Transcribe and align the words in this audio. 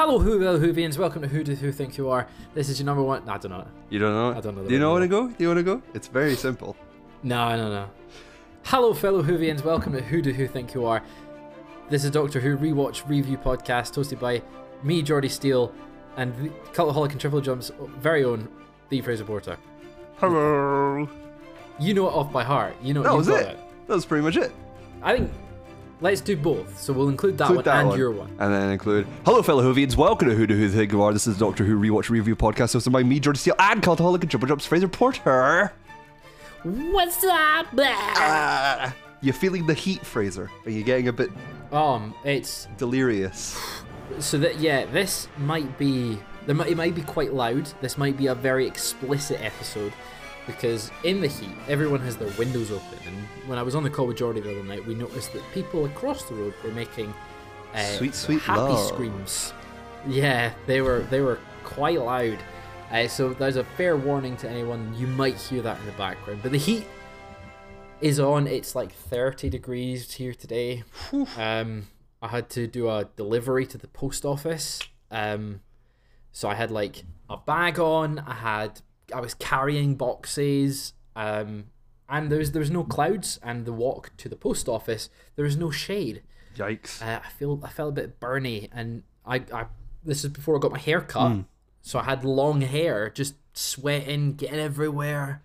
Hello, 0.00 0.20
Who 0.20 0.38
Will 0.38 0.60
Whovians. 0.60 0.96
Welcome 0.96 1.22
to 1.22 1.28
Who 1.28 1.42
Do 1.42 1.56
Who 1.56 1.72
Think 1.72 1.98
You 1.98 2.08
Are. 2.08 2.28
This 2.54 2.68
is 2.68 2.78
your 2.78 2.86
number 2.86 3.02
one. 3.02 3.28
I 3.28 3.36
don't 3.36 3.50
know. 3.50 3.66
You 3.90 3.98
don't 3.98 4.12
know? 4.12 4.38
I 4.38 4.40
don't 4.40 4.56
know 4.56 4.62
Do 4.64 4.72
you 4.72 4.78
know 4.78 4.92
where 4.92 5.00
to 5.00 5.08
go? 5.08 5.26
Do 5.26 5.34
you 5.40 5.48
want 5.48 5.58
to 5.58 5.64
go? 5.64 5.82
It's 5.92 6.06
very 6.06 6.36
simple. 6.36 6.76
No, 7.24 7.56
no, 7.56 7.68
no. 7.68 7.90
Hello, 8.62 8.94
fellow 8.94 9.24
Whovians. 9.24 9.64
Welcome 9.64 9.92
to 9.94 10.00
Who 10.00 10.22
Do 10.22 10.32
Who 10.32 10.46
Think 10.46 10.72
You 10.72 10.86
Are. 10.86 11.02
This 11.90 12.04
is 12.04 12.12
Doctor 12.12 12.38
Who 12.38 12.56
rewatch 12.56 13.08
review 13.08 13.38
podcast 13.38 13.96
hosted 13.96 14.20
by 14.20 14.40
me, 14.84 15.02
Jordy 15.02 15.28
Steele, 15.28 15.74
and 16.16 16.32
the 16.36 16.50
Cultaholic 16.72 17.10
and 17.10 17.20
Triple 17.20 17.40
Jump's 17.40 17.72
very 17.98 18.22
own 18.22 18.46
The 18.90 19.00
Fraser 19.00 19.24
Porter. 19.24 19.58
Hello. 20.18 21.08
You 21.80 21.94
know 21.94 22.06
it 22.06 22.12
off 22.12 22.32
by 22.32 22.44
heart. 22.44 22.76
You 22.84 22.94
know 22.94 23.02
That 23.02 23.16
was 23.16 23.26
got 23.26 23.40
it. 23.40 23.58
That 23.88 23.94
was 23.94 24.06
pretty 24.06 24.22
much 24.22 24.36
it. 24.36 24.52
I 25.02 25.16
think 25.16 25.32
let's 26.00 26.20
do 26.20 26.36
both. 26.36 26.78
So 26.80 26.92
we'll 26.92 27.08
include 27.08 27.38
that 27.38 27.44
Include 27.50 27.56
one 27.56 27.64
that 27.64 27.80
and 27.80 27.88
one. 27.88 27.98
your 27.98 28.10
one. 28.12 28.28
And 28.38 28.52
then 28.52 28.70
include 28.70 29.06
Hello, 29.24 29.42
fellow 29.42 29.62
Whovians. 29.62 29.96
Welcome 29.96 30.28
to 30.28 30.34
Who 30.34 30.46
Do 30.46 30.56
Who 30.56 30.68
Think 30.68 30.92
You 30.92 31.02
Are. 31.02 31.12
This 31.12 31.26
is 31.26 31.38
Doctor 31.38 31.64
Who 31.64 31.78
rewatch 31.78 32.08
review 32.10 32.36
podcast 32.36 32.74
hosted 32.76 32.92
by 32.92 33.02
me, 33.02 33.20
George 33.20 33.36
Steele, 33.38 33.54
and 33.58 33.82
Cultaholic 33.82 34.22
and 34.22 34.30
Triple 34.30 34.48
Jumps 34.48 34.66
Fraser 34.66 34.88
Porter. 34.88 35.72
What's 36.64 37.22
up? 37.24 37.66
Ah, 37.78 38.94
you 39.20 39.32
feeling 39.32 39.66
the 39.66 39.74
heat, 39.74 40.04
Fraser? 40.04 40.50
Are 40.64 40.70
you 40.70 40.82
getting 40.82 41.08
a 41.08 41.12
bit 41.12 41.30
Um, 41.72 42.14
it's 42.24 42.66
delirious? 42.76 43.58
so 44.18 44.38
that 44.38 44.58
yeah, 44.58 44.86
this 44.86 45.28
might 45.38 45.78
be 45.78 46.18
there 46.46 46.54
might, 46.54 46.68
it 46.68 46.76
might 46.76 46.94
be 46.94 47.02
quite 47.02 47.34
loud. 47.34 47.70
This 47.80 47.98
might 47.98 48.16
be 48.16 48.26
a 48.28 48.34
very 48.34 48.66
explicit 48.66 49.40
episode 49.42 49.92
because 50.48 50.90
in 51.04 51.20
the 51.20 51.28
heat, 51.28 51.52
everyone 51.68 52.00
has 52.00 52.16
their 52.16 52.30
windows 52.38 52.72
open. 52.72 52.98
And 53.06 53.16
when 53.48 53.56
I 53.58 53.62
was 53.62 53.76
on 53.76 53.84
the 53.84 53.90
call 53.90 54.08
with 54.08 54.16
Jordy 54.16 54.40
the 54.40 54.50
other 54.50 54.64
night, 54.64 54.84
we 54.84 54.96
noticed 54.96 55.32
that 55.34 55.42
people 55.54 55.84
across 55.84 56.24
the 56.24 56.34
road 56.34 56.54
were 56.64 56.72
making 56.72 57.14
uh, 57.74 57.78
Sweet, 57.84 58.14
sweet 58.16 58.40
happy 58.40 58.60
love. 58.72 58.88
screams. 58.88 59.52
Yeah, 60.08 60.52
they 60.66 60.80
were 60.80 61.00
they 61.10 61.20
were 61.20 61.38
quite 61.62 62.00
loud. 62.00 62.38
Uh, 62.90 63.06
so 63.06 63.34
there's 63.34 63.56
a 63.56 63.64
fair 63.64 63.96
warning 63.96 64.36
to 64.38 64.48
anyone. 64.48 64.92
You 64.96 65.06
might 65.06 65.36
hear 65.36 65.60
that 65.62 65.78
in 65.78 65.86
the 65.86 65.92
background, 65.92 66.40
but 66.42 66.50
the 66.52 66.58
heat 66.58 66.86
is 68.00 68.18
on. 68.18 68.46
It's 68.46 68.74
like 68.74 68.92
30 68.92 69.50
degrees 69.50 70.10
here 70.14 70.32
today. 70.32 70.84
Um, 71.36 71.88
I 72.22 72.28
had 72.28 72.48
to 72.50 72.66
do 72.66 72.88
a 72.88 73.04
delivery 73.16 73.66
to 73.66 73.78
the 73.78 73.88
post 73.88 74.24
office. 74.24 74.80
Um, 75.10 75.60
so 76.32 76.48
I 76.48 76.54
had 76.54 76.70
like 76.70 77.04
a 77.28 77.36
bag 77.36 77.78
on. 77.78 78.20
I 78.20 78.34
had 78.34 78.80
I 79.14 79.20
was 79.20 79.34
carrying 79.34 79.94
boxes. 79.94 80.92
Um, 81.16 81.66
and 82.08 82.30
there 82.30 82.38
was 82.38 82.52
there 82.52 82.60
was 82.60 82.70
no 82.70 82.84
clouds. 82.84 83.38
And 83.42 83.64
the 83.66 83.72
walk 83.72 84.12
to 84.18 84.28
the 84.28 84.36
post 84.36 84.68
office, 84.68 85.10
there 85.36 85.44
was 85.44 85.56
no 85.56 85.70
shade. 85.70 86.22
Yikes. 86.56 87.02
Uh, 87.02 87.20
I 87.24 87.28
feel 87.30 87.60
I 87.62 87.68
felt 87.68 87.90
a 87.90 87.92
bit 87.92 88.20
burny, 88.20 88.68
and 88.72 89.02
I, 89.24 89.36
I 89.52 89.66
this 90.04 90.24
is 90.24 90.30
before 90.30 90.56
I 90.56 90.58
got 90.58 90.72
my 90.72 90.78
hair 90.78 91.00
cut, 91.00 91.44
so 91.82 91.98
I 91.98 92.04
had 92.04 92.24
long 92.24 92.62
hair, 92.62 93.10
just 93.10 93.34
sweating, 93.52 94.34
getting 94.34 94.58
everywhere. 94.58 95.42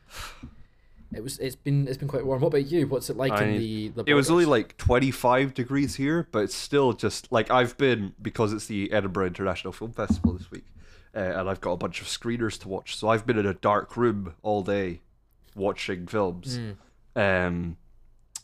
It 1.15 1.21
was 1.21 1.37
it's 1.37 1.55
been 1.55 1.87
it's 1.87 1.97
been 1.97 2.07
quite 2.07 2.25
warm. 2.25 2.41
What 2.41 2.47
about 2.47 2.65
you? 2.65 2.87
What's 2.87 3.09
it 3.11 3.17
like 3.17 3.33
I- 3.33 3.43
in 3.43 3.57
the 3.59 3.89
the? 3.89 4.03
It 4.07 4.15
was 4.15 4.31
only 4.31 4.45
like 4.45 4.75
25 4.77 5.53
degrees 5.53 5.95
here, 5.95 6.27
but 6.31 6.39
it's 6.45 6.55
still 6.55 6.93
just 6.93 7.31
like 7.31 7.51
I've 7.51 7.77
been 7.77 8.13
because 8.19 8.51
it's 8.51 8.65
the 8.65 8.91
Edinburgh 8.91 9.27
International 9.27 9.71
Film 9.71 9.91
Festival 9.91 10.33
this 10.33 10.49
week, 10.49 10.63
uh, 11.15 11.19
and 11.19 11.49
I've 11.49 11.61
got 11.61 11.71
a 11.71 11.77
bunch 11.77 12.01
of 12.01 12.07
screeners 12.07 12.59
to 12.61 12.67
watch. 12.69 12.95
So 12.95 13.07
I've 13.09 13.25
been 13.25 13.37
in 13.37 13.45
a 13.45 13.53
dark 13.53 13.95
room 13.97 14.33
all 14.41 14.63
day, 14.63 15.01
watching 15.55 16.07
films. 16.07 16.59
Um, 17.15 17.77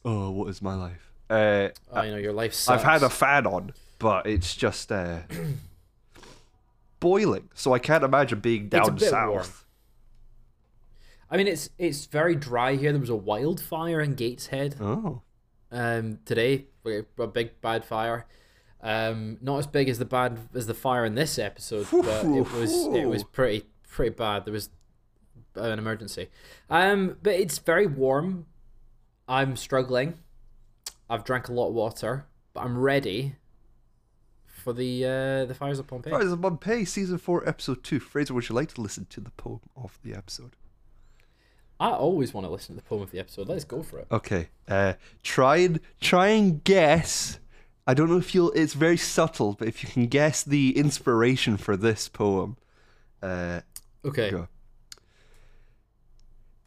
oh, 0.06 0.30
what 0.32 0.50
is 0.50 0.62
my 0.62 0.76
life? 0.76 1.12
Uh, 1.30 1.70
oh, 1.92 2.02
you 2.04 2.12
know 2.12 2.18
your 2.18 2.34
life. 2.34 2.68
I've 2.70 2.84
had 2.84 3.04
a 3.04 3.10
fan 3.10 3.46
on, 3.46 3.74
but 4.00 4.26
it's 4.26 4.56
just 4.56 4.92
uh, 4.92 5.20
boiling. 7.00 7.50
So 7.54 7.74
I 7.74 7.80
can't 7.80 8.04
imagine 8.04 8.40
being 8.40 8.70
down 8.70 8.98
south. 9.00 9.30
warm. 9.30 9.46
I 11.32 11.38
mean, 11.38 11.48
it's 11.48 11.70
it's 11.78 12.06
very 12.06 12.36
dry 12.36 12.76
here. 12.76 12.92
There 12.92 13.00
was 13.02 13.10
a 13.10 13.16
wildfire 13.16 14.02
in 14.02 14.16
Gateshead 14.16 14.76
Oh, 14.82 15.22
um, 15.72 16.20
today, 16.26 16.66
a 16.86 17.28
big 17.28 17.62
bad 17.62 17.86
fire. 17.86 18.26
Um, 18.82 19.38
not 19.42 19.58
as 19.58 19.68
big 19.68 19.90
as 19.90 20.00
the 20.00 20.06
bad 20.06 20.40
as 20.54 20.68
the 20.68 20.74
fire 20.74 21.04
in 21.06 21.16
this 21.16 21.38
episode, 21.38 21.88
but 21.92 22.26
it 22.26 22.52
was 22.54 22.88
it 22.88 23.06
was 23.06 23.24
pretty 23.24 23.66
pretty 23.88 24.16
bad. 24.16 24.46
There 24.46 24.54
was 24.54 24.70
an 25.56 25.78
emergency. 25.78 26.30
Um, 26.70 27.18
but 27.22 27.34
it's 27.34 27.58
very 27.60 27.88
warm. 27.88 28.46
I'm 29.28 29.56
struggling. 29.56 30.16
I've 31.10 31.24
drank 31.24 31.50
a 31.50 31.54
lot 31.54 31.70
of 31.70 31.74
water, 31.74 32.26
but 32.54 32.62
I'm 32.62 32.78
ready 32.78 33.36
for 34.46 34.74
the 34.74 35.06
uh, 35.06 35.46
the 35.46 35.54
fires 35.54 35.80
of 35.80 35.88
Pompeii. 35.88 36.12
Fires 36.12 36.32
of 36.32 36.42
Pompeii, 36.42 36.86
season 36.86 37.18
four, 37.18 37.48
episode 37.48 37.84
two. 37.84 38.00
Fraser, 38.00 38.34
would 38.34 38.48
you 38.48 38.56
like 38.56 38.74
to 38.76 38.82
listen 38.82 39.06
to 39.10 39.20
the 39.20 39.32
poem 39.32 39.62
of 39.76 40.00
the 40.04 40.14
episode? 40.14 40.56
I 41.80 41.92
always 41.92 42.34
want 42.34 42.46
to 42.46 42.52
listen 42.52 42.76
to 42.76 42.82
the 42.82 42.88
poem 42.88 43.02
of 43.02 43.12
the 43.12 43.20
episode. 43.20 43.48
Let's 43.48 43.64
go 43.64 43.82
for 43.82 44.00
it. 44.00 44.08
Okay. 44.12 44.50
Uh, 44.68 44.94
try 45.24 45.58
and 45.58 45.80
try 46.00 46.28
and 46.28 46.64
guess. 46.64 47.40
I 47.90 47.96
don't 47.96 48.08
know 48.08 48.20
if 48.20 48.36
you'll. 48.36 48.52
It's 48.52 48.76
very 48.76 48.98
subtle, 48.98 49.54
but 49.54 49.68
if 49.68 49.82
you 49.82 49.90
can 49.90 50.06
guess 50.06 50.44
the 50.44 50.78
inspiration 50.78 51.58
for 51.58 51.76
this 51.76 52.08
poem. 52.08 52.56
Uh, 53.20 53.62
Okay. 54.06 54.30
go. 54.30 54.48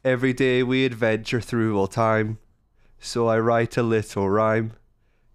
Every 0.05 0.33
day 0.33 0.65
we 0.65 0.85
adventure 0.85 1.41
through 1.41 1.79
all 1.79 1.87
time, 1.87 2.39
so 2.99 3.29
I 3.29 3.39
write 3.39 3.77
a 3.77 3.85
little 3.85 4.29
rhyme 4.29 4.73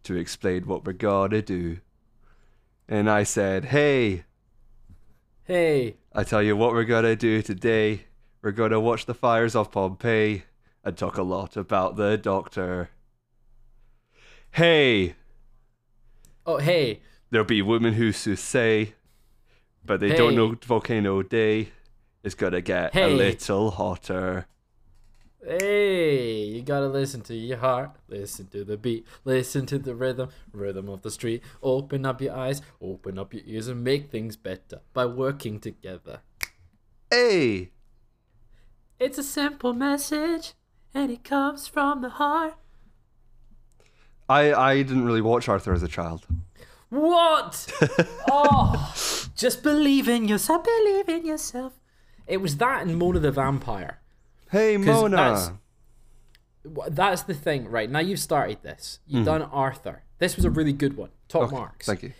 to 0.04 0.16
explain 0.18 0.68
what 0.68 0.86
we're 0.86 0.92
gonna 0.92 1.42
do. 1.42 1.78
And 2.90 3.10
I 3.10 3.24
said, 3.24 3.66
"Hey, 3.66 4.26
Hey, 5.46 5.96
I 6.12 6.26
tell 6.26 6.44
you 6.44 6.58
what 6.58 6.74
we're 6.74 6.84
gonna 6.84 7.16
do 7.16 7.42
today. 7.42 8.08
We're 8.42 8.52
gonna 8.52 8.82
watch 8.82 9.06
the 9.06 9.14
fires 9.14 9.56
of 9.56 9.72
Pompeii 9.72 10.44
and 10.84 10.98
talk 10.98 11.16
a 11.16 11.24
lot 11.24 11.56
about 11.56 11.96
the 11.96 12.18
Doctor." 12.18 12.90
Hey, 14.52 15.16
oh 16.48 16.58
hey, 16.58 17.02
there'll 17.30 17.46
be 17.46 17.62
women 17.62 17.94
who 17.94 18.12
say, 18.12 18.94
but 19.86 20.00
they 20.00 20.16
don't 20.16 20.36
know 20.36 20.56
Volcano 20.66 21.22
Day 21.22 21.70
is 22.24 22.34
gonna 22.34 22.62
get 22.62 22.96
a 22.96 23.08
little 23.08 23.72
hotter. 23.72 24.48
Hey, 25.46 26.44
you 26.46 26.62
gotta 26.62 26.88
listen 26.88 27.22
to 27.22 27.36
your 27.36 27.58
heart, 27.58 27.92
listen 28.08 28.48
to 28.48 28.66
the 28.66 28.76
beat, 28.76 29.06
listen 29.24 29.66
to 29.68 29.78
the 29.78 29.96
rhythm, 29.96 30.30
rhythm 30.52 30.90
of 30.90 31.04
the 31.04 31.12
street. 31.12 31.44
Open 31.62 32.06
up 32.06 32.22
your 32.22 32.36
eyes, 32.36 32.62
open 32.82 33.20
up 33.20 33.34
your 33.34 33.44
ears, 33.46 33.68
and 33.68 33.84
make 33.84 34.10
things 34.10 34.36
better 34.36 34.82
by 34.94 35.06
working 35.06 35.60
together. 35.60 36.22
Hey, 37.12 37.72
It's 39.00 39.18
a 39.20 39.24
simple 39.24 39.74
message, 39.74 40.54
and 40.94 41.12
it 41.12 41.24
comes 41.24 41.68
from 41.68 42.02
the 42.02 42.10
heart. 42.10 42.56
I 44.30 44.54
I 44.54 44.78
didn't 44.84 45.06
really 45.06 45.22
watch 45.22 45.48
Arthur 45.48 45.74
as 45.74 45.84
a 45.84 45.88
child. 45.88 46.26
What? 46.90 47.68
oh, 48.32 48.94
just 49.36 49.62
believe 49.64 50.08
in 50.08 50.28
yourself, 50.28 50.64
believe 50.64 51.10
in 51.10 51.26
yourself. 51.26 51.74
It 52.28 52.38
was 52.38 52.58
that 52.58 52.82
and 52.82 52.98
Mona 52.98 53.20
the 53.20 53.32
Vampire. 53.32 54.00
Hey, 54.52 54.78
Mona. 54.78 55.16
that's- 55.16 55.52
That's 56.90 57.22
the 57.24 57.34
thing, 57.34 57.70
right? 57.70 57.90
Now 57.90 58.00
you've 58.00 58.20
started 58.20 58.62
this. 58.62 59.00
You've 59.08 59.26
mm-hmm. 59.26 59.40
done 59.40 59.42
Arthur. 59.44 60.04
This 60.20 60.36
was 60.36 60.46
a 60.46 60.50
really 60.50 60.74
good 60.74 60.98
one. 60.98 61.10
Top 61.28 61.44
Okay, 61.44 61.56
marks. 61.56 61.86
Thank 61.86 62.04
you. 62.04 62.14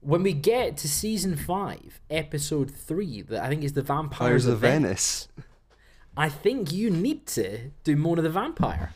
when 0.00 0.22
we 0.22 0.32
get 0.32 0.76
to 0.78 0.88
season 0.88 1.36
five, 1.36 2.00
episode 2.10 2.70
three, 2.70 3.22
that 3.22 3.42
I 3.42 3.48
think 3.48 3.64
is 3.64 3.72
the 3.74 3.82
Vampires 3.82 4.46
of 4.46 4.58
Venice. 4.60 5.28
Venice. 5.36 5.48
I 6.16 6.28
think 6.28 6.72
you 6.72 6.90
need 6.90 7.26
to 7.28 7.70
do 7.84 7.96
Mona 7.96 8.22
the 8.22 8.30
Vampire. 8.30 8.92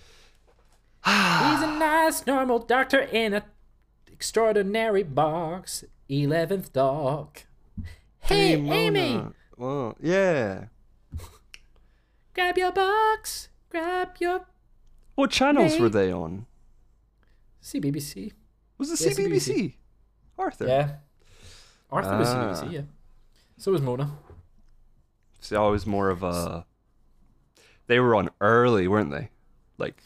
He's 1.06 1.62
a 1.62 1.77
nice, 1.78 2.27
normal 2.27 2.59
doctor 2.59 3.00
in 3.00 3.34
a 3.34 3.44
extraordinary 4.11 5.03
box. 5.05 5.84
Eleventh 6.09 6.72
dog. 6.72 7.39
Hey, 8.21 8.54
Amy, 8.54 9.15
Mona. 9.15 9.33
Well, 9.57 9.97
yeah. 10.01 10.65
grab 12.34 12.59
your 12.59 12.72
box. 12.72 13.48
Grab 13.71 14.16
your 14.21 14.47
What 15.15 15.31
channels 15.31 15.75
Hey. 15.75 15.81
were 15.81 15.89
they 15.89 16.13
on? 16.13 16.47
CBBC. 17.63 18.33
Was 18.78 18.91
it 18.91 19.01
Yeah, 19.01 19.13
CBBC? 19.13 19.54
CBBC. 19.54 19.75
Arthur. 20.39 20.66
Yeah. 20.66 20.97
Arthur 21.91 22.19
was 22.19 22.28
Ah. 22.28 22.53
CBBC. 22.54 22.72
Yeah. 22.72 22.83
So 23.57 23.72
was 23.72 23.81
Mona. 23.83 24.16
See, 25.41 25.57
I 25.57 25.66
was 25.69 25.86
more 25.86 26.10
of 26.10 26.22
a. 26.22 26.66
They 27.86 28.01
were 28.01 28.15
on 28.15 28.31
early, 28.41 28.86
weren't 28.89 29.10
they? 29.10 29.31
Like 29.78 30.03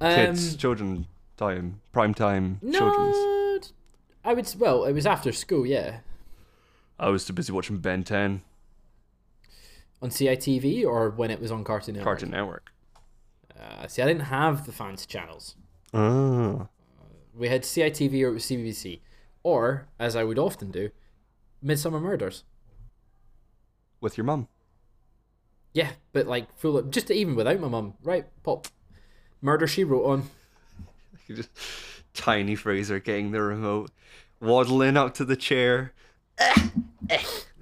kids, 0.00 0.52
Um, 0.52 0.58
children 0.58 1.06
time, 1.36 1.80
prime 1.92 2.14
time, 2.14 2.60
children's. 2.62 3.16
no, 3.16 3.58
I 4.24 4.32
would. 4.34 4.54
Well, 4.58 4.84
it 4.84 4.92
was 4.92 5.06
after 5.06 5.32
school. 5.32 5.66
Yeah. 5.66 6.00
I 6.98 7.08
was 7.10 7.24
too 7.26 7.32
busy 7.32 7.52
watching 7.52 7.78
Ben 7.78 8.04
10, 8.04 8.42
on 10.02 10.10
CITV 10.10 10.84
or 10.86 11.10
when 11.10 11.30
it 11.30 11.40
was 11.40 11.50
on 11.52 11.62
Cartoon 11.64 11.94
Network? 11.96 12.04
Cartoon 12.18 12.30
Network. 12.30 12.72
Uh, 13.58 13.86
see, 13.86 14.02
I 14.02 14.06
didn't 14.06 14.22
have 14.22 14.66
the 14.66 14.72
fancy 14.72 15.06
channels. 15.06 15.56
Oh. 15.94 16.68
We 17.34 17.48
had 17.48 17.62
CITV 17.62 18.22
or 18.24 18.28
it 18.28 18.32
was 18.32 18.44
CBBC, 18.44 19.00
or 19.42 19.88
as 19.98 20.16
I 20.16 20.24
would 20.24 20.38
often 20.38 20.70
do, 20.70 20.90
Midsomer 21.64 22.00
Murders. 22.00 22.44
with 24.00 24.16
your 24.16 24.24
mum. 24.24 24.48
Yeah, 25.72 25.90
but 26.12 26.26
like 26.26 26.54
full 26.58 26.78
of, 26.78 26.90
just 26.90 27.10
even 27.10 27.34
without 27.34 27.60
my 27.60 27.68
mum, 27.68 27.94
right? 28.02 28.26
Pop, 28.42 28.68
Murder 29.40 29.66
She 29.66 29.84
Wrote 29.84 30.04
on. 30.06 30.30
Just 31.28 31.50
tiny 32.14 32.54
Fraser 32.54 32.98
getting 33.00 33.32
the 33.32 33.42
remote, 33.42 33.90
waddling 34.40 34.96
up 34.96 35.14
to 35.14 35.24
the 35.24 35.36
chair. 35.36 35.92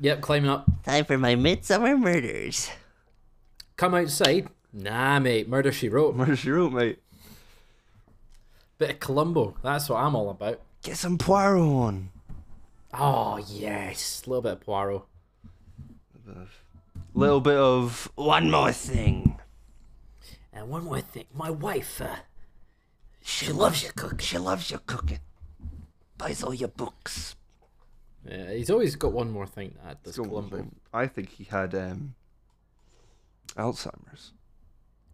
Yep, 0.01 0.21
climbing 0.21 0.51
up. 0.51 0.67
Time 0.85 1.05
for 1.05 1.17
my 1.17 1.35
Midsomer 1.35 1.99
Murders. 1.99 2.71
Come 3.77 3.95
outside. 3.95 4.49
Nah, 4.73 5.19
mate. 5.21 5.49
Murder 5.49 5.73
She 5.73 5.89
Wrote. 5.89 6.17
Murder 6.17 6.37
She 6.37 6.51
Wrote, 6.51 6.73
mate? 6.73 6.99
Bit 8.79 8.91
of 8.91 9.01
Columbo. 9.01 9.57
That's 9.63 9.89
what 9.89 10.01
I'm 10.01 10.17
all 10.17 10.31
about. 10.31 10.61
Get 10.83 10.97
some 10.97 11.17
Poirot 11.17 11.63
on. 11.63 12.11
Oh 12.93 13.39
yes, 13.49 14.23
a 14.25 14.31
little 14.31 14.43
bit 14.43 14.53
of 14.53 14.61
Poirot. 14.61 15.03
Little 17.15 17.41
bit 17.41 17.57
of 17.57 18.11
one 18.17 18.51
more 18.51 18.73
thing. 18.73 19.39
And 20.55 20.69
one 20.69 20.85
more 20.85 21.01
thing, 21.01 21.25
my 21.35 21.51
wife. 21.51 22.01
Uh, 22.01 22.17
She 23.23 23.51
loves 23.53 23.83
your 23.83 23.93
cook. 23.93 24.21
She 24.21 24.39
loves 24.39 24.71
your 24.71 24.81
cooking. 24.87 25.19
Buys 26.17 26.43
all 26.45 26.55
your 26.55 26.69
books. 26.69 27.35
yeah, 28.25 28.53
he's 28.53 28.71
always 28.71 28.95
got 28.97 29.13
one 29.13 29.31
more 29.31 29.47
thing 29.47 29.73
to 29.73 29.91
add. 29.91 29.99
This 30.05 30.17
Go 30.17 30.25
Columbo. 30.25 30.69
I 30.93 31.07
think 31.09 31.31
he 31.31 31.45
had 31.45 31.75
um, 31.75 32.15
Alzheimer's. 33.57 34.33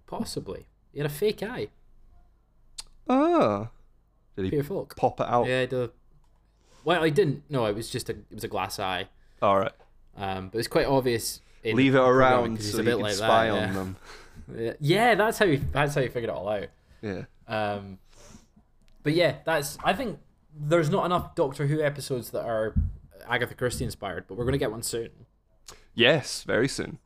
possibly. 0.06 0.66
He 0.92 0.98
had 0.98 1.06
a 1.06 1.14
fake 1.14 1.42
eye. 1.42 1.68
Ah. 3.08 3.70
Did 4.36 4.44
he 4.44 4.50
Peter 4.50 4.62
Falk. 4.62 4.94
pop 4.96 5.20
it 5.20 5.26
out? 5.26 5.46
Yeah, 5.46 5.66
the. 5.66 5.90
Well, 6.84 7.02
I 7.02 7.10
didn't. 7.10 7.44
No, 7.48 7.66
it 7.66 7.74
was 7.74 7.90
just 7.90 8.08
a. 8.08 8.12
It 8.12 8.34
was 8.34 8.44
a 8.44 8.48
glass 8.48 8.78
eye. 8.78 9.08
All 9.42 9.58
right. 9.58 9.72
Um, 10.16 10.48
but 10.48 10.58
it's 10.58 10.68
quite 10.68 10.86
obvious. 10.86 11.40
in 11.64 11.76
Leave 11.76 11.94
it 11.94 11.98
around 11.98 12.56
programming 12.56 12.56
he's 12.56 12.72
so 12.72 12.78
a 12.78 12.80
you 12.82 12.84
bit 12.84 12.92
can 12.92 13.02
like 13.02 13.14
spy 13.14 13.46
that, 13.46 13.52
on 13.52 13.58
yeah. 13.60 13.72
them. 13.72 13.96
Yeah. 14.80 15.14
That's 15.14 15.38
how 15.38 15.46
you. 15.46 15.60
That's 15.72 15.94
how 15.94 16.00
you 16.00 16.08
figured 16.08 16.30
it 16.30 16.36
all 16.36 16.48
out. 16.48 16.68
Yeah. 17.02 17.24
Um, 17.48 17.98
but 19.02 19.14
yeah, 19.14 19.36
that's. 19.44 19.78
I 19.84 19.92
think 19.92 20.18
there's 20.54 20.90
not 20.90 21.06
enough 21.06 21.34
Doctor 21.34 21.66
Who 21.66 21.82
episodes 21.82 22.30
that 22.30 22.44
are 22.44 22.74
Agatha 23.28 23.54
Christie 23.54 23.84
inspired, 23.84 24.26
but 24.28 24.36
we're 24.36 24.44
gonna 24.44 24.58
get 24.58 24.70
one 24.70 24.82
soon. 24.82 25.10
Yes, 25.94 26.42
very 26.42 26.68
soon. 26.68 26.98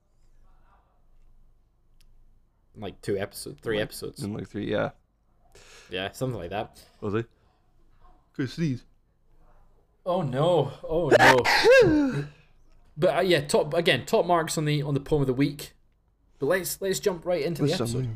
Like 2.77 3.01
two 3.03 3.17
episodes, 3.17 3.61
three 3.63 3.81
episodes. 3.81 4.23
In 4.23 4.35
like 4.35 4.49
three, 4.49 4.71
yeah. 4.71 4.91
Yeah, 5.91 6.11
something 6.13 6.39
like 6.39 6.51
that. 6.51 6.81
Was 7.01 7.15
it? 7.15 7.27
Good 8.37 8.51
sneeze. 8.51 8.85
Oh 10.05 10.23
no! 10.23 10.73
Oh 10.83 11.11
no! 11.19 12.25
but 12.97 13.17
uh, 13.17 13.21
yeah, 13.21 13.41
top 13.43 13.73
again, 13.75 14.05
top 14.07 14.27
marks 14.27 14.59
on 14.59 14.65
the 14.65 14.83
on 14.83 14.95
the 14.95 15.01
poem 15.01 15.23
of 15.23 15.27
the 15.27 15.35
week. 15.35 15.74
Let's 16.45 16.81
let's 16.81 17.01
jump 17.01 17.25
right 17.27 17.43
into 17.43 17.63
the 17.67 17.73
episode. 17.73 18.09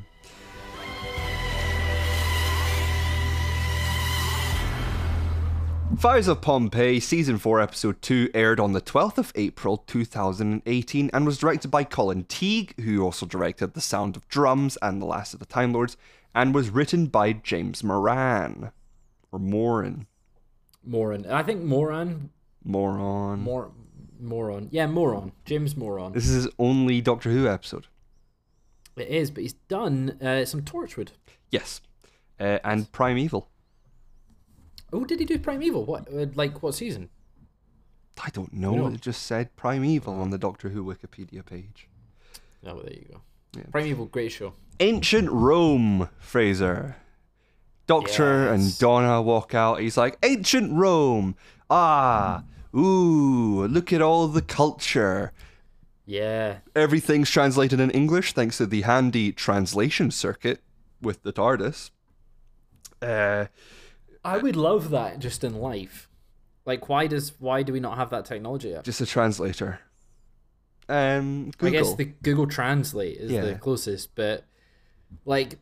Fires 5.99 6.29
of 6.29 6.41
Pompeii, 6.41 7.01
Season 7.01 7.39
4, 7.39 7.61
Episode 7.61 8.01
2, 8.03 8.31
aired 8.33 8.61
on 8.61 8.73
the 8.73 8.81
12th 8.81 9.19
of 9.19 9.33
April 9.35 9.79
2018 9.79 11.11
and 11.13 11.27
was 11.27 11.39
directed 11.39 11.73
by 11.73 11.83
Colin 11.83 12.23
Teague, 12.23 12.81
who 12.83 13.03
also 13.03 13.27
directed 13.27 13.75
The 13.75 13.81
Sound 13.81 14.15
of 14.15 14.29
Drums 14.29 14.79
and 14.81 15.03
The 15.03 15.07
Last 15.07 15.35
of 15.35 15.41
the 15.41 15.47
Time 15.47 15.73
Lords, 15.73 15.97
and 16.37 16.55
was 16.55 16.71
written 16.71 17.07
by 17.07 17.33
James 17.33 17.83
Moran. 17.83 18.71
Or 19.33 19.41
Moran. 19.41 20.07
Moran, 20.85 21.25
and 21.25 21.35
I 21.35 21.43
think 21.43 21.63
Moran, 21.63 22.31
Moron. 22.63 23.41
Mor, 23.41 23.73
Moron, 24.21 24.69
yeah, 24.71 24.87
Moron, 24.87 25.33
James 25.47 25.77
Moron. 25.77 26.13
This 26.13 26.29
is 26.29 26.45
his 26.45 26.55
only 26.61 27.01
Doctor 27.01 27.31
Who 27.31 27.49
episode. 27.49 27.89
It 29.01 29.09
is, 29.09 29.31
but 29.31 29.43
he's 29.43 29.55
done 29.55 30.19
uh, 30.23 30.45
some 30.45 30.63
Torchwood. 30.63 31.11
Yes. 31.51 31.81
Uh, 32.39 32.59
and 32.65 32.91
Primeval. 32.93 33.49
Oh, 34.93 35.05
did 35.05 35.21
he 35.21 35.27
do 35.27 35.39
Primeval? 35.39 35.85
What, 35.85 36.09
uh, 36.13 36.27
like 36.35 36.63
what 36.63 36.75
season? 36.75 37.11
I 38.25 38.31
don't 38.31 38.53
know. 38.53 38.75
No. 38.75 38.87
It 38.89 39.01
just 39.01 39.23
said 39.23 39.55
Primeval 39.57 40.15
on 40.15 40.31
the 40.31 40.39
Doctor 40.39 40.71
Who 40.71 40.85
Wikipedia 40.85 41.45
page. 41.45 41.89
Oh, 42.65 42.75
well, 42.75 42.83
there 42.85 42.95
you 42.95 43.07
go. 43.13 43.21
Yeah. 43.57 43.65
Primeval, 43.71 44.07
great 44.07 44.33
show. 44.33 44.55
Ancient 44.81 45.31
Rome, 45.31 46.09
Fraser. 46.19 46.97
Doctor 47.87 48.49
and 48.49 48.77
Donna 48.79 49.23
walk 49.23 49.55
out. 49.55 49.81
He's 49.81 49.97
like, 49.97 50.19
Ancient 50.23 50.73
Rome. 50.73 51.37
Ah, 51.71 52.45
ooh, 52.75 53.67
look 53.67 53.93
at 53.93 54.03
all 54.03 54.29
the 54.29 54.43
culture. 54.43 55.33
Yeah, 56.11 56.61
Everything's 56.75 57.29
translated 57.31 57.81
in 57.81 57.91
English 57.91 58.33
thanks 58.33 58.57
to 58.57 58.65
the 58.67 58.81
handy 58.81 59.31
translation 59.31 60.11
circuit 60.11 60.61
with 61.03 61.23
the 61.23 61.35
TARDIS. 61.35 61.91
Uh, 63.03 63.47
I 64.25 64.39
would 64.39 64.57
love 64.57 64.89
that 64.89 65.19
just 65.19 65.45
in 65.45 65.55
life. 65.57 66.09
Like, 66.65 66.89
why 66.89 67.09
does 67.09 67.33
why 67.39 67.63
do 67.63 67.75
we 67.75 67.81
not 67.81 67.99
have 67.99 68.09
that 68.11 68.25
technology 68.25 68.71
yet? 68.71 68.85
just 68.85 69.03
a 69.03 69.07
translator. 69.07 69.81
Um, 70.89 71.51
Google. 71.59 71.67
I 71.69 71.71
guess 71.83 71.95
the 71.97 72.05
Google 72.23 72.47
Translate 72.47 73.19
is 73.19 73.31
Yeah. 73.31 73.43
the 73.43 73.55
closest, 73.57 74.15
but 74.15 74.45
like, 75.27 75.59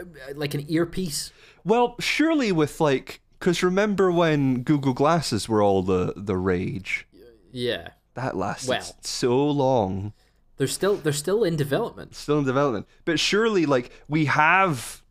uh, 0.00 0.32
like 0.34 0.54
an 0.54 0.64
earpiece. 0.70 1.30
Well, 1.62 1.96
surely 2.00 2.52
with 2.52 2.80
like, 2.80 3.20
because 3.38 3.62
remember 3.62 4.10
when 4.10 4.62
Google 4.62 4.94
Glasses 4.94 5.46
were 5.46 5.60
all 5.62 5.82
the 5.82 6.14
the 6.16 6.38
rage? 6.38 7.06
Yeah, 7.52 7.88
That 8.14 8.36
lasted 8.36 8.68
Well. 8.70 8.96
so 9.00 9.46
long. 9.50 10.12
they're 10.56 10.66
still 10.68 10.96
they're 10.96 11.12
still 11.12 11.42
in 11.44 11.56
development. 11.56 12.14
still 12.14 12.38
in 12.38 12.44
development. 12.44 12.86
But 13.04 13.18
surely, 13.18 13.66
like 13.66 13.90
we 14.08 14.26
have, 14.26 15.02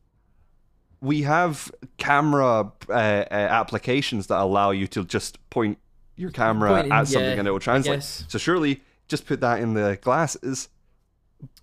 we 1.01 1.23
have 1.23 1.69
camera 1.97 2.71
uh, 2.89 2.93
uh, 2.93 3.27
applications 3.29 4.27
that 4.27 4.39
allow 4.39 4.71
you 4.71 4.87
to 4.87 5.03
just 5.03 5.37
point 5.49 5.77
your 6.15 6.31
camera 6.31 6.69
Point 6.69 6.85
in- 6.87 6.91
at 6.93 7.07
something 7.07 7.31
yeah, 7.31 7.39
and 7.39 7.47
it 7.47 7.51
will 7.51 7.59
translate. 7.59 8.03
So 8.03 8.37
surely, 8.37 8.81
just 9.09 9.25
put 9.25 9.41
that 9.41 9.59
in 9.59 9.73
the 9.73 9.97
glasses. 10.01 10.69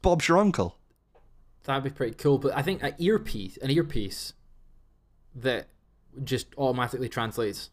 Bob's 0.03 0.29
your 0.29 0.37
uncle. 0.39 0.77
That'd 1.65 1.85
be 1.85 1.91
pretty 1.91 2.17
cool. 2.17 2.37
But 2.39 2.55
I 2.57 2.63
think 2.63 2.83
an 2.83 2.95
earpiece, 2.99 3.57
an 3.59 3.71
earpiece 3.71 4.35
that 5.35 5.69
just 6.25 6.49
automatically 6.59 7.09
translates. 7.09 7.71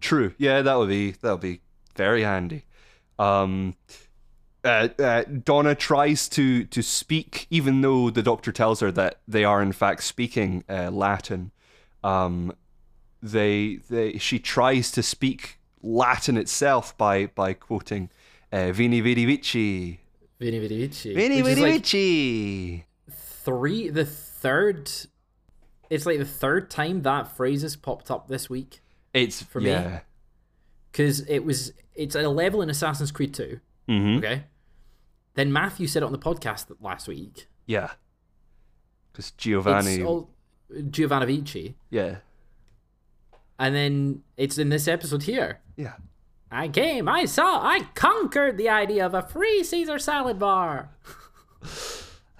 True. 0.00 0.32
Yeah, 0.38 0.62
that 0.62 0.74
would 0.76 0.88
be 0.88 1.10
that 1.10 1.30
would 1.32 1.40
be 1.40 1.60
very 1.94 2.22
handy. 2.22 2.64
Um, 3.18 3.76
uh, 4.64 4.88
uh, 4.98 5.24
Donna 5.24 5.74
tries 5.74 6.28
to 6.30 6.64
to 6.64 6.82
speak, 6.82 7.46
even 7.50 7.80
though 7.80 8.10
the 8.10 8.22
doctor 8.22 8.52
tells 8.52 8.80
her 8.80 8.92
that 8.92 9.20
they 9.26 9.44
are 9.44 9.60
in 9.60 9.72
fact 9.72 10.04
speaking 10.04 10.64
uh, 10.68 10.90
Latin. 10.90 11.50
Um, 12.04 12.54
they 13.22 13.80
they 13.88 14.18
she 14.18 14.38
tries 14.38 14.90
to 14.92 15.02
speak 15.02 15.58
Latin 15.82 16.36
itself 16.36 16.96
by 16.96 17.26
by 17.26 17.54
quoting 17.54 18.10
uh, 18.52 18.72
"Vini 18.72 19.00
Vidi 19.00 19.24
Vici." 19.24 20.00
Vini 20.38 20.58
Vidi 20.58 20.86
Vici. 20.86 21.14
Vini 21.14 21.40
Vidi 21.42 21.60
like 21.60 21.72
Vici. 21.74 22.84
three, 23.10 23.88
the 23.88 24.04
third. 24.04 24.90
It's 25.90 26.06
like 26.06 26.18
the 26.18 26.24
third 26.24 26.70
time 26.70 27.02
that 27.02 27.36
phrase 27.36 27.62
has 27.62 27.76
popped 27.76 28.10
up 28.10 28.28
this 28.28 28.48
week. 28.48 28.80
It's 29.12 29.42
For 29.42 29.60
me. 29.60 29.70
Because 30.92 31.20
it 31.28 31.40
was 31.40 31.72
it's 31.94 32.14
at 32.14 32.24
a 32.24 32.28
level 32.28 32.62
in 32.62 32.70
Assassin's 32.70 33.10
Creed 33.10 33.34
2. 33.34 33.60
Mm-hmm. 33.88 34.18
Okay. 34.18 34.44
Then 35.34 35.52
Matthew 35.52 35.86
said 35.86 36.02
it 36.02 36.06
on 36.06 36.12
the 36.12 36.18
podcast 36.18 36.66
last 36.80 37.08
week. 37.08 37.48
Yeah. 37.66 37.92
Because 39.10 39.30
Giovanni. 39.32 40.02
all 40.02 40.30
Giovanni 40.90 41.26
Vici, 41.26 41.74
yeah. 41.90 42.16
and 43.58 43.74
then 43.74 44.22
it's 44.38 44.56
in 44.56 44.70
this 44.70 44.88
episode 44.88 45.24
here. 45.24 45.60
Yeah. 45.76 45.94
I 46.50 46.68
came, 46.68 47.08
I 47.08 47.24
saw, 47.24 47.62
I 47.62 47.88
conquered 47.94 48.58
the 48.58 48.68
idea 48.68 49.04
of 49.06 49.14
a 49.14 49.22
free 49.22 49.64
Caesar 49.64 49.98
salad 49.98 50.38
bar. 50.38 50.90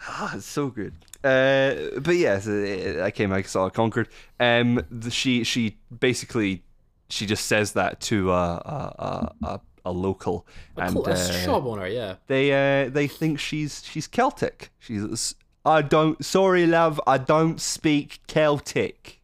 Ah, 0.04 0.34
it's 0.34 0.46
so 0.46 0.66
good. 0.68 0.94
Uh, 1.22 2.00
but 2.00 2.16
yes, 2.16 2.48
I 2.48 3.12
came, 3.12 3.32
I 3.32 3.42
saw, 3.42 3.66
I 3.66 3.70
conquered. 3.70 4.08
Um, 4.40 4.84
the, 4.90 5.12
she 5.12 5.44
she 5.44 5.76
basically 6.00 6.64
she 7.12 7.26
just 7.26 7.46
says 7.46 7.72
that 7.72 8.00
to 8.00 8.32
a 8.32 8.34
a, 8.34 9.34
a, 9.42 9.60
a 9.84 9.92
local, 9.92 10.46
A, 10.76 10.82
and 10.82 10.96
a 10.96 11.00
uh, 11.00 11.32
shop 11.44 11.64
owner, 11.64 11.86
yeah. 11.86 12.16
they 12.26 12.52
uh, 12.52 12.88
they 12.88 13.06
think 13.06 13.38
she's 13.38 13.84
she's 13.84 14.06
Celtic. 14.06 14.70
She's 14.78 15.34
I 15.64 15.82
don't 15.82 16.24
sorry 16.24 16.66
love, 16.66 17.00
I 17.06 17.18
don't 17.18 17.60
speak 17.60 18.20
Celtic. 18.26 19.20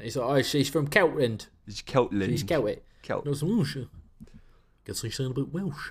He's 0.00 0.16
like, 0.16 0.28
oh, 0.28 0.42
she's 0.42 0.68
from 0.68 0.88
Keltland. 0.88 1.46
She's 1.66 1.82
Celtland. 1.82 2.28
She's 2.30 2.42
Celtic. 2.42 2.84
Celt. 3.02 3.24
No, 3.24 3.32
some 3.32 3.56
Welsh. 3.56 3.76
Guess 4.84 5.04
I 5.04 5.08
sound 5.08 5.30
a 5.30 5.34
bit 5.34 5.52
Welsh. 5.52 5.90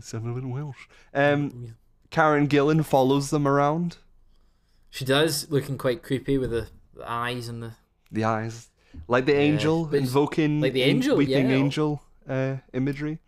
Sound 0.00 0.28
a 0.28 0.40
bit 0.40 0.48
Welsh. 0.48 0.86
Um, 1.14 1.74
Karen 2.10 2.46
Gillan 2.46 2.84
follows 2.84 3.30
them 3.30 3.48
around. 3.48 3.96
She 4.90 5.04
does, 5.04 5.50
looking 5.50 5.76
quite 5.76 6.02
creepy 6.02 6.38
with 6.38 6.50
the, 6.50 6.68
the 6.94 7.10
eyes 7.10 7.48
and 7.48 7.62
the 7.62 7.72
The 8.12 8.24
eyes, 8.24 8.70
like 9.06 9.26
the 9.26 9.34
angel 9.36 9.86
it's- 9.86 10.02
invoking, 10.02 10.60
like 10.60 10.72
the 10.72 10.82
angel, 10.82 11.16
weeping 11.16 11.50
yeah. 11.50 11.56
angel. 11.56 12.02
uh, 12.28 12.56
imagery. 12.72 13.18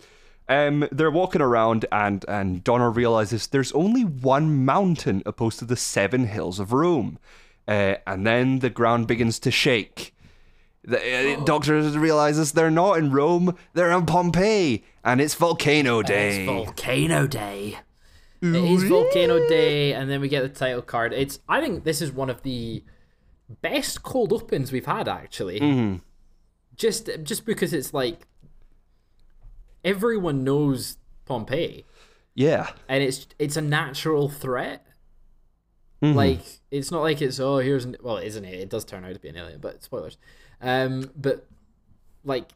Um, 0.49 0.89
they're 0.91 1.13
walking 1.13 1.41
around, 1.41 1.87
and 1.93 2.25
and 2.27 2.65
Donna 2.65 2.91
realizes 2.91 3.47
there's 3.47 3.71
only 3.73 4.03
one 4.05 4.65
mountain 4.65 5.23
opposed 5.25 5.61
to 5.61 5.65
the 5.65 5.77
seven 5.77 6.27
hills 6.27 6.59
of 6.59 6.73
Rome, 6.73 7.19
uh, 7.69 7.95
and 8.07 8.27
then 8.27 8.59
the 8.59 8.69
ground 8.71 9.07
begins 9.07 9.39
to 9.41 9.51
shake. 9.53 10.13
The 10.83 11.37
uh, 11.37 11.45
Doctor 11.45 11.81
realizes 11.81 12.53
they're 12.53 12.71
not 12.71 12.99
in 12.99 13.13
Rome; 13.13 13.57
they're 13.75 13.93
in 13.93 14.07
Pompeii, 14.07 14.83
and 15.05 15.21
it's 15.21 15.35
volcano 15.35 16.03
day. 16.03 16.41
It's 16.41 16.47
Volcano 16.47 17.27
Day. 17.29 17.79
It 18.43 18.55
is 18.55 18.85
Volcano 18.85 19.39
Day, 19.49 19.93
and 19.93 20.11
then 20.11 20.21
we 20.21 20.29
get 20.29 20.41
the 20.43 20.49
title 20.49 20.83
card. 20.83 21.13
It's 21.13 21.39
I 21.49 21.61
think 21.61 21.85
this 21.85 22.01
is 22.03 22.11
one 22.11 22.31
of 22.31 22.43
the 22.43 22.83
best 23.63 24.03
cold 24.03 24.33
opens 24.33 24.73
we've 24.73 24.87
had 24.87 25.09
actually. 25.09 25.61
Mm-hmm. 25.61 25.97
Just 26.77 27.11
just 27.23 27.45
because 27.45 27.73
it's 27.73 27.93
like 27.93 28.27
everyone 29.85 30.45
knows 30.45 30.97
Pompeii, 31.27 31.85
yeah, 32.35 32.71
and 32.89 33.03
it's 33.03 33.27
it's 33.39 33.57
a 33.57 33.61
natural 33.61 34.29
threat. 34.29 34.87
Mm-hmm. 36.03 36.17
Like 36.17 36.41
it's 36.71 36.91
not 36.91 37.03
like 37.03 37.21
it's 37.21 37.39
oh 37.39 37.59
here's 37.59 37.85
an 37.85 37.97
well 38.01 38.17
it 38.17 38.27
isn't 38.29 38.45
it 38.45 38.55
it 38.55 38.71
does 38.71 38.85
turn 38.85 39.05
out 39.05 39.13
to 39.13 39.21
be 39.21 39.29
an 39.29 39.37
alien 39.37 39.61
but 39.61 39.83
spoilers, 39.83 40.17
um 40.63 41.11
but 41.15 41.47
like 42.25 42.51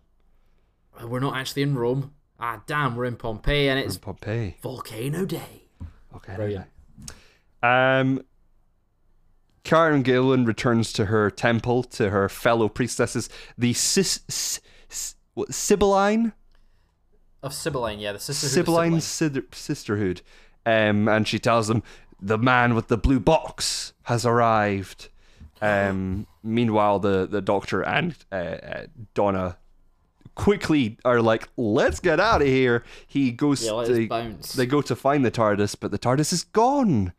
we're 1.06 1.20
not 1.20 1.36
actually 1.36 1.62
in 1.62 1.76
Rome. 1.76 2.12
Ah 2.40 2.62
damn, 2.66 2.96
we're 2.96 3.04
in 3.04 3.16
Pompeii 3.16 3.68
and 3.68 3.78
it's 3.78 3.98
Pompeii. 3.98 4.56
Volcano 4.62 5.26
Day. 5.26 5.68
Okay. 6.16 6.34
Brilliant. 6.36 6.66
Um, 7.62 8.22
Karen 9.64 10.04
Gillan 10.04 10.46
returns 10.46 10.92
to 10.92 11.06
her 11.06 11.30
temple 11.30 11.82
to 11.84 12.10
her 12.10 12.28
fellow 12.28 12.68
priestesses, 12.68 13.28
the 13.56 13.72
Sis, 13.72 14.60
what, 15.32 15.52
Sibylline, 15.52 16.32
Of 17.42 17.52
Sibylline, 17.54 17.98
yeah, 17.98 18.12
the 18.12 18.18
sisterhood. 18.18 18.52
Sibylline 18.54 19.00
Sibylline. 19.00 19.48
Sisterhood, 19.52 20.20
um, 20.66 21.08
and 21.08 21.26
she 21.26 21.38
tells 21.38 21.68
them 21.68 21.82
the 22.20 22.38
man 22.38 22.74
with 22.74 22.88
the 22.88 22.98
blue 22.98 23.20
box 23.20 23.94
has 24.04 24.24
arrived. 24.26 25.08
Um, 25.62 26.26
meanwhile, 26.42 26.98
the 26.98 27.26
the 27.26 27.40
doctor 27.40 27.80
and 27.82 28.14
uh, 28.30 28.34
uh, 28.34 28.86
Donna 29.14 29.56
quickly 30.34 30.98
are 31.06 31.22
like, 31.22 31.48
"Let's 31.56 32.00
get 32.00 32.20
out 32.20 32.42
of 32.42 32.48
here." 32.48 32.84
He 33.06 33.30
goes 33.32 33.64
Yeah, 33.64 33.82
to 33.84 34.06
bounce. 34.08 34.52
they 34.52 34.66
go 34.66 34.82
to 34.82 34.94
find 34.94 35.24
the 35.24 35.30
TARDIS, 35.30 35.76
but 35.80 35.90
the 35.90 35.98
TARDIS 35.98 36.34
is 36.34 36.44
gone. 36.44 37.14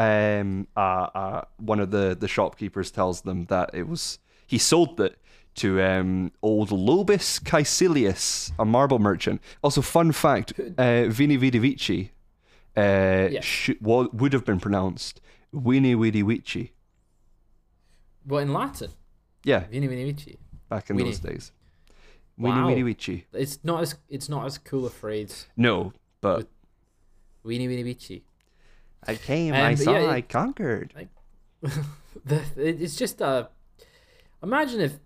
Um, 0.00 0.66
uh, 0.76 0.80
uh, 0.80 1.44
one 1.58 1.78
of 1.78 1.90
the, 1.90 2.16
the 2.18 2.26
shopkeepers 2.28 2.90
tells 2.90 3.20
them 3.20 3.44
that 3.46 3.70
it 3.74 3.86
was 3.86 4.18
he 4.46 4.56
sold 4.56 4.98
it 5.00 5.18
to 5.56 5.82
um, 5.82 6.32
old 6.42 6.70
Lobus 6.70 7.38
Caecilius, 7.42 8.50
a 8.58 8.64
marble 8.64 8.98
merchant. 8.98 9.42
Also, 9.62 9.82
fun 9.82 10.12
fact: 10.12 10.54
uh, 10.78 11.04
Vini 11.08 11.36
Vidi 11.36 11.58
Vici 11.58 12.12
uh, 12.76 13.28
sh- 13.42 13.72
wa- 13.82 14.08
would 14.12 14.32
have 14.32 14.44
been 14.46 14.58
pronounced 14.58 15.20
Vini 15.52 15.92
Vidi 15.94 16.22
Vici. 16.22 16.72
What 18.24 18.42
in 18.44 18.52
Latin? 18.54 18.90
Yeah, 19.44 19.64
Vini 19.70 19.86
Vini 19.86 20.12
Vici. 20.12 20.38
back 20.68 20.88
in 20.88 20.96
those 20.96 21.18
days. 21.18 21.52
Wow. 22.38 22.68
Vidi 22.68 22.82
Vici. 22.82 23.26
It's 23.34 23.58
not 23.62 23.82
as 23.82 23.96
it's 24.08 24.28
not 24.30 24.46
as 24.46 24.56
cool 24.56 24.86
a 24.86 24.90
phrase. 24.90 25.46
No, 25.58 25.92
but 26.22 26.48
Vini 27.44 27.66
Vini 27.66 27.82
Vici. 27.82 28.22
I 29.06 29.14
came, 29.16 29.54
Um, 29.54 29.60
I 29.60 29.74
saw, 29.74 29.92
yeah, 29.92 29.98
it- 30.00 30.08
I 30.10 30.20
conquered. 30.22 30.94
The, 32.26 32.42
it's 32.56 32.96
just 32.96 33.20
a. 33.20 33.48
Imagine 34.42 34.80
if 34.80 34.98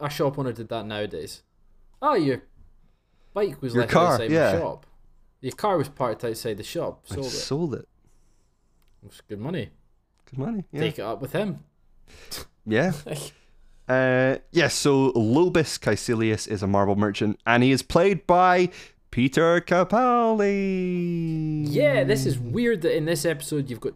a 0.00 0.10
shop 0.10 0.36
owner 0.38 0.52
did 0.52 0.68
that 0.68 0.84
nowadays. 0.84 1.42
Oh, 2.02 2.14
your 2.14 2.42
bike 3.32 3.62
was 3.62 3.72
Your 3.72 3.82
left 3.82 3.92
car, 3.92 4.12
outside 4.14 4.30
yeah. 4.32 4.52
the 4.52 4.58
shop. 4.58 4.86
Your 5.40 5.52
car 5.52 5.78
was 5.78 5.88
parked 5.88 6.24
outside 6.24 6.56
the 6.56 6.64
shop. 6.64 7.04
I 7.10 7.14
Sold 7.14 7.26
it. 7.26 7.30
sold 7.30 7.74
it. 7.74 7.88
It's 9.06 9.20
good 9.22 9.38
money. 9.40 9.70
Good 10.28 10.38
money. 10.38 10.64
Yeah. 10.72 10.80
Take 10.80 10.98
it 10.98 11.02
up 11.02 11.20
with 11.22 11.32
him. 11.32 11.60
Yeah. 12.66 12.92
Uh, 13.88 14.36
yes, 14.52 14.72
so 14.74 15.10
Lobus 15.14 15.76
Caecilius 15.80 16.46
is 16.46 16.62
a 16.62 16.66
marble 16.68 16.94
merchant, 16.94 17.40
and 17.44 17.64
he 17.64 17.72
is 17.72 17.82
played 17.82 18.24
by 18.24 18.68
Peter 19.10 19.60
Capaldi. 19.60 21.64
Yeah, 21.68 22.04
this 22.04 22.26
is 22.26 22.38
weird 22.38 22.82
that 22.82 22.96
in 22.96 23.04
this 23.04 23.24
episode 23.24 23.70
you've 23.70 23.80
got 23.80 23.94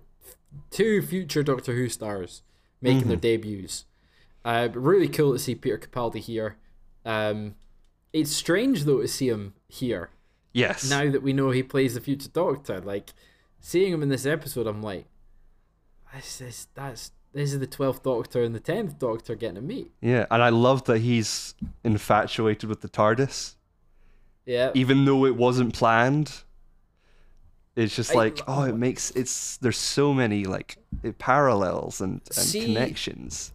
two 0.70 1.02
future 1.02 1.42
Doctor 1.42 1.74
Who 1.74 1.88
stars 1.88 2.42
making 2.80 3.00
Mm-hmm. 3.02 3.08
their 3.08 3.16
debuts. 3.16 3.84
Uh, 4.44 4.68
really 4.74 5.08
cool 5.08 5.32
to 5.32 5.38
see 5.38 5.54
Peter 5.54 5.78
Capaldi 5.78 6.18
here. 6.18 6.56
Um, 7.04 7.54
it's 8.12 8.30
strange 8.32 8.84
though 8.84 9.00
to 9.00 9.08
see 9.08 9.28
him 9.28 9.54
here 9.68 10.10
Yes. 10.52 10.88
now 10.88 11.10
that 11.10 11.22
we 11.22 11.32
know 11.32 11.50
he 11.50 11.62
plays 11.62 11.94
the 11.94 12.00
future 12.00 12.28
Doctor. 12.28 12.80
Like 12.80 13.10
seeing 13.60 13.92
him 13.92 14.02
in 14.02 14.08
this 14.08 14.26
episode, 14.26 14.66
I'm 14.66 14.82
like, 14.82 15.06
this 16.14 16.40
is 16.40 16.66
that's 16.74 17.12
this 17.32 17.52
is 17.52 17.58
the 17.60 17.66
twelfth 17.66 18.02
Doctor 18.02 18.42
and 18.42 18.54
the 18.54 18.60
tenth 18.60 18.98
Doctor 18.98 19.34
getting 19.34 19.56
to 19.56 19.62
meet. 19.62 19.90
yeah, 20.00 20.26
and 20.30 20.42
I 20.42 20.50
love 20.50 20.84
that 20.84 20.98
he's 20.98 21.54
infatuated 21.82 22.68
with 22.68 22.80
the 22.82 22.88
TARDIS, 22.88 23.54
Yeah, 24.46 24.70
even 24.74 25.04
though 25.04 25.24
it 25.26 25.36
wasn't 25.36 25.74
planned. 25.74 26.32
It's 27.76 27.96
just 27.96 28.12
I- 28.12 28.14
like, 28.14 28.40
oh, 28.46 28.62
it 28.62 28.76
makes 28.76 29.10
it's 29.12 29.56
there's 29.56 29.76
so 29.78 30.14
many 30.14 30.44
like 30.44 30.78
parallels 31.18 32.00
and, 32.00 32.20
and 32.26 32.34
See- 32.34 32.64
connections. 32.64 33.52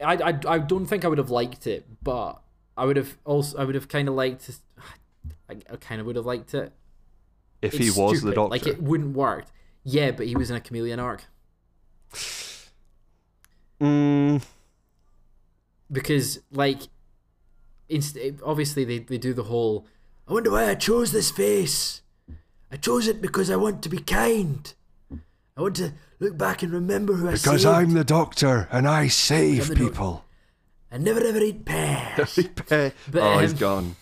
I, 0.00 0.16
I, 0.16 0.38
I 0.46 0.58
don't 0.58 0.84
think 0.86 1.04
I 1.04 1.08
would 1.08 1.18
have 1.18 1.30
liked 1.30 1.66
it, 1.66 1.86
but 2.02 2.42
I 2.76 2.84
would 2.84 2.96
have 2.96 3.16
also 3.24 3.56
I 3.56 3.64
would 3.64 3.74
have 3.74 3.88
kind 3.88 4.08
of 4.08 4.14
liked. 4.14 4.46
To, 4.46 4.52
I, 5.48 5.56
I 5.72 5.76
kind 5.76 6.00
of 6.00 6.06
would 6.06 6.16
have 6.16 6.26
liked 6.26 6.52
it. 6.52 6.72
If 7.62 7.74
It's 7.74 7.94
he 7.94 8.00
was 8.00 8.20
the 8.20 8.32
Doctor, 8.32 8.50
Like 8.50 8.66
it 8.66 8.82
wouldn't 8.82 9.16
work. 9.16 9.46
Yeah, 9.84 10.10
but 10.10 10.26
he 10.26 10.36
was 10.36 10.50
in 10.50 10.56
a 10.56 10.60
chameleon 10.60 10.98
arc 10.98 11.24
mm, 13.80 14.42
because 15.90 16.40
like, 16.50 16.80
inst- 17.88 18.18
obviously 18.44 18.84
they 18.84 18.98
they 18.98 19.18
do 19.18 19.32
the 19.32 19.44
whole. 19.44 19.86
I 20.28 20.32
wonder 20.32 20.50
why 20.50 20.68
I 20.68 20.74
chose 20.74 21.12
this 21.12 21.30
face. 21.30 22.02
I 22.70 22.76
chose 22.76 23.06
it 23.06 23.20
because 23.20 23.50
I 23.50 23.56
want 23.56 23.82
to 23.82 23.88
be 23.88 23.98
kind. 23.98 24.72
I 25.56 25.60
want 25.60 25.76
to 25.76 25.92
look 26.18 26.36
back 26.36 26.62
and 26.62 26.72
remember 26.72 27.14
who 27.14 27.28
I 27.28 27.32
because. 27.32 27.64
I'm 27.64 27.92
the 27.92 28.04
Doctor 28.04 28.68
and 28.72 28.88
I 28.88 29.08
save 29.08 29.62
I'm 29.62 29.68
the 29.68 29.74
Doc- 29.74 29.88
people. 29.90 30.24
I 30.90 30.98
never 30.98 31.20
ever 31.20 31.38
eat 31.38 31.64
pears. 31.64 32.38
oh, 32.70 33.38
he's 33.38 33.52
um, 33.52 33.58
gone. 33.58 33.96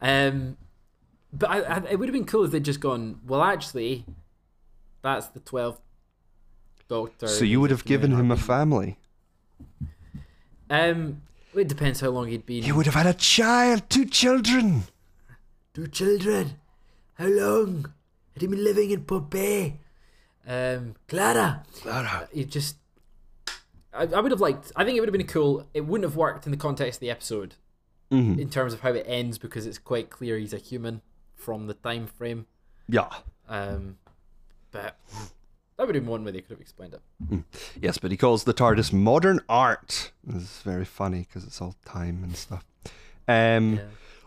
Um, 0.00 0.56
but 1.32 1.50
I, 1.50 1.60
I, 1.60 1.82
it 1.90 1.98
would 1.98 2.08
have 2.08 2.14
been 2.14 2.24
cool 2.24 2.44
if 2.44 2.50
they'd 2.50 2.64
just 2.64 2.80
gone. 2.80 3.20
Well, 3.26 3.42
actually, 3.42 4.04
that's 5.02 5.28
the 5.28 5.40
twelfth 5.40 5.80
Doctor. 6.88 7.28
So 7.28 7.44
you 7.44 7.60
would 7.60 7.70
have 7.70 7.84
given 7.84 8.12
him 8.12 8.30
a 8.30 8.36
family. 8.36 8.98
Um, 10.70 11.22
it 11.54 11.68
depends 11.68 12.00
how 12.00 12.10
long 12.10 12.28
he'd 12.28 12.46
been. 12.46 12.62
He 12.62 12.72
would 12.72 12.86
have 12.86 12.94
had 12.94 13.06
a 13.06 13.14
child, 13.14 13.88
two 13.88 14.04
children. 14.06 14.84
Two 15.74 15.86
children. 15.88 16.54
How 17.14 17.26
long 17.26 17.92
had 18.32 18.42
he 18.42 18.46
been 18.46 18.64
living 18.64 18.90
in 18.90 19.04
Pompeii? 19.04 19.80
Um, 20.46 20.94
Clara. 21.08 21.64
Clara. 21.80 22.28
He 22.32 22.44
just. 22.44 22.76
I, 23.92 24.04
I 24.04 24.20
would 24.20 24.30
have 24.30 24.40
liked. 24.40 24.72
I 24.76 24.84
think 24.84 24.96
it 24.96 25.00
would 25.00 25.08
have 25.08 25.16
been 25.16 25.26
cool. 25.26 25.66
It 25.74 25.86
wouldn't 25.86 26.08
have 26.08 26.16
worked 26.16 26.46
in 26.46 26.52
the 26.52 26.58
context 26.58 26.98
of 26.98 27.00
the 27.00 27.10
episode 27.10 27.54
hmm 28.10 28.38
in 28.38 28.48
terms 28.48 28.72
of 28.72 28.80
how 28.80 28.90
it 28.94 29.04
ends 29.06 29.36
because 29.36 29.66
it's 29.66 29.76
quite 29.76 30.08
clear 30.08 30.38
he's 30.38 30.54
a 30.54 30.58
human 30.58 31.02
from 31.34 31.66
the 31.66 31.74
time 31.74 32.06
frame. 32.06 32.46
Yeah. 32.88 33.08
Um, 33.48 33.98
but 34.70 34.98
that 35.78 35.86
would 35.86 35.94
have 35.94 36.04
been 36.04 36.10
one 36.10 36.24
way 36.24 36.32
they 36.32 36.40
could 36.40 36.50
have 36.50 36.60
explained 36.60 36.94
it. 36.94 37.44
Yes, 37.80 37.96
but 37.98 38.10
he 38.10 38.16
calls 38.16 38.44
the 38.44 38.52
TARDIS 38.52 38.92
modern 38.92 39.40
art. 39.48 40.12
It's 40.28 40.60
very 40.62 40.84
funny 40.84 41.20
because 41.20 41.44
it's 41.44 41.62
all 41.62 41.76
time 41.84 42.22
and 42.22 42.36
stuff. 42.36 42.64
Um, 43.26 43.74
Yeah. 43.76 43.82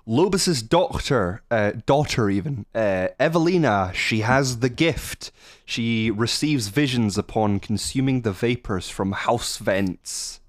Lobus's 0.07 0.63
doctor, 0.63 1.43
uh, 1.51 1.73
daughter 1.85 2.27
even, 2.29 2.65
uh, 2.73 3.09
Evelina, 3.19 3.91
she 3.93 4.21
has 4.21 4.59
the 4.59 4.69
gift. 4.69 5.31
She 5.63 6.09
receives 6.09 6.69
visions 6.69 7.19
upon 7.19 7.59
consuming 7.59 8.21
the 8.21 8.31
vapors 8.31 8.89
from 8.89 9.11
house 9.11 9.57
vents. 9.57 10.39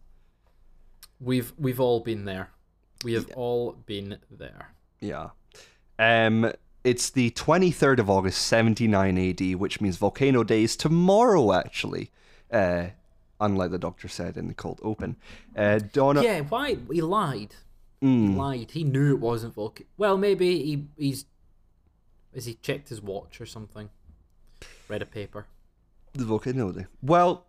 We've 1.21 1.53
we've 1.59 1.79
all 1.81 2.01
been 2.01 2.25
there. 2.25 2.49
We 3.05 3.13
have 3.13 3.31
all 3.37 3.73
been 3.87 4.19
there. 4.31 4.73
Yeah. 5.01 5.31
Um, 5.99 6.53
it's 6.85 7.11
the 7.11 7.31
23rd 7.33 7.99
of 7.99 8.11
August, 8.11 8.43
79 8.47 9.19
AD, 9.19 9.55
which 9.57 9.81
means 9.81 9.97
Volcano 9.97 10.43
Day 10.45 10.63
is 10.65 10.77
tomorrow, 10.77 11.53
actually. 11.53 12.11
Uh, 12.51 12.87
unlike 13.41 13.71
the 13.71 13.79
doctor 13.79 14.09
said 14.09 14.37
in 14.37 14.47
the 14.49 14.55
cold 14.55 14.81
open. 14.83 15.17
Uh, 15.57 15.79
Donna. 15.93 16.23
Yeah, 16.23 16.41
why 16.41 16.77
he 16.91 17.01
lied? 17.03 17.55
He 18.01 18.07
Mm, 18.07 18.37
lied. 18.37 18.71
He 18.73 18.83
knew 18.85 19.13
it 19.15 19.21
wasn't 19.21 19.55
Vulcan. 19.55 19.87
Well, 19.97 20.17
maybe 20.17 20.63
he 20.65 20.87
he's 20.97 21.25
has 22.35 22.47
he 22.47 22.55
checked 22.55 22.89
his 22.89 23.01
watch 23.01 23.41
or 23.41 23.47
something? 23.47 23.91
Read 24.89 25.03
a 25.03 25.07
paper. 25.07 25.47
the 26.13 26.25
Volcano 26.25 26.73
Day. 26.73 26.87
Well, 27.01 27.47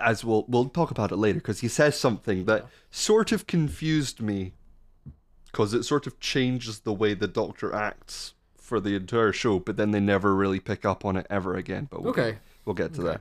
as 0.00 0.24
we'll 0.24 0.44
we'll 0.48 0.68
talk 0.68 0.90
about 0.90 1.12
it 1.12 1.16
later, 1.16 1.38
because 1.38 1.60
he 1.60 1.68
says 1.68 1.98
something 1.98 2.44
that 2.44 2.66
sort 2.90 3.32
of 3.32 3.46
confused 3.46 4.20
me 4.20 4.52
because 5.54 5.72
it 5.72 5.84
sort 5.84 6.08
of 6.08 6.18
changes 6.18 6.80
the 6.80 6.92
way 6.92 7.14
the 7.14 7.28
Doctor 7.28 7.72
acts 7.72 8.34
for 8.56 8.80
the 8.80 8.96
entire 8.96 9.32
show, 9.32 9.60
but 9.60 9.76
then 9.76 9.92
they 9.92 10.00
never 10.00 10.34
really 10.34 10.58
pick 10.58 10.84
up 10.84 11.04
on 11.04 11.16
it 11.16 11.24
ever 11.30 11.54
again. 11.54 11.86
But 11.88 12.02
we'll 12.02 12.10
Okay. 12.10 12.32
get, 12.32 12.40
we'll 12.64 12.74
get 12.74 12.92
to 12.94 13.02
that. 13.02 13.20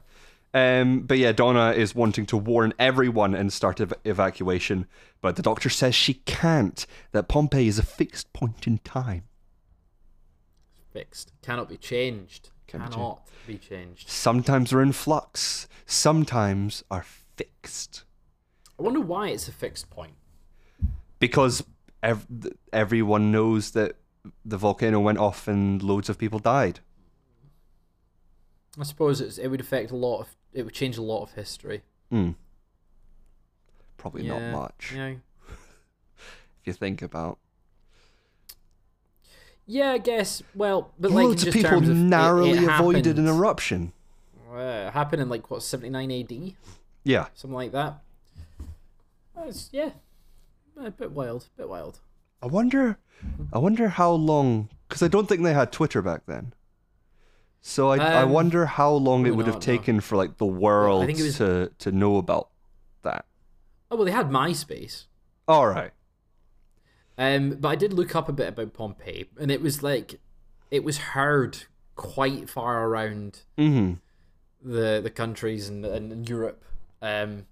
Um, 0.56 1.02
but 1.02 1.20
yeah, 1.20 1.32
Donna 1.32 1.74
is 1.74 1.94
wanting 1.94 2.26
to 2.28 2.38
warn 2.38 2.74
everyone 2.80 3.36
and 3.36 3.54
start 3.54 3.80
ev- 3.80 3.94
evacuation, 4.04 4.88
but 5.22 5.36
the 5.36 5.44
Doctor 5.44 5.70
says 5.70 5.94
she 5.94 6.16
can't. 6.26 6.88
That 7.12 7.28
Pompeii 7.28 7.68
is 7.68 7.78
a 7.78 7.84
fixed 7.84 8.34
point 8.34 8.66
in 8.66 8.80
time. 8.80 9.26
Fixed. 10.92 11.34
Cannot 11.44 11.70
be 11.70 11.78
changed. 11.78 12.50
Can't 12.66 12.86
be 12.86 12.92
Cannot 12.92 13.28
be 13.46 13.58
changed. 13.60 14.10
Sometimes 14.10 14.74
are 14.74 14.82
in 14.82 14.92
flux. 14.92 15.68
Sometimes 15.86 16.84
are 16.90 17.06
fixed. 17.36 18.06
I 18.80 18.82
wonder 18.84 19.02
why 19.02 19.30
it's 19.30 19.48
a 19.48 19.52
fixed 19.52 19.92
point. 19.92 20.14
because 21.20 21.64
ev- 22.04 22.28
everyone 22.72 23.32
knows 23.32 23.72
that 23.72 23.96
the 24.46 24.58
volcano 24.58 25.00
went 25.00 25.18
off 25.18 25.48
and 25.48 25.82
loads 25.82 26.10
of 26.10 26.18
people 26.20 26.38
died. 26.40 26.80
I 28.80 28.84
suppose 28.84 29.20
it's, 29.22 29.38
it 29.38 29.48
would 29.48 29.60
affect 29.62 29.92
a 29.92 29.96
lot 29.96 30.20
of. 30.22 30.36
It 30.54 30.64
would 30.64 30.74
change 30.74 30.98
a 30.98 31.02
lot 31.02 31.24
of 31.24 31.32
history. 31.34 31.82
Hmm. 32.12 32.32
Probably 33.98 34.24
yeah, 34.26 34.52
not 34.52 34.60
much 34.62 34.92
Yeah. 34.96 35.08
if 36.18 36.66
you 36.66 36.74
think 36.74 37.02
about. 37.02 37.38
Yeah, 39.66 39.92
I 39.92 39.98
guess. 39.98 40.44
Well, 40.54 40.92
but 41.00 41.12
like 41.12 41.26
Loads 41.26 41.44
of 41.44 41.54
just 41.54 41.58
people 41.66 41.78
of 41.78 41.90
it- 41.90 41.94
narrowly 41.94 42.52
it 42.52 42.64
avoided 42.70 43.18
an 43.18 43.28
eruption. 43.28 43.94
Uh, 44.54 44.92
happened 44.92 45.22
in 45.22 45.30
like 45.30 45.50
what 45.50 45.64
seventy 45.64 45.90
nine 45.90 46.12
A.D. 46.12 46.56
Yeah, 47.04 47.28
something 47.34 47.56
like 47.56 47.72
that. 47.72 48.02
That's 49.36 49.70
yeah, 49.72 49.92
a 50.78 50.92
bit 50.92 51.12
wild, 51.12 51.48
a 51.56 51.58
bit 51.58 51.70
wild. 51.70 52.00
I 52.42 52.48
wonder. 52.48 52.98
I 53.54 53.58
wonder 53.58 53.88
how 53.90 54.12
long 54.12 54.70
because 54.88 55.02
I 55.02 55.08
don't 55.08 55.28
think 55.28 55.44
they 55.44 55.54
had 55.54 55.72
Twitter 55.72 56.02
back 56.02 56.26
then. 56.26 56.54
So 57.62 57.90
I, 57.90 57.98
I 57.98 58.22
Um, 58.24 58.32
wonder 58.32 58.66
how 58.66 58.92
long 58.92 59.26
it 59.26 59.36
would 59.36 59.46
have 59.46 59.56
not, 59.56 59.68
no. 59.68 59.74
taken 59.78 60.02
for 60.02 60.18
like 60.18 60.38
the 60.38 60.46
world 60.46 61.08
was- 61.08 61.38
to 61.38 61.72
to 61.80 61.92
know 61.92 62.18
about 62.18 62.50
that. 63.04 63.26
Oh 63.90 63.96
well, 63.96 64.06
they 64.06 64.12
had 64.12 64.30
MySpace. 64.30 65.06
All 65.48 65.68
right. 65.68 65.92
Um, 67.18 67.52
but 67.62 67.68
I 67.70 67.76
did 67.76 67.94
look 67.94 68.16
up 68.16 68.28
a 68.28 68.34
bit 68.34 68.50
about 68.50 68.74
Pompeii, 68.74 69.30
and 69.40 69.52
it 69.52 69.62
was 69.62 69.84
like, 69.84 70.20
it 70.72 70.84
was 70.84 70.98
heard 70.98 71.66
quite 71.96 72.50
far 72.50 72.86
around 72.88 73.42
Mm-hmm. 73.58 73.94
the 74.70 75.00
the 75.02 75.12
countries 75.12 75.70
and, 75.70 75.86
and 75.86 76.28
Europe. 76.28 76.66
Um, 77.02 77.46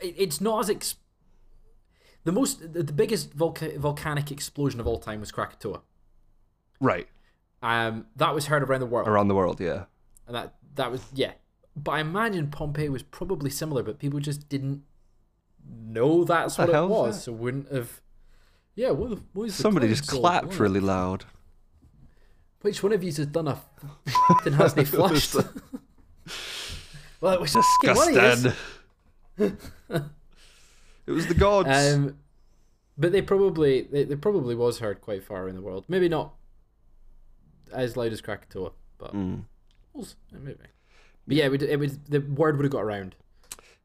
it, 0.00 0.14
it's 0.16 0.40
not 0.40 0.60
as 0.60 0.70
ex- 0.70 0.94
the 2.24 2.32
most 2.32 2.72
the, 2.72 2.82
the 2.82 2.92
biggest 2.92 3.36
volca- 3.36 3.76
volcanic 3.78 4.30
explosion 4.30 4.80
of 4.80 4.86
all 4.86 4.98
time 4.98 5.20
was 5.20 5.30
Krakatoa. 5.32 5.82
Right. 6.80 7.08
Um, 7.62 8.06
that 8.16 8.34
was 8.34 8.46
heard 8.46 8.62
around 8.62 8.80
the 8.80 8.86
world, 8.86 9.08
Around 9.08 9.28
the 9.28 9.34
world, 9.34 9.60
yeah. 9.60 9.84
and 10.26 10.34
that 10.36 10.54
that 10.74 10.90
was 10.90 11.02
yeah. 11.14 11.32
But 11.76 11.92
I 11.92 12.00
imagine 12.00 12.48
Pompeii 12.50 12.88
was 12.88 13.02
probably 13.02 13.50
similar, 13.50 13.82
but 13.82 13.98
people 13.98 14.20
just 14.20 14.48
didn't 14.48 14.82
know 15.66 16.24
that's 16.24 16.56
the 16.56 16.66
what 16.66 16.74
it 16.74 16.88
was, 16.88 17.16
that? 17.16 17.20
so 17.22 17.32
wouldn't 17.32 17.72
have. 17.72 18.00
Yeah, 18.74 18.90
what, 18.90 19.10
the- 19.10 19.22
what 19.32 19.44
is 19.44 19.54
Somebody 19.54 19.88
just 19.88 20.06
clapped 20.08 20.46
What? 20.48 20.58
really 20.58 20.80
loud. 20.80 21.24
Which 22.60 22.82
one 22.82 22.92
of 22.92 23.02
you 23.02 23.12
has 23.12 23.26
done 23.26 23.48
a 23.48 23.60
then 24.44 24.54
has 24.54 24.74
they 24.74 24.84
flushed? 24.84 25.34
well, 27.20 27.34
it 27.34 27.40
was 27.40 27.52
Disgusted. 27.52 28.54
it 31.06 31.12
was 31.12 31.26
the 31.26 31.34
gods. 31.34 31.68
Um, 31.70 32.16
but 32.96 33.12
they 33.12 33.22
probably 33.22 33.82
they, 33.82 34.04
they 34.04 34.16
probably 34.16 34.54
was 34.54 34.78
heard 34.78 35.00
quite 35.00 35.24
far 35.24 35.48
in 35.48 35.54
the 35.54 35.62
world. 35.62 35.84
Maybe 35.88 36.08
not 36.08 36.34
as 37.72 37.96
loud 37.96 38.12
as 38.12 38.20
Krakatoa, 38.20 38.72
but 38.98 39.14
Mm. 39.14 39.44
we'll 39.92 40.06
maybe. 40.32 40.58
But 41.26 41.36
yeah, 41.36 41.46
it 41.46 41.50
would, 41.50 41.62
it 41.62 41.78
would 41.78 42.06
the 42.06 42.20
word 42.20 42.56
would 42.56 42.64
have 42.64 42.72
got 42.72 42.84
around. 42.84 43.14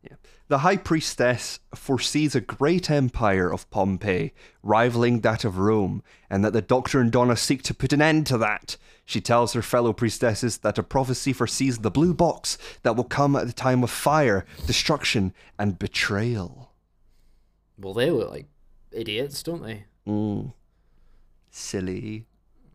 Yeah. 0.03 0.15
The 0.47 0.59
High 0.59 0.77
Priestess 0.77 1.59
foresees 1.75 2.33
a 2.35 2.41
great 2.41 2.89
empire 2.89 3.51
of 3.51 3.69
Pompeii, 3.69 4.33
rivaling 4.63 5.21
that 5.21 5.43
of 5.43 5.57
Rome, 5.57 6.03
and 6.29 6.43
that 6.43 6.53
the 6.53 6.61
Doctor 6.61 6.99
and 6.99 7.11
Donna 7.11 7.35
seek 7.35 7.63
to 7.63 7.73
put 7.73 7.93
an 7.93 8.01
end 8.01 8.25
to 8.27 8.37
that. 8.37 8.77
She 9.05 9.21
tells 9.21 9.53
her 9.53 9.61
fellow 9.61 9.91
priestesses 9.91 10.59
that 10.59 10.77
a 10.77 10.83
prophecy 10.83 11.33
foresees 11.33 11.79
the 11.79 11.91
blue 11.91 12.13
box 12.13 12.57
that 12.83 12.95
will 12.95 13.03
come 13.03 13.35
at 13.35 13.47
the 13.47 13.53
time 13.53 13.83
of 13.83 13.89
fire, 13.89 14.45
destruction, 14.67 15.33
and 15.57 15.79
betrayal. 15.79 16.68
Well, 17.79 17.93
they 17.93 18.09
look 18.11 18.29
like 18.29 18.47
idiots, 18.91 19.41
don't 19.43 19.63
they? 19.63 19.85
Mm. 20.07 20.53
Silly 21.49 22.25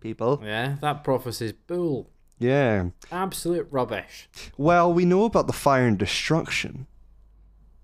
people. 0.01 0.41
Yeah, 0.45 0.77
that 0.81 1.05
prophecy's 1.05 1.53
bull. 1.53 2.11
Yeah. 2.39 2.87
Absolute 3.13 3.69
rubbish. 3.71 4.29
Well, 4.57 4.93
we 4.93 5.05
know 5.05 5.25
about 5.25 5.47
the 5.47 5.53
fire 5.53 5.87
and 5.87 5.99
destruction, 5.99 6.87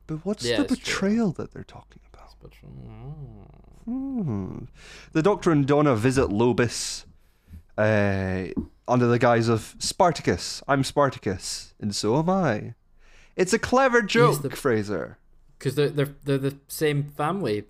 but 0.07 0.25
what's 0.27 0.45
Yeah, 0.45 0.59
the 0.59 0.63
it's 0.65 0.77
true. 0.77 1.11
betrayal 1.11 1.33
that 1.33 1.53
they're 1.53 1.65
talking 1.65 2.01
about? 2.13 2.17
Mm, 2.65 3.47
Hmm. 3.85 4.59
The 5.13 5.23
Doctor 5.23 5.51
and 5.53 5.67
Donna 5.67 5.95
visit 5.95 6.29
Lobus 6.31 7.05
uh, 7.79 8.45
under 8.89 9.07
the 9.07 9.19
guise 9.19 9.49
of 9.49 9.75
Spartacus. 9.79 10.63
I'm 10.67 10.85
Spartacus, 10.85 11.75
and 11.81 11.95
so 11.95 12.19
am 12.19 12.29
I. 12.31 12.75
It's 13.37 13.53
a 13.53 13.59
clever 13.59 14.03
joke, 14.03 14.43
the- 14.43 14.51
Fraser. 14.51 15.19
Because 15.61 15.75
they're 15.75 15.91
they're 15.91 16.15
they're 16.25 16.39
the 16.39 16.57
same 16.69 17.05
family. 17.05 17.65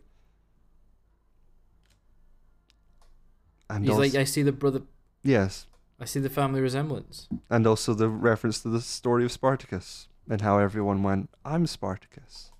And 3.69 3.85
He's 3.85 3.91
also, 3.91 4.03
like, 4.03 4.15
I 4.15 4.25
see 4.25 4.43
the 4.43 4.53
brother, 4.53 4.83
yes, 5.23 5.67
I 6.01 6.05
see 6.05 6.19
the 6.21 6.31
family 6.31 6.61
resemblance. 6.61 7.29
and 7.49 7.67
also 7.67 7.95
the 7.95 8.09
reference 8.09 8.61
to 8.63 8.69
the 8.69 8.81
story 8.81 9.25
of 9.25 9.31
Spartacus 9.33 10.09
and 10.29 10.41
how 10.41 10.59
everyone 10.59 11.03
went, 11.03 11.31
"I'm 11.45 11.67
Spartacus. 11.67 12.51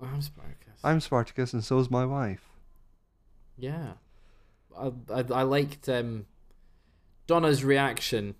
I'm 0.00 0.22
Spartacus. 0.22 0.78
I'm 0.84 1.00
Spartacus, 1.00 1.52
and 1.52 1.64
so's 1.64 1.90
my 1.90 2.04
wife." 2.06 2.44
Yeah, 3.56 3.94
I 4.78 4.92
I, 5.12 5.24
I 5.34 5.42
liked 5.42 5.88
um, 5.88 6.26
Donna's 7.26 7.64
reaction 7.64 8.34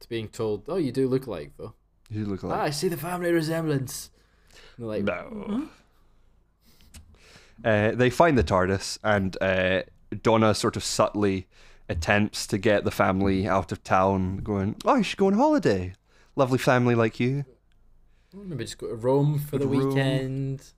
to 0.00 0.08
being 0.08 0.28
told, 0.28 0.64
"Oh, 0.68 0.76
you 0.78 0.90
do 0.92 1.06
look 1.08 1.26
like 1.28 1.56
though." 1.58 1.74
You 2.10 2.26
look 2.26 2.42
Ah, 2.44 2.48
like 2.48 2.60
I 2.60 2.70
see 2.70 2.88
the 2.88 2.96
family 2.96 3.30
resemblance. 3.32 4.10
And 4.76 4.78
they're 4.78 4.88
like, 4.88 5.04
no. 5.04 5.68
Uh, 7.64 7.92
they 7.92 8.10
find 8.10 8.36
the 8.36 8.42
TARDIS, 8.42 8.98
and 9.04 9.36
uh, 9.40 9.82
Donna 10.22 10.54
sort 10.54 10.76
of 10.76 10.82
subtly 10.82 11.46
attempts 11.88 12.46
to 12.48 12.58
get 12.58 12.84
the 12.84 12.90
family 12.90 13.46
out 13.46 13.70
of 13.70 13.84
town, 13.84 14.38
going, 14.38 14.76
"Oh, 14.84 14.96
you 14.96 15.02
should 15.04 15.18
go 15.18 15.26
on 15.26 15.34
holiday. 15.34 15.94
Lovely 16.34 16.58
family 16.58 16.94
like 16.94 17.20
you." 17.20 17.44
"Oh, 18.36 18.42
maybe 18.44 18.64
just 18.64 18.78
go 18.78 18.88
to 18.88 18.94
Rome 18.94 19.38
for 19.38 19.58
the 19.58 19.66
Go 19.66 19.72
to 19.72 19.78
Rome. 19.78 19.88
weekend. 19.88 20.72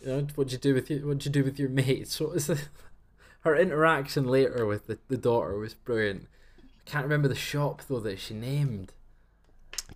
You 0.00 0.06
know, 0.06 0.26
what'd 0.36 0.52
you 0.52 0.58
do 0.58 0.74
with 0.74 0.88
your 0.88 1.00
What'd 1.00 1.24
you 1.24 1.32
do 1.32 1.42
with 1.42 1.58
your 1.58 1.68
mates? 1.70 2.20
What 2.20 2.30
was 2.30 2.46
the, 2.46 2.60
her 3.40 3.56
interaction 3.56 4.26
later 4.28 4.64
with 4.66 4.86
the, 4.86 4.98
the 5.08 5.16
daughter 5.16 5.58
was 5.58 5.74
brilliant. 5.74 6.28
I 6.58 6.90
can't 6.90 7.04
remember 7.04 7.26
the 7.26 7.34
shop 7.34 7.82
though 7.88 8.00
that 8.00 8.20
she 8.20 8.34
named. 8.34 8.92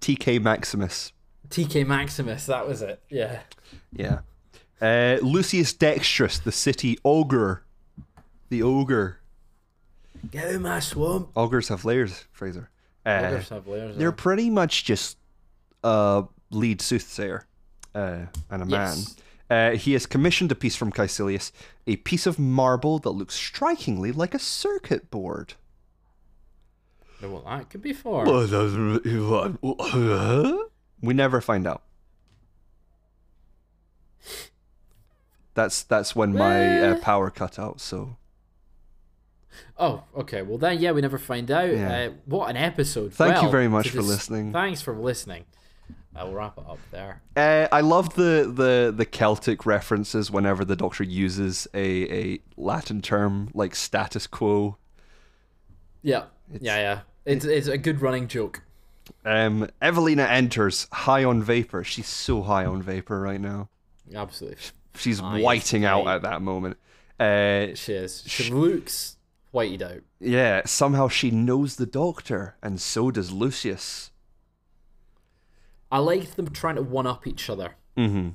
TK 0.00 0.42
Maximus. 0.42 1.12
TK 1.52 1.86
Maximus, 1.86 2.46
that 2.46 2.66
was 2.66 2.82
it. 2.82 3.00
Yeah. 3.08 3.40
Yeah. 3.92 4.20
Uh, 4.80 5.18
Lucius 5.22 5.72
Dextrus, 5.72 6.42
the 6.42 6.52
city 6.52 6.98
ogre. 7.04 7.62
The 8.48 8.62
ogre. 8.62 9.18
Get 10.30 10.48
out 10.48 10.54
of 10.54 10.62
my 10.62 10.80
swamp. 10.80 11.30
Ogres 11.36 11.68
have 11.68 11.84
layers, 11.84 12.24
Fraser. 12.32 12.70
Uh, 13.04 13.22
Ogres 13.26 13.48
have 13.48 13.66
layers, 13.66 13.96
they're 13.96 14.08
uh. 14.08 14.12
pretty 14.12 14.50
much 14.50 14.84
just 14.84 15.18
a 15.84 16.24
lead 16.50 16.80
soothsayer 16.80 17.46
uh, 17.94 18.20
and 18.50 18.62
a 18.62 18.66
Yes. 18.66 18.96
man. 18.96 19.16
Uh, 19.50 19.76
he 19.76 19.92
has 19.92 20.06
commissioned 20.06 20.50
a 20.50 20.54
piece 20.54 20.76
from 20.76 20.90
Caecilius, 20.90 21.52
a 21.86 21.96
piece 21.96 22.26
of 22.26 22.38
marble 22.38 22.98
that 23.00 23.10
looks 23.10 23.34
strikingly 23.34 24.10
like 24.10 24.34
a 24.34 24.38
circuit 24.38 25.10
board. 25.10 25.54
Well, 27.20 27.42
that 27.46 27.70
could 27.70 27.82
be 27.82 27.92
for. 27.92 28.24
We 31.02 31.14
never 31.14 31.40
find 31.40 31.66
out. 31.66 31.82
That's 35.54 35.82
that's 35.82 36.16
when 36.16 36.32
my 36.32 36.80
uh, 36.80 36.98
power 37.00 37.30
cut 37.30 37.58
out. 37.58 37.80
So 37.80 38.16
Oh, 39.78 40.04
okay. 40.16 40.40
Well, 40.42 40.56
then, 40.58 40.78
yeah, 40.78 40.92
we 40.92 41.00
never 41.02 41.18
find 41.18 41.50
out. 41.50 41.70
Yeah. 41.70 41.92
Uh, 41.92 42.10
what 42.24 42.48
an 42.48 42.56
episode. 42.56 43.12
Thank 43.12 43.42
you 43.42 43.50
very 43.50 43.68
much 43.68 43.90
for 43.90 44.00
listening. 44.00 44.52
Thanks 44.52 44.80
for 44.80 44.96
listening. 44.96 45.44
I'll 46.14 46.32
wrap 46.32 46.56
it 46.58 46.64
up 46.68 46.78
there. 46.90 47.22
uh, 47.36 47.68
I 47.72 47.80
love 47.80 48.14
the, 48.14 48.50
the 48.54 48.92
the 48.96 49.04
Celtic 49.06 49.66
references 49.66 50.30
whenever 50.30 50.64
the 50.64 50.76
Doctor 50.76 51.04
uses 51.04 51.66
a, 51.74 51.78
a 52.34 52.38
Latin 52.56 53.02
term 53.02 53.50
like 53.54 53.74
status 53.74 54.26
quo. 54.26 54.76
Yeah. 56.02 56.24
It's- 56.48 56.62
yeah, 56.62 56.76
yeah. 56.76 57.00
It's, 57.24 57.44
it's 57.44 57.68
a 57.68 57.78
good 57.78 58.00
running 58.02 58.26
joke. 58.28 58.62
Um, 59.24 59.68
Evelina 59.80 60.24
enters 60.24 60.88
high 60.92 61.24
on 61.24 61.42
vapor. 61.42 61.84
She's 61.84 62.06
so 62.08 62.42
high 62.42 62.64
on 62.64 62.82
vapor 62.82 63.20
right 63.20 63.40
now. 63.40 63.68
Absolutely. 64.14 64.58
She's 64.96 65.22
whiting 65.22 65.84
out 65.84 66.06
at 66.06 66.22
that 66.22 66.42
moment. 66.42 66.76
Uh, 67.18 67.74
She 67.74 67.92
is. 67.94 68.24
She 68.26 68.50
looks 68.50 69.16
whited 69.52 69.82
out. 69.82 70.00
yeah, 70.20 70.62
somehow 70.66 71.08
she 71.08 71.30
knows 71.30 71.76
the 71.76 71.86
doctor, 71.86 72.56
and 72.62 72.80
so 72.80 73.10
does 73.10 73.30
Lucius. 73.32 74.10
I 75.90 75.98
liked 75.98 76.36
them 76.36 76.48
trying 76.50 76.76
to 76.76 76.82
one 76.82 77.06
up 77.06 77.26
each 77.26 77.48
other 77.50 77.74
Mm-hmm. 77.96 78.30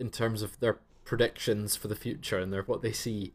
in 0.00 0.10
terms 0.10 0.40
of 0.40 0.58
their 0.60 0.78
predictions 1.04 1.76
for 1.76 1.88
the 1.88 1.94
future 1.96 2.38
and 2.38 2.50
their 2.52 2.62
what 2.62 2.80
they 2.80 2.92
see. 2.92 3.34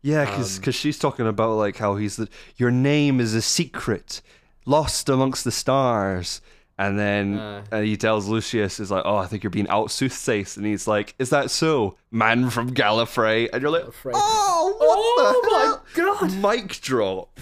Yeah, 0.00 0.24
because 0.24 0.58
Um, 0.58 0.72
she's 0.72 0.98
talking 0.98 1.26
about 1.26 1.56
like 1.56 1.76
how 1.76 1.96
he's 1.96 2.16
the 2.16 2.28
your 2.56 2.70
name 2.70 3.20
is 3.20 3.34
a 3.34 3.42
secret, 3.42 4.22
lost 4.66 5.08
amongst 5.08 5.44
the 5.44 5.50
stars, 5.52 6.40
and 6.78 6.98
then 6.98 7.38
Uh. 7.38 7.62
uh, 7.70 7.80
he 7.80 7.96
tells 7.96 8.26
Lucius 8.28 8.80
is 8.80 8.90
like, 8.90 9.02
oh, 9.04 9.16
I 9.16 9.26
think 9.26 9.42
you're 9.42 9.50
being 9.50 9.68
out 9.68 9.90
soothsayed, 9.90 10.56
and 10.56 10.66
he's 10.66 10.86
like, 10.86 11.14
is 11.18 11.30
that 11.30 11.50
so, 11.50 11.96
man 12.10 12.50
from 12.50 12.72
Gallifrey? 12.74 13.48
And 13.52 13.62
you're 13.62 13.70
like, 13.70 13.84
Gallifrey. 13.84 14.12
oh, 14.14 14.74
what 14.78 14.98
Oh 14.98 15.40
the 15.42 15.50
my 15.50 16.04
hell? 16.06 16.40
God. 16.42 16.58
Mic 16.60 16.80
drop. 16.80 17.40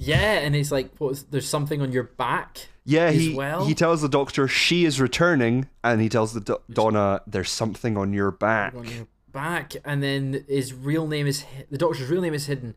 Yeah, 0.00 0.38
and 0.38 0.54
he's 0.54 0.70
like, 0.70 0.90
"What? 0.98 1.08
Was, 1.10 1.24
there's 1.24 1.48
something 1.48 1.82
on 1.82 1.90
your 1.90 2.04
back." 2.04 2.68
Yeah, 2.84 3.06
as 3.06 3.16
he 3.16 3.34
well? 3.34 3.64
he 3.66 3.74
tells 3.74 4.00
the 4.00 4.08
doctor 4.08 4.46
she 4.46 4.84
is 4.84 5.00
returning, 5.00 5.68
and 5.82 6.00
he 6.00 6.08
tells 6.08 6.32
the 6.34 6.40
do- 6.40 6.60
Donna 6.70 7.20
there's 7.26 7.50
something 7.50 7.96
on 7.96 8.12
your 8.12 8.30
back. 8.30 8.74
on 8.76 8.84
your 8.86 9.08
back, 9.32 9.72
and 9.84 10.00
then 10.02 10.44
his 10.48 10.72
real 10.72 11.08
name 11.08 11.26
is 11.26 11.44
the 11.70 11.78
doctor's 11.78 12.08
real 12.08 12.22
name 12.22 12.32
is 12.32 12.46
hidden, 12.46 12.76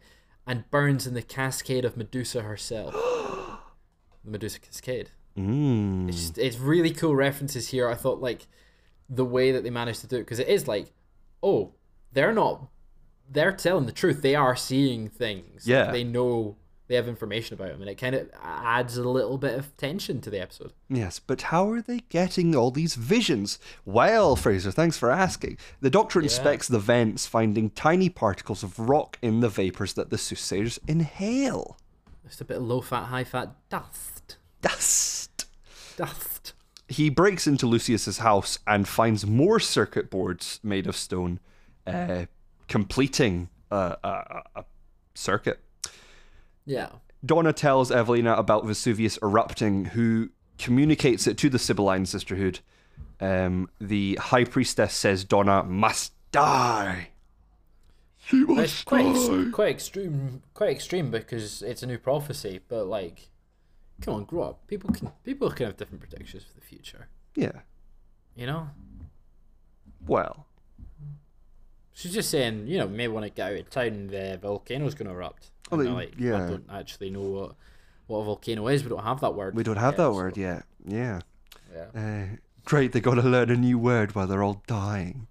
and 0.51 0.69
burns 0.69 1.07
in 1.07 1.13
the 1.13 1.21
cascade 1.21 1.85
of 1.85 1.95
Medusa 1.95 2.41
herself. 2.41 2.93
the 4.25 4.29
Medusa 4.29 4.59
cascade. 4.59 5.09
Mm. 5.37 6.09
It's 6.09 6.17
just, 6.17 6.37
it's 6.37 6.57
really 6.57 6.91
cool 6.91 7.15
references 7.15 7.69
here. 7.69 7.87
I 7.87 7.95
thought 7.95 8.19
like 8.19 8.47
the 9.07 9.23
way 9.23 9.53
that 9.53 9.63
they 9.63 9.69
managed 9.69 10.01
to 10.01 10.07
do 10.07 10.17
it 10.17 10.23
because 10.23 10.39
it 10.39 10.49
is 10.49 10.67
like, 10.67 10.91
oh, 11.41 11.71
they're 12.11 12.33
not, 12.33 12.67
they're 13.29 13.53
telling 13.53 13.85
the 13.85 13.93
truth. 13.93 14.21
They 14.21 14.35
are 14.35 14.57
seeing 14.57 15.07
things. 15.07 15.65
Like, 15.65 15.71
Yeah. 15.71 15.91
they 15.93 16.03
know 16.03 16.57
they 16.91 16.97
have 16.97 17.08
information 17.08 17.54
about 17.54 17.69
him, 17.71 17.80
and 17.80 17.89
it 17.89 17.95
kind 17.95 18.13
of 18.15 18.30
adds 18.43 18.97
a 18.97 19.08
little 19.10 19.38
bit 19.38 19.58
of 19.58 19.75
tension 19.77 20.19
to 20.19 20.30
the 20.30 20.41
episode. 20.41 20.73
Yes, 20.89 21.19
but 21.19 21.43
how 21.43 21.69
are 21.71 21.82
they 21.82 22.01
getting 22.10 22.54
all 22.54 22.69
these 22.69 22.95
visions? 22.95 23.60
Well, 23.86 24.36
Fraser, 24.36 24.71
thanks 24.71 24.97
for 24.97 25.10
asking. 25.10 25.58
The 25.80 25.89
doctor 25.89 26.19
inspects 26.19 26.67
the 26.67 26.80
vents, 26.80 27.25
finding 27.25 27.69
tiny 27.69 28.10
particles 28.10 28.62
of 28.62 28.77
rock 28.77 29.17
in 29.21 29.39
the 29.39 29.47
vapors 29.47 29.93
that 29.93 30.10
the 30.10 30.17
soothsayers 30.17 30.80
inhale. 30.86 31.77
Just 32.27 32.41
a 32.41 32.45
bit 32.45 32.58
of 32.58 32.63
low 32.63 32.82
fat, 32.82 33.06
high 33.06 33.23
fat 33.23 33.56
dust, 33.69 34.36
Dust. 34.62 35.45
dust. 35.95 36.51
He 36.89 37.10
breaks 37.10 37.47
into 37.47 37.67
Lucius's 37.67 38.17
house 38.17 38.60
and 38.67 38.86
finds 38.86 39.25
more 39.25 39.62
circuit 39.62 40.10
boards 40.12 40.60
made 40.62 40.88
of 40.88 40.97
stone, 40.97 41.39
uh, 41.88 42.25
completing 42.67 43.47
a, 43.71 43.95
a- 44.04 44.41
a 44.58 44.65
circuit. 45.15 45.62
Yeah. 46.65 46.89
Donna 47.26 47.54
tells 47.54 47.91
Evelina 47.91 48.34
about 48.34 48.65
Vesuvius 48.65 49.17
erupting, 49.21 49.86
who 49.86 50.30
communicates 50.58 51.28
it 51.28 51.38
to 51.39 51.50
the 51.50 51.60
Sibylline 51.60 52.06
Sisterhood. 52.06 52.60
Um, 53.19 53.69
the 53.80 54.15
High 54.15 54.45
Priestess 54.45 54.93
says 54.93 55.24
Donna 55.24 55.63
must 55.63 56.13
die. 56.32 57.10
She 58.26 58.45
It's 58.47 58.84
quite 58.84 59.06
ex- 59.06 59.52
quite 59.52 59.69
extreme, 59.69 60.41
quite 60.54 60.69
extreme 60.71 61.12
because 61.12 61.62
it's 61.62 61.84
a 61.84 61.88
new 61.88 61.97
prophecy. 61.97 62.60
But 62.67 62.86
like, 62.86 63.30
come 64.02 64.13
on, 64.15 64.24
grow 64.26 64.43
up. 64.43 64.67
People 64.67 64.91
can 64.91 65.12
people 65.24 65.50
can 65.52 65.67
have 65.67 65.78
different 65.78 66.02
predictions 66.02 66.43
for 66.43 66.54
the 66.54 66.62
future. 66.62 67.08
Yeah. 67.36 67.62
You 68.36 68.45
know, 68.47 68.69
Well, 70.08 70.45
she's 71.93 72.13
just 72.13 72.30
saying, 72.30 72.67
you 72.67 72.78
know, 72.78 72.88
may 72.88 73.08
want 73.08 73.26
to 73.26 73.30
get 73.30 73.52
out 73.52 73.60
of 73.60 73.69
town, 73.69 74.08
the 74.08 74.39
volcano's 74.41 74.95
going 74.95 75.08
to 75.08 75.13
erupt. 75.13 75.52
And 75.71 75.81
they- 75.81 75.89
like, 75.89 76.13
yeah. 76.17 76.36
I 76.45 76.49
don't 76.49 76.65
actually 76.71 77.10
know 77.10 77.21
what 77.21 77.55
what 78.07 78.17
a 78.19 78.23
volcano 78.25 78.67
is. 78.67 78.84
We 78.84 78.89
don't 78.89 79.03
have 79.03 79.21
that 79.21 79.36
word. 79.36 79.55
we 79.55 79.63
don't 79.63 79.77
have 79.77 79.93
yet, 79.93 79.97
that 79.97 80.03
so- 80.03 80.13
word 80.13 80.38
yet. 80.38 80.63
Yeah. 80.86 81.21
Yeah. 81.73 81.86
Uh, 82.34 82.36
great, 82.65 82.91
they 82.91 82.99
got 82.99 83.15
to 83.15 83.21
learn 83.21 83.49
a 83.49 83.55
new 83.55 83.77
word 83.77 84.13
while 84.15 84.27
they're 84.27 84.43
all 84.43 84.62
dying. 84.67 85.27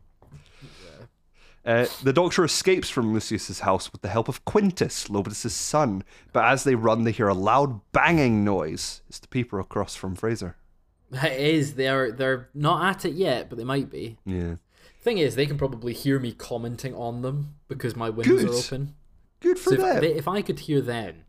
Uh, 1.65 1.87
the 2.03 2.13
doctor 2.13 2.43
escapes 2.43 2.89
from 2.89 3.13
Lucius's 3.13 3.61
house 3.61 3.93
with 3.93 4.01
the 4.01 4.09
help 4.09 4.29
of 4.29 4.43
Quintus, 4.47 5.11
Lobus's 5.11 5.55
son. 5.55 6.03
But 6.33 6.47
as 6.47 6.65
they 6.65 6.75
run, 6.75 7.05
they 7.05 7.13
hear 7.13 7.29
a 7.29 7.35
loud 7.35 7.81
banging 7.93 8.45
noise. 8.45 9.03
It's 9.11 9.19
the 9.19 9.29
people 9.29 9.61
across 9.61 9.95
from 9.95 10.15
Fraser. 10.15 10.57
It 11.13 11.41
is. 11.41 11.75
They're 11.75 12.13
they're 12.13 12.49
not 12.55 12.89
at 12.89 13.05
it 13.05 13.15
yet, 13.15 13.49
but 13.51 13.59
they 13.59 13.65
might 13.65 13.91
be. 13.91 14.17
Yeah. 14.25 14.55
Thing 15.03 15.19
is, 15.19 15.35
they 15.35 15.45
can 15.45 15.59
probably 15.59 15.93
hear 15.93 16.19
me 16.21 16.31
commenting 16.33 16.95
on 16.95 17.23
them 17.23 17.57
because 17.69 17.97
my 17.97 18.09
windows 18.11 18.45
Good. 18.45 18.51
are 18.51 18.55
open. 18.55 18.95
Good 19.41 19.59
for 19.59 19.71
So 19.71 19.75
if, 19.77 19.81
them. 19.81 20.01
they, 20.01 20.15
if 20.15 20.29
I 20.29 20.43
could 20.43 20.61
hear 20.61 20.81
them, 20.81 21.25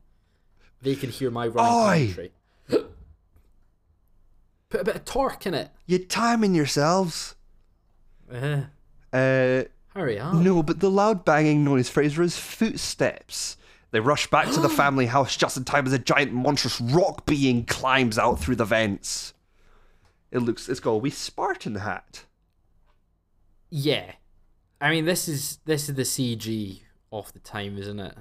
they 0.81 0.95
can 0.95 1.09
hear 1.09 1.31
my 1.31 1.47
running 1.47 1.73
Oi! 1.73 2.13
commentary. 2.13 2.31
Put 4.69 4.81
a 4.81 4.83
bit 4.85 4.95
of 4.95 5.05
torque 5.05 5.45
in 5.45 5.53
it. 5.53 5.69
You're 5.85 5.99
timing 5.99 6.55
yourselves. 6.55 7.35
Uh, 8.31 8.61
Uh, 9.13 9.63
hurry 9.93 10.17
up. 10.19 10.33
no, 10.35 10.63
but 10.63 10.79
the 10.79 10.89
loud 10.89 11.25
banging 11.25 11.63
noise, 11.65 11.89
Fraser, 11.89 12.21
is 12.23 12.37
footsteps. 12.37 13.57
They 13.91 13.99
rush 13.99 14.27
back 14.29 14.49
to 14.51 14.61
the 14.61 14.69
family 14.81 15.07
house 15.07 15.35
just 15.35 15.57
in 15.57 15.65
time 15.65 15.85
as 15.85 15.91
a 15.93 15.99
giant 15.99 16.31
monstrous 16.31 16.79
rock 16.79 17.25
being 17.25 17.65
climbs 17.65 18.17
out 18.17 18.39
through 18.39 18.55
the 18.55 18.63
vents. 18.65 19.33
It 20.31 20.39
looks, 20.39 20.69
it's 20.69 20.79
got 20.79 20.91
a 20.91 20.97
wee 20.97 21.09
Spartan 21.09 21.75
hat. 21.75 22.23
Yeah, 23.69 24.13
I 24.79 24.89
mean 24.91 25.03
this 25.05 25.27
is 25.27 25.59
this 25.65 25.87
is 25.89 25.95
the 25.95 26.01
CG 26.03 26.81
off 27.11 27.31
the 27.33 27.39
time, 27.39 27.77
isn't 27.77 27.99
it? 27.99 28.15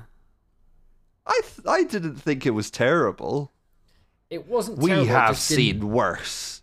I, 1.26 1.40
th- 1.42 1.66
I 1.66 1.85
didn't 1.85 2.16
think 2.16 2.44
it 2.44 2.50
was 2.50 2.70
terrible. 2.70 3.53
It 4.29 4.46
wasn't. 4.46 4.79
We 4.79 4.90
terrible, 4.90 5.07
have 5.09 5.38
seen 5.38 5.90
worse. 5.90 6.62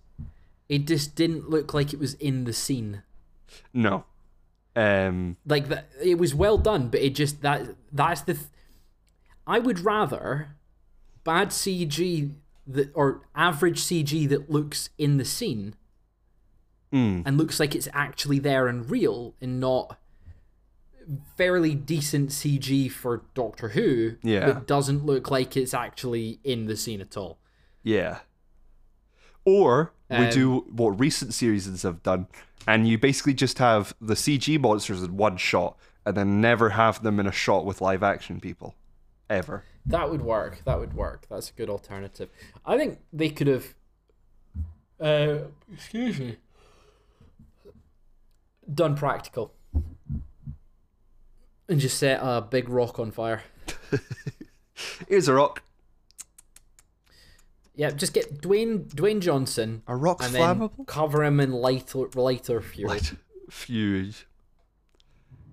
It 0.70 0.86
just 0.86 1.16
didn't 1.16 1.50
look 1.50 1.74
like 1.74 1.94
it 1.94 2.00
was 2.00 2.14
in 2.16 2.44
the 2.44 2.54
scene. 2.54 3.04
No. 3.74 4.04
Um, 4.76 5.38
Like 5.46 5.70
that, 5.70 5.88
it 6.04 6.20
was 6.20 6.36
well 6.36 6.58
done, 6.58 6.90
but 6.90 7.02
it 7.02 7.16
just 7.16 7.42
that 7.42 7.76
that's 7.92 8.22
the. 8.22 8.34
Th- 8.36 8.46
I 9.46 9.60
would 9.60 9.80
rather 9.80 10.50
bad 11.24 11.50
CG 11.50 12.32
that 12.68 12.92
or 12.94 13.22
average 13.34 13.82
CG 13.82 14.28
that 14.30 14.50
looks 14.50 14.90
in 14.98 15.18
the 15.18 15.26
scene 15.26 15.74
mm, 16.92 17.24
and 17.26 17.38
looks 17.38 17.60
like 17.60 17.74
it's 17.74 17.88
actually 17.94 18.40
there 18.40 18.68
and 18.68 18.90
real, 18.92 19.34
and 19.42 19.60
not 19.60 19.98
fairly 21.38 21.74
decent 21.76 22.30
CG 22.32 22.90
for 22.92 23.24
Doctor 23.34 23.70
Who 23.70 24.16
Yeah. 24.24 24.46
that 24.48 24.68
doesn't 24.68 25.06
look 25.06 25.32
like 25.32 25.56
it's 25.56 25.74
actually 25.74 26.40
in 26.44 26.66
the 26.66 26.76
scene 26.78 27.02
at 27.02 27.16
all. 27.18 27.40
yeah. 27.84 28.20
Or 29.46 29.94
we 30.10 30.18
Um, 30.18 30.30
do 30.30 30.60
what 30.70 31.00
recent 31.00 31.34
series 31.34 31.66
have 31.84 32.04
done, 32.04 32.28
and 32.68 32.86
you 32.86 32.98
basically 32.98 33.34
just 33.34 33.60
have 33.60 33.94
the 34.02 34.16
CG 34.16 34.58
monsters 34.58 35.02
in 35.02 35.16
one 35.16 35.38
shot, 35.38 35.78
and 36.06 36.18
then 36.18 36.42
never 36.42 36.72
have 36.72 37.02
them 37.02 37.18
in 37.18 37.26
a 37.28 37.32
shot 37.32 37.64
with 37.66 37.80
live 37.80 38.04
action 38.04 38.42
people, 38.42 38.76
ever. 39.30 39.64
That 39.86 40.10
would 40.12 40.22
work. 40.22 40.64
That 40.66 40.80
would 40.80 40.94
work. 40.96 41.28
That's 41.30 41.50
a 41.50 41.54
good 41.54 41.70
alternative. 41.70 42.30
I 42.66 42.78
think 42.78 43.00
they 43.14 43.30
could 43.30 43.48
have. 43.48 43.74
Uh, 45.00 45.46
excuse 45.72 46.20
me. 46.20 46.36
Done 48.74 48.96
practical. 48.98 49.54
And 51.70 51.80
just 51.80 51.98
set 51.98 52.20
a 52.22 52.42
big 52.42 52.70
rock 52.70 53.00
on 53.00 53.12
fire. 53.12 53.44
Here's 55.10 55.28
a 55.28 55.34
rock. 55.34 55.64
Yeah, 57.76 57.92
just 57.92 58.14
get 58.14 58.42
Dwayne 58.42 58.88
Dwayne 58.90 59.20
Johnson 59.20 59.84
A 59.88 59.96
rock's 59.96 60.26
and 60.26 60.36
then 60.36 60.42
flammable. 60.60 60.88
cover 60.88 61.24
him 61.24 61.40
in 61.40 61.52
lighter 61.52 62.08
lighter 62.16 62.62
fuel. 62.62 62.90
Light 62.90 63.14
fuse. 63.50 64.26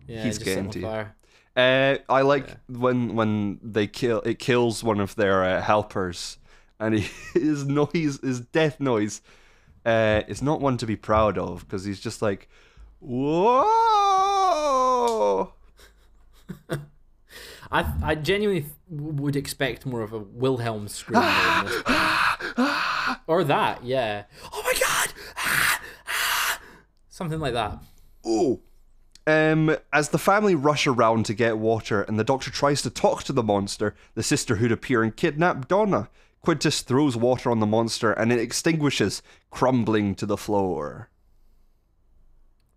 Yeah, 0.06 0.24
He's 0.24 0.38
just 0.38 0.44
set 0.46 0.58
him 0.58 0.66
getting 0.66 0.82
to 0.82 0.86
on 0.88 0.92
fire. 0.92 1.16
Uh, 1.56 1.98
I 2.08 2.22
like 2.22 2.48
when 2.68 3.14
when 3.14 3.60
they 3.62 3.86
kill 3.86 4.20
it 4.22 4.38
kills 4.38 4.82
one 4.82 5.00
of 5.00 5.14
their 5.16 5.44
uh, 5.44 5.60
helpers, 5.60 6.38
and 6.80 6.94
he, 6.98 7.08
his 7.38 7.64
noise, 7.66 8.20
his 8.22 8.40
death 8.40 8.80
noise, 8.80 9.20
uh, 9.84 10.22
is 10.26 10.40
not 10.42 10.60
one 10.60 10.78
to 10.78 10.86
be 10.86 10.96
proud 10.96 11.36
of 11.38 11.60
because 11.60 11.84
he's 11.84 12.00
just 12.00 12.22
like, 12.22 12.48
whoa. 13.00 14.23
I 17.70 17.92
I 18.02 18.14
genuinely 18.14 18.66
would 18.88 19.36
expect 19.36 19.86
more 19.86 20.02
of 20.02 20.12
a 20.12 20.18
Wilhelm 20.18 20.88
scream 20.88 21.22
or 23.26 23.44
that, 23.44 23.84
yeah. 23.84 24.24
Oh 24.52 24.62
my 24.64 24.72
god! 24.80 25.12
Something 27.08 27.40
like 27.40 27.54
that. 27.54 27.78
Oh. 28.24 28.60
Um, 29.26 29.74
as 29.92 30.10
the 30.10 30.18
family 30.18 30.54
rush 30.54 30.86
around 30.86 31.24
to 31.26 31.34
get 31.34 31.56
water 31.56 32.02
and 32.02 32.18
the 32.18 32.24
doctor 32.24 32.50
tries 32.50 32.82
to 32.82 32.90
talk 32.90 33.22
to 33.24 33.32
the 33.32 33.42
monster, 33.42 33.94
the 34.14 34.22
sisterhood 34.22 34.70
appear 34.70 35.02
and 35.02 35.16
kidnap 35.16 35.66
Donna. 35.66 36.10
Quintus 36.42 36.82
throws 36.82 37.16
water 37.16 37.50
on 37.50 37.60
the 37.60 37.66
monster 37.66 38.12
and 38.12 38.30
it 38.30 38.38
extinguishes, 38.38 39.22
crumbling 39.50 40.14
to 40.16 40.26
the 40.26 40.36
floor. 40.36 41.08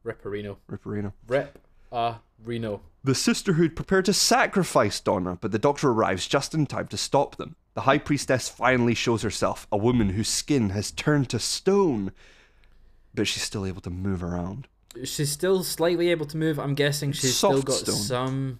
Ripperino. 0.05 0.55
Ripperino. 0.71 1.11
Rip 1.27 1.59
a 1.91 2.15
Reno. 2.43 2.81
The 3.03 3.15
Sisterhood 3.15 3.75
prepare 3.75 4.01
to 4.01 4.13
sacrifice 4.13 4.99
Donna, 4.99 5.37
but 5.39 5.51
the 5.51 5.59
Doctor 5.59 5.89
arrives 5.89 6.27
just 6.27 6.53
in 6.53 6.65
time 6.65 6.87
to 6.87 6.97
stop 6.97 7.37
them. 7.37 7.55
The 7.73 7.81
High 7.81 7.99
Priestess 7.99 8.49
finally 8.49 8.93
shows 8.95 9.21
herself, 9.21 9.67
a 9.71 9.77
woman 9.77 10.09
whose 10.09 10.27
skin 10.29 10.71
has 10.71 10.91
turned 10.91 11.29
to 11.29 11.39
stone, 11.39 12.11
but 13.13 13.27
she's 13.27 13.43
still 13.43 13.65
able 13.65 13.81
to 13.81 13.89
move 13.89 14.23
around. 14.23 14.67
She's 15.03 15.31
still 15.31 15.63
slightly 15.63 16.09
able 16.09 16.25
to 16.25 16.37
move. 16.37 16.59
I'm 16.59 16.73
guessing 16.73 17.11
she's 17.11 17.35
Soft 17.37 17.53
still 17.53 17.61
got 17.63 17.77
stone. 17.77 17.95
some. 17.95 18.59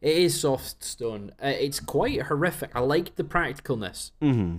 It 0.00 0.16
is 0.16 0.40
soft 0.40 0.84
stone. 0.84 1.32
Uh, 1.42 1.48
it's 1.48 1.80
quite 1.80 2.22
horrific. 2.22 2.70
I 2.74 2.80
like 2.80 3.16
the 3.16 3.24
practicalness. 3.24 4.12
Mm-hmm. 4.22 4.58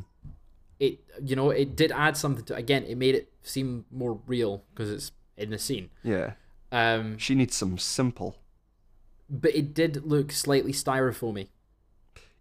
It, 0.79 0.99
you 1.23 1.35
know, 1.35 1.49
it 1.49 1.75
did 1.75 1.91
add 1.91 2.17
something 2.17 2.43
to. 2.45 2.55
Again, 2.55 2.83
it 2.83 2.97
made 2.97 3.15
it 3.15 3.31
seem 3.41 3.85
more 3.89 4.19
real 4.27 4.63
because 4.73 4.91
it's 4.91 5.11
in 5.37 5.49
the 5.49 5.57
scene. 5.57 5.89
Yeah. 6.03 6.33
Um, 6.71 7.17
She 7.17 7.33
needs 7.35 7.55
some 7.55 7.77
simple. 7.77 8.37
but 9.29 9.53
it 9.55 9.73
did 9.73 10.05
look 10.05 10.31
slightly 10.31 10.71
styrofoamy, 10.73 11.47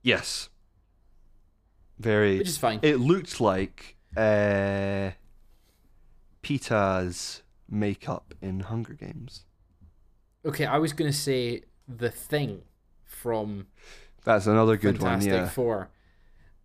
Yes. 0.02 0.48
Very. 1.98 2.38
which 2.38 2.48
is 2.48 2.58
fine. 2.58 2.78
It 2.82 2.96
looked 3.00 3.40
like 3.40 3.96
uh, 4.16 5.10
Peeta's 6.42 7.42
makeup 7.68 8.34
in 8.40 8.60
Hunger 8.60 8.94
Games. 8.94 9.44
Okay, 10.44 10.64
I 10.64 10.78
was 10.78 10.92
gonna 10.92 11.12
say 11.12 11.62
the 11.88 12.10
thing 12.10 12.62
from 13.04 13.66
That's 14.24 14.46
another 14.46 14.76
good 14.76 14.98
Fantastic 14.98 15.32
one. 15.32 15.42
Yeah. 15.42 15.48
Four, 15.48 15.90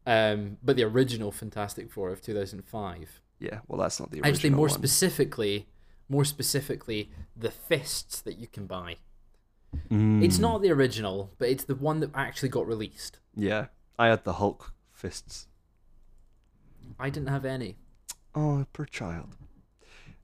um, 0.06 0.58
but 0.63 0.76
the 0.76 0.84
original 0.84 1.32
Fantastic 1.32 1.91
Four 1.91 2.12
of 2.12 2.21
two 2.21 2.34
thousand 2.36 2.63
five. 2.65 3.21
Yeah. 3.39 3.62
Well, 3.67 3.80
that's 3.80 4.00
not 4.00 4.12
the 4.12 4.17
original 4.17 4.34
Actually, 4.36 4.50
more 4.52 4.67
one. 4.67 4.69
specifically, 4.69 5.67
more 6.12 6.26
specifically, 6.26 7.10
the 7.36 7.50
fists 7.50 8.19
that 8.21 8.38
you 8.38 8.45
can 8.47 8.65
buy. 8.67 8.97
Mm, 9.89 10.21
It's 10.21 10.38
not 10.38 10.62
the 10.62 10.69
original, 10.71 11.32
but 11.38 11.47
it's 11.47 11.63
the 11.63 11.76
one 11.76 12.02
that 12.02 12.12
actually 12.13 12.50
got 12.50 12.67
released. 12.67 13.19
Yeah. 13.36 13.67
I 13.97 14.08
had 14.08 14.26
the 14.26 14.34
Hulk 14.34 14.74
fists. 14.91 15.47
I 17.00 17.10
didn't 17.10 17.30
have 17.30 17.45
any. 17.45 17.78
Oh, 18.36 18.65
poor 18.74 18.86
child. 18.86 19.38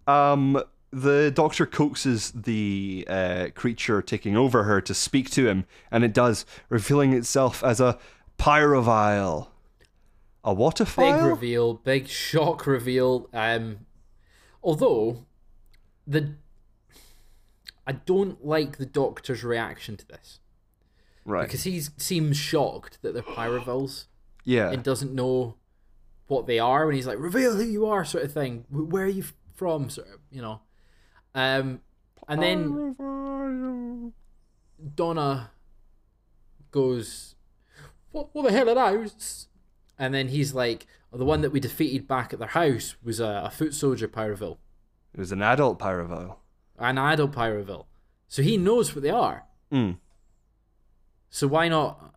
Um, 0.06 0.62
the 0.92 1.32
doctor 1.32 1.66
coaxes 1.66 2.32
the 2.32 3.06
uh, 3.10 3.48
creature 3.56 4.02
taking 4.02 4.36
over 4.36 4.64
her 4.64 4.82
to 4.82 4.94
speak 4.94 5.30
to 5.32 5.48
him, 5.48 5.66
and 5.92 6.04
it 6.04 6.14
does, 6.14 6.46
revealing 6.70 7.14
itself 7.14 7.64
as 7.64 7.80
a 7.80 7.98
pyrovile. 8.38 9.48
A 10.44 10.56
Big 10.56 10.76
reveal, 11.24 11.74
big 11.76 12.08
shock 12.08 12.66
reveal. 12.68 13.30
Um, 13.34 13.80
although 14.64 15.26
the 16.08 16.36
I 17.86 17.92
don't 17.94 18.46
like 18.46 18.78
the 18.78 18.86
Doctor's 18.86 19.44
reaction 19.44 19.98
to 19.98 20.08
this. 20.08 20.40
Right. 21.26 21.44
because 21.44 21.64
he 21.64 21.82
seems 21.98 22.38
shocked 22.38 23.00
that 23.02 23.14
they're 23.14 23.22
pyroviles. 23.22 24.06
yeah. 24.46 24.72
and 24.72 24.82
doesn't 24.82 25.14
know 25.14 25.56
what 26.28 26.48
they 26.48 26.58
are. 26.58 26.86
When 26.86 26.96
he's 26.96 27.06
like 27.06 27.20
reveal 27.20 27.56
who 27.56 27.64
you 27.64 27.86
are 27.86 28.06
sort 28.06 28.24
of 28.24 28.32
thing. 28.32 28.66
Where 28.70 29.04
are 29.04 29.10
you 29.10 29.26
from? 29.54 29.90
sort 29.90 30.08
of 30.08 30.20
you 30.32 30.42
know. 30.42 30.62
Um 31.36 31.82
and 32.28 32.42
then 32.42 34.14
donna 34.96 35.52
goes 36.72 37.36
what, 38.12 38.30
what 38.34 38.46
the 38.46 38.52
hell 38.52 38.70
are 38.70 38.76
those? 38.76 39.48
And 40.00 40.14
then 40.14 40.30
he's 40.30 40.54
like 40.54 40.88
oh, 41.12 41.18
the 41.18 41.26
one 41.26 41.42
that 41.42 41.52
we 41.52 41.60
defeated 41.60 42.08
back 42.08 42.32
at 42.32 42.40
their 42.40 42.50
house 42.50 42.96
was 43.04 43.20
a, 43.20 43.44
a 43.46 43.50
foot 43.50 43.74
soldier 43.74 44.08
pyrovile 44.08 44.58
It 45.18 45.20
was 45.20 45.32
an 45.34 45.42
adult 45.42 45.80
pyrovile. 45.80 46.38
an 46.80 46.98
adult 46.98 47.32
pyrovile 47.34 47.86
so 48.30 48.42
he 48.42 48.56
knows 48.58 48.96
what 48.96 49.02
they 49.04 49.10
are 49.10 49.44
Mm. 49.72 49.98
so 51.30 51.48
why 51.48 51.68
not 51.68 52.14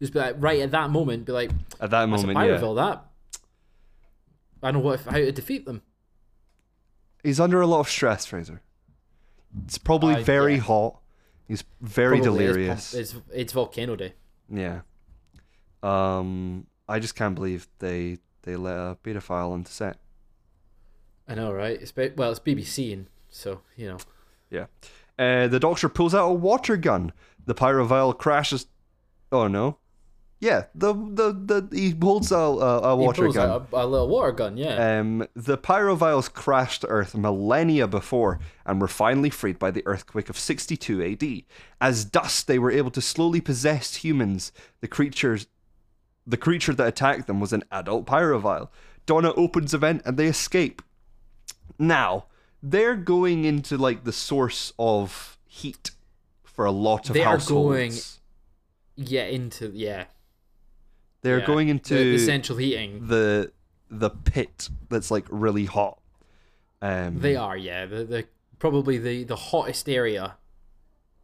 just 0.00 0.12
be 0.14 0.18
like 0.20 0.36
right 0.38 0.60
at 0.60 0.70
that 0.70 0.88
moment 0.90 1.26
be 1.26 1.32
like 1.32 1.50
At 1.80 1.90
that 1.90 1.90
that's 1.90 2.22
a 2.22 2.26
moment, 2.26 2.38
yeah. 2.48 2.56
pyrovile 2.58 2.76
that 2.76 3.04
i 4.62 4.70
know 4.70 4.78
what 4.78 5.00
how 5.02 5.12
to 5.18 5.32
defeat 5.32 5.64
them 5.66 5.82
He's 7.22 7.38
under 7.38 7.60
a 7.60 7.66
lot 7.66 7.80
of 7.80 7.88
stress, 7.90 8.24
Fraser. 8.24 8.62
It's 9.66 9.76
probably 9.76 10.14
Uh, 10.14 10.20
very 10.22 10.54
yeah. 10.54 10.60
hot. 10.62 11.00
He's 11.46 11.64
very 11.82 12.16
Probably 12.20 12.38
delirious. 12.46 12.94
It's, 12.94 13.14
it's 13.30 13.52
volcano 13.52 13.94
day. 13.94 14.14
Yeah. 14.48 14.80
Um, 15.82 16.66
I 16.88 16.98
just 16.98 17.14
can't 17.16 17.34
believe 17.34 17.68
they 17.78 18.16
they 18.42 18.56
let 18.56 18.74
a 18.74 18.96
pedophile 19.04 19.54
into 19.54 19.70
set. 19.70 19.98
I 21.30 21.34
know, 21.34 21.52
right? 21.52 21.80
It's 21.80 21.92
ba- 21.92 22.12
well, 22.16 22.30
it's 22.32 22.40
BBC, 22.40 22.92
and 22.92 23.06
so 23.30 23.60
you 23.76 23.88
know. 23.88 23.98
Yeah. 24.50 24.66
Uh, 25.18 25.46
the 25.48 25.60
doctor 25.60 25.88
pulls 25.88 26.14
out 26.14 26.26
a 26.28 26.32
water 26.34 26.76
gun. 26.76 27.12
The 27.46 27.54
pyrovile 27.54 28.18
crashes. 28.18 28.66
Oh 29.30 29.46
no. 29.46 29.76
Yeah. 30.40 30.64
The 30.74 30.92
the, 30.94 31.32
the 31.68 31.76
he 31.76 31.90
holds 31.90 32.32
a 32.32 32.36
a, 32.36 32.78
a 32.78 32.96
He 32.98 33.04
water 33.06 33.22
pulls 33.22 33.36
gun. 33.36 33.48
out 33.50 33.68
a, 33.72 33.76
a 33.76 33.86
little 33.86 34.08
water 34.08 34.32
gun, 34.32 34.56
yeah. 34.56 34.98
Um, 34.98 35.26
the 35.36 35.56
pyroviles 35.56 36.32
crashed 36.32 36.84
Earth 36.88 37.14
millennia 37.14 37.86
before 37.86 38.40
and 38.66 38.80
were 38.80 38.88
finally 38.88 39.30
freed 39.30 39.58
by 39.58 39.70
the 39.70 39.86
earthquake 39.86 40.28
of 40.30 40.38
62 40.38 41.02
AD. 41.02 41.42
As 41.80 42.04
dust, 42.04 42.46
they 42.48 42.58
were 42.58 42.70
able 42.72 42.90
to 42.90 43.00
slowly 43.00 43.40
possess 43.40 43.96
humans. 43.96 44.50
The 44.80 44.88
creatures, 44.88 45.46
the 46.26 46.36
creature 46.38 46.72
that 46.74 46.88
attacked 46.88 47.26
them 47.28 47.38
was 47.38 47.52
an 47.52 47.62
adult 47.70 48.06
pyrovile. 48.06 48.70
Donna 49.06 49.32
opens 49.34 49.74
a 49.74 49.78
vent 49.78 50.02
and 50.04 50.16
they 50.16 50.26
escape. 50.26 50.82
Now 51.78 52.26
they're 52.62 52.96
going 52.96 53.44
into 53.44 53.76
like 53.78 54.04
the 54.04 54.12
source 54.12 54.72
of 54.78 55.38
heat 55.46 55.90
for 56.42 56.64
a 56.64 56.70
lot 56.70 57.08
of 57.08 57.14
They 57.14 57.22
are 57.22 57.32
households. 57.38 58.18
going 58.96 59.06
yeah, 59.08 59.24
into 59.24 59.70
yeah. 59.74 60.04
They're 61.22 61.40
yeah. 61.40 61.46
going 61.46 61.68
into 61.68 61.94
the, 61.94 62.12
the 62.12 62.18
central 62.18 62.58
heating. 62.58 63.06
the 63.08 63.52
the 63.90 64.10
pit 64.10 64.68
that's 64.88 65.10
like 65.10 65.26
really 65.30 65.64
hot. 65.66 65.98
Um, 66.82 67.20
They 67.20 67.36
are, 67.36 67.56
yeah. 67.56 67.86
The, 67.86 68.04
the 68.04 68.24
probably 68.58 68.98
the 68.98 69.24
the 69.24 69.36
hottest 69.36 69.88
area 69.88 70.36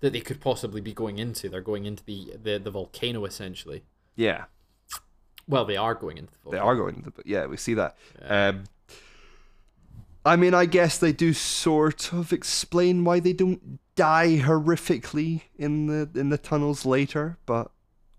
that 0.00 0.12
they 0.12 0.20
could 0.20 0.40
possibly 0.40 0.80
be 0.80 0.92
going 0.92 1.18
into. 1.18 1.48
They're 1.48 1.60
going 1.60 1.86
into 1.86 2.04
the 2.04 2.34
the, 2.42 2.58
the 2.58 2.70
volcano 2.70 3.24
essentially. 3.24 3.84
yeah, 4.16 4.44
Well, 5.48 5.64
they 5.64 5.76
are 5.76 5.94
going 5.94 6.18
into 6.18 6.32
the 6.44 6.50
they 6.50 6.58
are 6.58 6.76
going 6.76 6.96
into 6.96 7.10
the- 7.10 7.22
Yeah, 7.24 7.46
we 7.46 7.56
see 7.56 7.74
that. 7.74 7.96
Um, 8.22 8.64
I 10.26 10.34
mean, 10.36 10.54
I 10.54 10.66
guess 10.66 10.98
they 10.98 11.12
do 11.12 11.32
sort 11.32 12.12
of 12.12 12.32
explain 12.32 13.04
why 13.04 13.20
they 13.20 13.32
don't 13.32 13.78
die 13.94 14.38
horrifically 14.38 15.42
in 15.56 15.86
the 15.86 16.10
in 16.18 16.30
the 16.30 16.36
tunnels 16.38 16.84
later, 16.84 17.38
but 17.46 17.70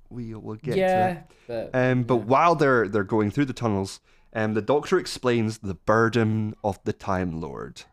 we 0.10 0.34
will 0.34 0.56
get 0.56 0.74
to 0.74 0.80
Yeah, 0.80 1.14
that. 1.14 1.32
but 1.48 1.76
Um, 1.76 2.04
but 2.04 2.18
while 2.18 2.56
they're 2.56 2.88
they're 2.88 3.04
going 3.04 3.30
through 3.30 3.46
the 3.46 3.54
tunnels, 3.54 4.00
um, 4.34 4.54
the 4.54 4.62
Doctor 4.62 4.98
explains 4.98 5.58
the 5.60 5.74
burden 5.74 6.56
of 6.64 6.80
the 6.86 6.94
Time 6.94 7.42
Lord. 7.42 7.84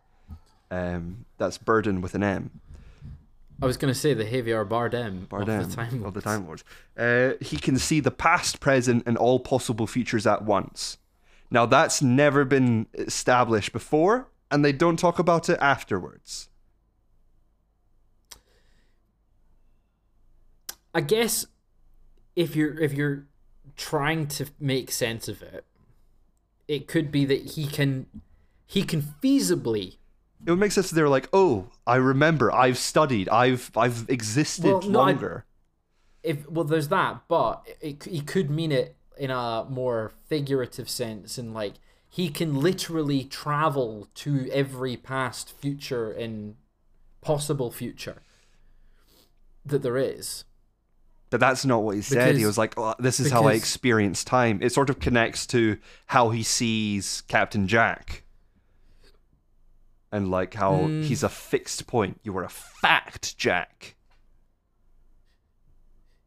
Um, 0.70 1.24
that's 1.38 1.58
burden 1.58 2.00
with 2.00 2.14
an 2.14 2.22
M. 2.22 2.60
I 3.60 3.66
was 3.66 3.76
gonna 3.76 3.94
say 3.94 4.14
the 4.14 4.24
Javier 4.24 4.66
Bardem, 4.66 5.26
Bardem 5.26 5.60
of 5.60 5.70
the 5.70 5.76
Time 5.76 6.04
of 6.04 6.14
the 6.14 6.20
Time 6.20 6.46
Lords. 6.46 6.64
Uh, 6.96 7.32
he 7.40 7.56
can 7.56 7.78
see 7.78 7.98
the 7.98 8.10
past, 8.10 8.60
present, 8.60 9.02
and 9.06 9.16
all 9.16 9.40
possible 9.40 9.86
futures 9.88 10.26
at 10.26 10.44
once. 10.44 10.98
Now 11.54 11.66
that's 11.66 12.02
never 12.02 12.44
been 12.44 12.88
established 12.94 13.72
before, 13.72 14.26
and 14.50 14.64
they 14.64 14.72
don't 14.72 14.96
talk 14.98 15.20
about 15.20 15.48
it 15.48 15.56
afterwards. 15.60 16.48
I 20.92 21.00
guess 21.00 21.46
if 22.34 22.56
you're 22.56 22.76
if 22.80 22.92
you're 22.92 23.26
trying 23.76 24.26
to 24.28 24.46
make 24.58 24.90
sense 24.90 25.28
of 25.28 25.42
it, 25.42 25.64
it 26.66 26.88
could 26.88 27.12
be 27.12 27.24
that 27.24 27.52
he 27.52 27.66
can 27.68 28.06
he 28.66 28.82
can 28.82 29.00
feasibly 29.22 29.98
It 30.44 30.50
would 30.50 30.58
make 30.58 30.72
sense 30.72 30.90
if 30.90 30.96
they 30.96 31.02
were 31.02 31.08
like, 31.08 31.28
"Oh, 31.32 31.68
I 31.86 31.96
remember. 31.96 32.52
I've 32.52 32.78
studied. 32.78 33.28
I've 33.28 33.70
I've 33.76 34.06
existed 34.08 34.64
Well, 34.64 34.82
no, 34.82 35.00
I- 35.00 35.04
longer." 35.12 35.44
if 36.24 36.50
well 36.50 36.64
there's 36.64 36.88
that, 36.88 37.22
but 37.28 37.64
it, 37.80 38.02
he 38.04 38.20
could 38.22 38.50
mean 38.50 38.72
it 38.72 38.96
in 39.18 39.30
a 39.30 39.64
more 39.68 40.12
figurative 40.28 40.88
sense 40.88 41.38
and 41.38 41.54
like 41.54 41.74
he 42.08 42.28
can 42.28 42.60
literally 42.60 43.24
travel 43.24 44.08
to 44.14 44.48
every 44.52 44.96
past, 44.96 45.52
future, 45.60 46.10
and 46.12 46.54
possible 47.20 47.70
future 47.72 48.22
that 49.66 49.82
there 49.82 49.96
is. 49.96 50.44
But 51.30 51.40
that's 51.40 51.64
not 51.64 51.82
what 51.82 51.96
he 51.96 52.02
said. 52.02 52.36
He 52.36 52.46
was 52.46 52.56
like, 52.56 52.74
oh, 52.78 52.94
"This 53.00 53.18
is 53.18 53.32
how 53.32 53.46
I 53.46 53.54
experience 53.54 54.22
time." 54.22 54.60
It 54.62 54.70
sort 54.72 54.90
of 54.90 55.00
connects 55.00 55.46
to 55.48 55.78
how 56.06 56.30
he 56.30 56.44
sees 56.44 57.22
Captain 57.26 57.66
Jack, 57.66 58.22
and 60.12 60.30
like 60.30 60.54
how 60.54 60.72
Mm. 60.72 61.02
he's 61.04 61.24
a 61.24 61.28
fixed 61.28 61.88
point. 61.88 62.20
You 62.22 62.32
were 62.32 62.44
a 62.44 62.48
fact, 62.48 63.36
Jack. 63.36 63.96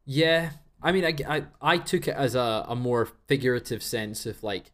Yeah, 0.03 0.51
I 0.81 0.91
mean, 0.91 1.05
I, 1.05 1.15
I, 1.27 1.43
I 1.61 1.77
took 1.79 2.07
it 2.07 2.15
as 2.15 2.35
a, 2.35 2.65
a 2.67 2.75
more 2.75 3.07
figurative 3.27 3.81
sense 3.81 4.25
of 4.25 4.43
like, 4.43 4.71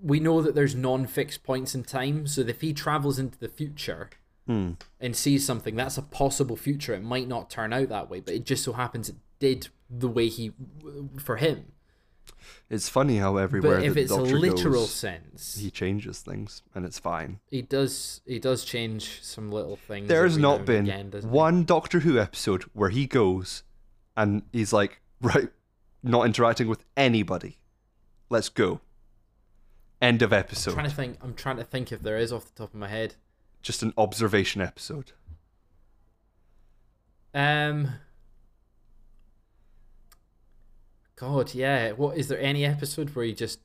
we 0.00 0.20
know 0.20 0.42
that 0.42 0.54
there's 0.54 0.74
non 0.74 1.06
fixed 1.06 1.42
points 1.44 1.74
in 1.74 1.84
time, 1.84 2.26
so 2.26 2.40
if 2.42 2.60
he 2.60 2.72
travels 2.72 3.18
into 3.18 3.38
the 3.38 3.48
future, 3.48 4.10
Hmm. 4.48 4.72
and 5.00 5.14
sees 5.14 5.46
something, 5.46 5.76
that's 5.76 5.96
a 5.96 6.02
possible 6.02 6.56
future. 6.56 6.94
It 6.94 7.04
might 7.04 7.28
not 7.28 7.48
turn 7.48 7.72
out 7.72 7.88
that 7.90 8.10
way, 8.10 8.18
but 8.18 8.34
it 8.34 8.44
just 8.44 8.64
so 8.64 8.72
happens 8.72 9.08
it 9.08 9.14
did 9.38 9.68
the 9.88 10.08
way 10.08 10.26
he 10.26 10.50
for 11.20 11.36
him. 11.36 11.66
It's 12.68 12.88
funny 12.88 13.18
how 13.18 13.36
everywhere 13.36 13.76
But 13.76 13.84
if 13.84 13.96
it's 13.96 14.10
a 14.10 14.16
literal 14.16 14.72
goes, 14.82 14.90
sense, 14.90 15.58
he 15.60 15.70
changes 15.70 16.18
things, 16.22 16.62
and 16.74 16.84
it's 16.84 16.98
fine. 16.98 17.38
he 17.52 17.62
does 17.62 18.20
he 18.26 18.40
does 18.40 18.64
change 18.64 19.20
some 19.22 19.52
little 19.52 19.76
things. 19.76 20.08
There's 20.08 20.36
not 20.36 20.64
been 20.64 20.88
again, 20.88 21.12
one 21.22 21.62
Doctor 21.62 22.00
Who 22.00 22.18
episode 22.18 22.64
where 22.72 22.90
he 22.90 23.06
goes 23.06 23.62
and 24.16 24.42
he's 24.52 24.72
like, 24.72 25.00
right, 25.20 25.48
not 26.02 26.26
interacting 26.26 26.68
with 26.68 26.84
anybody. 26.96 27.58
Let's 28.30 28.48
go. 28.48 28.80
End 30.00 30.22
of 30.22 30.32
I'm 30.32 30.38
episode. 30.40 30.74
trying 30.74 30.88
to 30.90 30.94
think. 30.94 31.18
I'm 31.22 31.34
trying 31.34 31.56
to 31.58 31.64
think 31.64 31.92
if 31.92 32.02
there 32.02 32.16
is 32.16 32.32
off 32.32 32.46
the 32.46 32.52
top 32.62 32.74
of 32.74 32.80
my 32.80 32.88
head. 32.88 33.14
Just 33.62 33.82
an 33.82 33.92
observation 33.96 34.60
episode. 34.60 35.12
Um. 37.34 37.92
God, 41.16 41.54
yeah. 41.54 41.92
What 41.92 42.16
is 42.16 42.28
there 42.28 42.40
any 42.40 42.64
episode 42.64 43.14
where 43.14 43.24
he 43.24 43.32
just, 43.32 43.60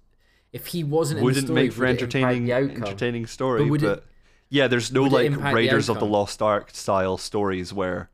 if 0.53 0.67
he 0.67 0.83
wasn't 0.83 1.17
in 1.17 1.21
the 1.21 1.25
Wouldn't 1.25 1.47
story, 1.47 1.63
make 1.63 1.73
for 1.73 1.81
would 1.81 1.89
entertaining 1.89 2.45
the 2.45 2.53
entertaining 2.53 3.25
story, 3.25 3.67
But 3.67 3.81
but, 3.81 3.97
it- 3.99 4.03
yeah, 4.49 4.67
there's 4.67 4.91
no 4.91 5.03
like 5.03 5.25
impact 5.25 5.49
the 5.49 5.55
Raiders 5.55 5.89
of 5.89 5.99
the? 5.99 6.05
Lost 6.05 6.41
Ark 6.41 6.69
style 6.71 7.17
stories 7.17 7.73
where 7.73 8.09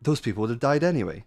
those 0.00 0.20
people 0.20 0.42
would 0.42 0.50
have 0.50 0.60
died 0.60 0.84
anyway. 0.84 1.24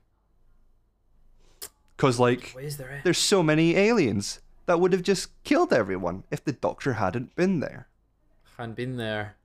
Cause 1.98 2.20
like 2.20 2.56
there's 3.04 3.18
so 3.18 3.44
many 3.44 3.76
aliens 3.76 4.40
that 4.68 4.80
would 4.80 4.94
have 4.94 5.04
just 5.04 5.32
killed 5.44 5.74
everyone 5.74 6.24
if 6.32 6.44
the 6.44 6.54
Doctor 6.54 6.94
hadn't 6.94 7.36
been 7.36 7.60
there. 7.60 7.88
Hadn't 8.58 8.76
been 8.76 8.96
there. 8.98 9.36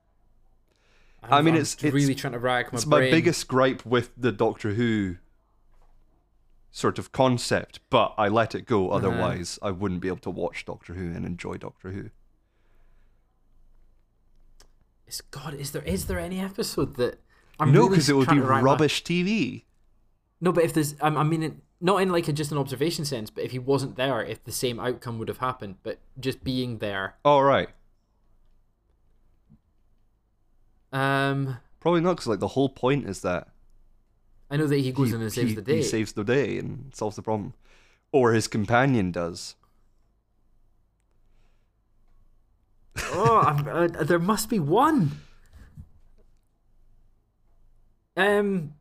I 1.23 1.37
I'm- 1.37 1.45
mean, 1.45 1.55
I'm 1.55 1.61
it's- 1.61 1.75
it's- 1.75 1.93
really 1.93 2.15
trying 2.15 2.33
to 2.33 2.39
rack 2.39 2.71
my 2.71 2.77
it's 2.77 2.85
my 2.85 2.99
biggest 2.99 3.47
gripe 3.47 3.85
with 3.85 4.11
the 4.15 4.31
Doctor 4.31 4.75
Who 4.75 5.17
sort 6.71 6.99
of 6.99 7.11
concept, 7.11 7.79
but 7.89 8.13
I 8.17 8.27
let 8.27 8.53
it 8.53 8.65
go. 8.65 8.87
Uh-huh. 8.89 8.97
Otherwise, 8.97 9.57
I 9.61 9.71
wouldn't 9.71 10.01
be 10.01 10.07
able 10.07 10.19
to 10.19 10.29
watch 10.29 10.65
Doctor 10.65 10.93
Who 10.93 11.07
and 11.13 11.25
enjoy 11.25 11.55
Doctor 11.57 11.91
Who. 11.91 12.09
It's 15.07 15.21
God. 15.21 15.53
Is 15.55 15.71
there 15.71 15.83
is 15.83 16.05
there 16.07 16.19
any 16.19 16.39
episode 16.39 16.95
that? 16.95 17.19
I'm 17.59 17.71
no, 17.71 17.79
really 17.81 17.89
because 17.91 18.09
it 18.09 18.13
would 18.15 18.27
be 18.29 18.35
to 18.35 18.41
rack 18.41 18.61
my- 18.63 18.71
rubbish 18.71 19.03
TV. 19.03 19.63
No, 20.41 20.51
but 20.51 20.63
if 20.65 20.73
there's, 20.73 20.95
I 21.01 21.07
I 21.07 21.23
mean, 21.23 21.43
it- 21.43 21.53
not 21.81 22.01
in 22.01 22.09
like 22.11 22.27
a, 22.27 22.33
just 22.33 22.51
an 22.51 22.57
observation 22.57 23.05
sense, 23.05 23.29
but 23.29 23.43
if 23.43 23.51
he 23.51 23.59
wasn't 23.59 23.95
there, 23.95 24.21
if 24.23 24.43
the 24.43 24.51
same 24.51 24.79
outcome 24.79 25.19
would 25.19 25.27
have 25.27 25.37
happened, 25.39 25.75
but 25.83 25.99
just 26.19 26.43
being 26.43 26.77
there, 26.79 27.15
All 27.25 27.43
right, 27.43 27.69
um, 30.91 31.57
probably 31.79 32.01
not, 32.01 32.13
because 32.15 32.27
like 32.27 32.39
the 32.39 32.49
whole 32.49 32.69
point 32.69 33.07
is 33.07 33.21
that 33.21 33.49
I 34.49 34.57
know 34.57 34.67
that 34.67 34.77
he 34.77 34.91
goes 34.91 35.09
he, 35.09 35.15
in 35.15 35.21
and 35.21 35.31
saves 35.33 35.49
he- 35.51 35.55
the 35.55 35.61
day. 35.61 35.77
he 35.77 35.83
saves 35.83 36.13
the 36.13 36.23
day 36.23 36.57
and 36.57 36.91
solves 36.95 37.15
the 37.15 37.21
problem, 37.21 37.53
or 38.11 38.33
his 38.33 38.47
companion 38.47 39.11
does. 39.11 39.55
oh, 43.11 43.39
I'm, 43.45 43.67
uh, 43.67 44.03
there 44.03 44.19
must 44.19 44.49
be 44.49 44.59
one. 44.59 45.11
Um. 48.17 48.73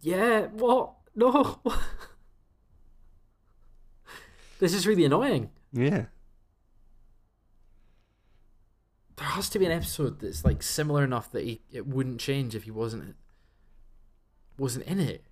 Yeah. 0.00 0.46
What? 0.46 0.94
No. 1.14 1.60
this 4.58 4.74
is 4.74 4.86
really 4.86 5.04
annoying. 5.04 5.50
Yeah, 5.72 6.06
There 9.16 9.26
has 9.26 9.48
to 9.50 9.58
be 9.58 9.66
an 9.66 9.72
episode 9.72 10.20
that's 10.20 10.44
like 10.44 10.62
similar 10.62 11.04
enough 11.04 11.30
that 11.32 11.44
he 11.44 11.60
it 11.70 11.86
wouldn't 11.86 12.20
change 12.20 12.54
if 12.54 12.64
he 12.64 12.70
wasn't 12.70 13.16
wasn't 14.58 14.86
in 14.86 15.00
it. 15.00 15.24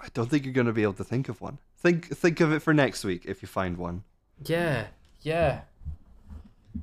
I 0.00 0.06
don't 0.14 0.30
think 0.30 0.44
you're 0.44 0.54
gonna 0.54 0.72
be 0.72 0.84
able 0.84 0.92
to 0.94 1.04
think 1.04 1.28
of 1.28 1.40
one. 1.40 1.58
Think 1.76 2.06
think 2.16 2.40
of 2.40 2.52
it 2.52 2.60
for 2.60 2.72
next 2.72 3.04
week 3.04 3.24
if 3.26 3.42
you 3.42 3.48
find 3.48 3.76
one, 3.76 4.04
Yeah. 4.44 4.86
Yeah. 5.22 5.62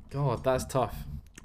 God, 0.09 0.43
that's 0.43 0.65
tough. 0.65 0.95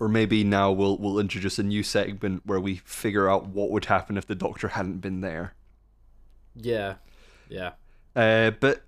Or 0.00 0.08
maybe 0.08 0.42
now 0.42 0.72
we'll 0.72 0.96
we'll 0.96 1.20
introduce 1.20 1.58
a 1.58 1.62
new 1.62 1.82
segment 1.82 2.42
where 2.46 2.58
we 2.58 2.76
figure 2.76 3.28
out 3.28 3.46
what 3.46 3.70
would 3.70 3.84
happen 3.84 4.16
if 4.16 4.26
the 4.26 4.34
Doctor 4.34 4.68
hadn't 4.68 5.02
been 5.02 5.20
there. 5.20 5.54
Yeah. 6.56 6.94
Yeah. 7.48 7.72
Uh, 8.16 8.50
but 8.50 8.82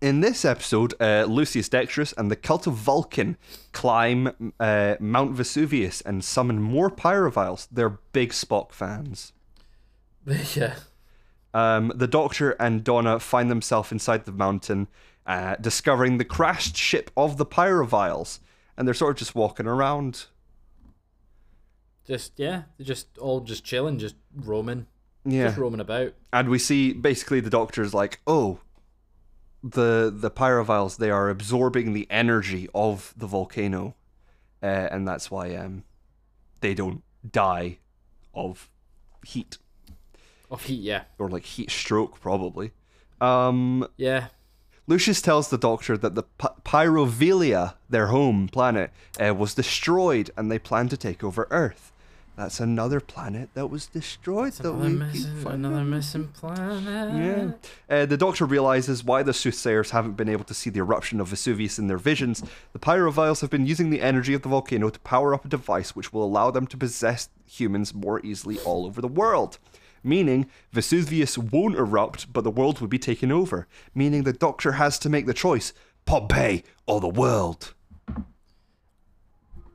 in 0.00 0.20
this 0.20 0.44
episode, 0.44 0.94
uh, 1.00 1.24
Lucius 1.28 1.68
Dextrus 1.68 2.12
and 2.16 2.30
the 2.30 2.36
Cult 2.36 2.66
of 2.66 2.74
Vulcan 2.74 3.36
climb 3.72 4.52
uh, 4.60 4.96
Mount 5.00 5.32
Vesuvius 5.32 6.00
and 6.00 6.24
summon 6.24 6.60
more 6.60 6.90
pyroviles. 6.90 7.68
They're 7.70 7.98
big 8.12 8.30
Spock 8.30 8.72
fans. 8.72 9.32
yeah. 10.54 10.74
Um, 11.54 11.92
the 11.94 12.06
Doctor 12.06 12.50
and 12.52 12.84
Donna 12.84 13.18
find 13.18 13.50
themselves 13.50 13.90
inside 13.90 14.24
the 14.24 14.32
mountain, 14.32 14.88
uh, 15.26 15.56
discovering 15.56 16.18
the 16.18 16.24
crashed 16.24 16.76
ship 16.76 17.10
of 17.16 17.36
the 17.36 17.46
pyroviles, 17.46 18.40
and 18.76 18.86
they're 18.86 18.94
sort 18.94 19.12
of 19.12 19.18
just 19.18 19.34
walking 19.34 19.66
around. 19.66 20.26
Just 22.08 22.32
yeah, 22.38 22.62
they're 22.76 22.86
just 22.86 23.16
all 23.18 23.40
just 23.40 23.62
chilling, 23.64 23.98
just 23.98 24.16
roaming, 24.34 24.86
Yeah, 25.24 25.44
just 25.48 25.58
roaming 25.58 25.80
about. 25.80 26.14
and 26.32 26.48
we 26.48 26.58
see 26.58 26.92
basically 26.94 27.38
the 27.40 27.50
Doctor's 27.50 27.94
like, 27.94 28.20
oh. 28.26 28.58
The 29.62 30.12
the 30.14 30.30
pyroviles 30.30 30.98
they 30.98 31.10
are 31.10 31.28
absorbing 31.28 31.92
the 31.92 32.06
energy 32.10 32.68
of 32.76 33.12
the 33.16 33.26
volcano, 33.26 33.96
uh, 34.62 34.66
and 34.66 35.06
that's 35.06 35.32
why 35.32 35.54
um 35.56 35.82
they 36.60 36.74
don't 36.74 37.02
die 37.28 37.78
of 38.32 38.70
heat 39.26 39.58
Of 40.48 40.62
heat, 40.62 40.80
yeah, 40.80 41.02
or 41.18 41.28
like 41.28 41.44
heat 41.44 41.70
stroke 41.72 42.20
probably. 42.20 42.70
Um, 43.20 43.84
yeah. 43.96 44.28
Lucius 44.86 45.20
tells 45.20 45.50
the 45.50 45.58
Doctor 45.58 45.98
that 45.98 46.14
the 46.14 46.22
P- 46.22 46.46
Pyrovilia, 46.64 47.74
their 47.90 48.06
home 48.06 48.48
planet, 48.48 48.92
uh, 49.20 49.34
was 49.34 49.54
destroyed, 49.54 50.30
and 50.36 50.50
they 50.52 50.58
plan 50.60 50.88
to 50.88 50.96
take 50.96 51.24
over 51.24 51.48
Earth. 51.50 51.92
That's 52.38 52.60
another 52.60 53.00
planet 53.00 53.48
that 53.54 53.66
was 53.66 53.88
destroyed. 53.88 54.52
That 54.52 54.70
Another 54.72 54.88
we 54.88 54.94
missing, 54.94 55.44
another 55.44 55.82
missing 55.82 56.28
planet. 56.28 57.58
Yeah. 57.90 57.92
Uh, 58.02 58.06
the 58.06 58.16
Doctor 58.16 58.44
realizes 58.44 59.02
why 59.02 59.24
the 59.24 59.32
soothsayers 59.32 59.90
haven't 59.90 60.16
been 60.16 60.28
able 60.28 60.44
to 60.44 60.54
see 60.54 60.70
the 60.70 60.78
eruption 60.78 61.20
of 61.20 61.26
Vesuvius 61.26 61.80
in 61.80 61.88
their 61.88 61.98
visions. 61.98 62.44
The 62.72 62.78
pyroviles 62.78 63.40
have 63.40 63.50
been 63.50 63.66
using 63.66 63.90
the 63.90 64.00
energy 64.00 64.34
of 64.34 64.42
the 64.42 64.48
volcano 64.48 64.88
to 64.88 65.00
power 65.00 65.34
up 65.34 65.46
a 65.46 65.48
device 65.48 65.96
which 65.96 66.12
will 66.12 66.22
allow 66.22 66.52
them 66.52 66.68
to 66.68 66.76
possess 66.76 67.28
humans 67.44 67.92
more 67.92 68.24
easily 68.24 68.60
all 68.60 68.86
over 68.86 69.00
the 69.00 69.08
world. 69.08 69.58
Meaning, 70.04 70.48
Vesuvius 70.70 71.36
won't 71.36 71.74
erupt, 71.74 72.32
but 72.32 72.44
the 72.44 72.52
world 72.52 72.80
would 72.80 72.88
be 72.88 73.00
taken 73.00 73.32
over. 73.32 73.66
Meaning, 73.96 74.22
the 74.22 74.32
Doctor 74.32 74.72
has 74.72 75.00
to 75.00 75.08
make 75.08 75.26
the 75.26 75.34
choice 75.34 75.72
Pompeii 76.06 76.62
or 76.86 77.00
the 77.00 77.08
world. 77.08 77.74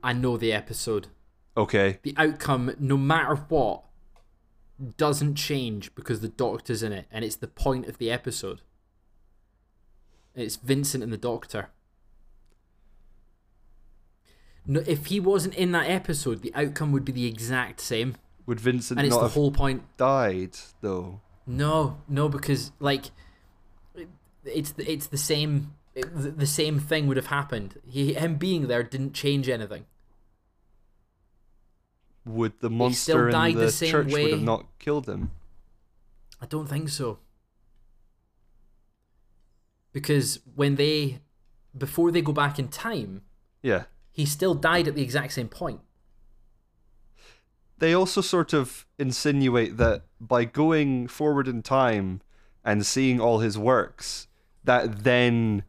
I 0.02 0.14
know 0.14 0.38
the 0.38 0.54
episode. 0.54 1.08
Okay. 1.56 1.98
The 2.02 2.14
outcome, 2.16 2.74
no 2.78 2.96
matter 2.96 3.36
what, 3.48 3.84
doesn't 4.96 5.36
change 5.36 5.94
because 5.94 6.20
the 6.20 6.28
Doctor's 6.28 6.82
in 6.82 6.92
it, 6.92 7.06
and 7.10 7.24
it's 7.24 7.36
the 7.36 7.46
point 7.46 7.86
of 7.86 7.98
the 7.98 8.10
episode. 8.10 8.60
It's 10.34 10.56
Vincent 10.56 11.02
and 11.04 11.12
the 11.12 11.16
Doctor. 11.16 11.68
No, 14.66 14.82
if 14.86 15.06
he 15.06 15.20
wasn't 15.20 15.54
in 15.54 15.72
that 15.72 15.88
episode, 15.88 16.42
the 16.42 16.52
outcome 16.54 16.90
would 16.92 17.04
be 17.04 17.12
the 17.12 17.26
exact 17.26 17.80
same, 17.80 18.16
Would 18.46 18.60
Vincent 18.60 18.98
and 18.98 19.06
it's 19.06 19.14
not 19.14 19.20
the 19.20 19.26
have 19.26 19.34
whole 19.34 19.52
point. 19.52 19.82
died, 19.96 20.56
though? 20.80 21.20
No, 21.46 21.98
no, 22.08 22.28
because 22.28 22.72
like, 22.80 23.10
it's 24.44 24.72
the, 24.72 24.90
it's 24.90 25.06
the 25.06 25.18
same. 25.18 25.74
It, 25.94 26.38
the 26.38 26.46
same 26.46 26.80
thing 26.80 27.06
would 27.06 27.16
have 27.16 27.26
happened. 27.26 27.78
He, 27.86 28.14
him 28.14 28.36
being 28.36 28.66
there 28.66 28.82
didn't 28.82 29.12
change 29.12 29.48
anything. 29.48 29.84
Would 32.26 32.60
the 32.60 32.70
monster 32.70 33.28
in 33.28 33.54
the 33.54 33.66
the, 33.66 33.86
church 33.86 34.12
would 34.12 34.30
have 34.30 34.42
not 34.42 34.66
killed 34.78 35.08
him? 35.08 35.30
I 36.40 36.46
don't 36.46 36.66
think 36.66 36.88
so. 36.88 37.18
Because 39.92 40.40
when 40.54 40.76
they, 40.76 41.20
before 41.76 42.10
they 42.10 42.22
go 42.22 42.32
back 42.32 42.58
in 42.58 42.68
time, 42.68 43.22
Yeah. 43.62 43.84
he 44.10 44.26
still 44.26 44.54
died 44.54 44.88
at 44.88 44.94
the 44.94 45.02
exact 45.02 45.32
same 45.34 45.48
point. 45.48 45.80
they 47.78 47.92
also 47.92 48.20
sort 48.20 48.52
of 48.54 48.86
insinuate 48.98 49.76
that 49.76 50.02
by 50.20 50.44
going 50.44 51.06
forward 51.08 51.46
in 51.48 51.60
time 51.60 52.22
and 52.64 52.86
seeing 52.86 53.20
all 53.20 53.40
his 53.40 53.58
works, 53.58 54.26
that 54.62 55.04
then 55.04 55.64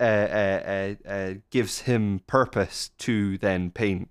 uh, 0.00 0.02
uh, 0.02 0.94
uh, 1.06 1.08
uh, 1.08 1.34
gives 1.50 1.80
him 1.82 2.22
purpose 2.26 2.90
to 2.98 3.38
then 3.38 3.70
paint. 3.70 4.08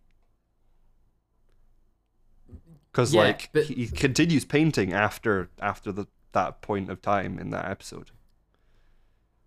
Because 2.92 3.14
Yeah, 3.14 3.22
like 3.22 3.50
but- 3.54 3.66
he 3.66 3.88
continues 3.88 4.46
painting 4.46 4.94
after 4.94 5.50
after 5.62 5.92
the 5.92 6.08
that 6.32 6.62
point 6.62 6.90
of 6.90 7.02
time 7.02 7.40
in 7.40 7.50
that 7.52 7.66
episode. 7.70 8.12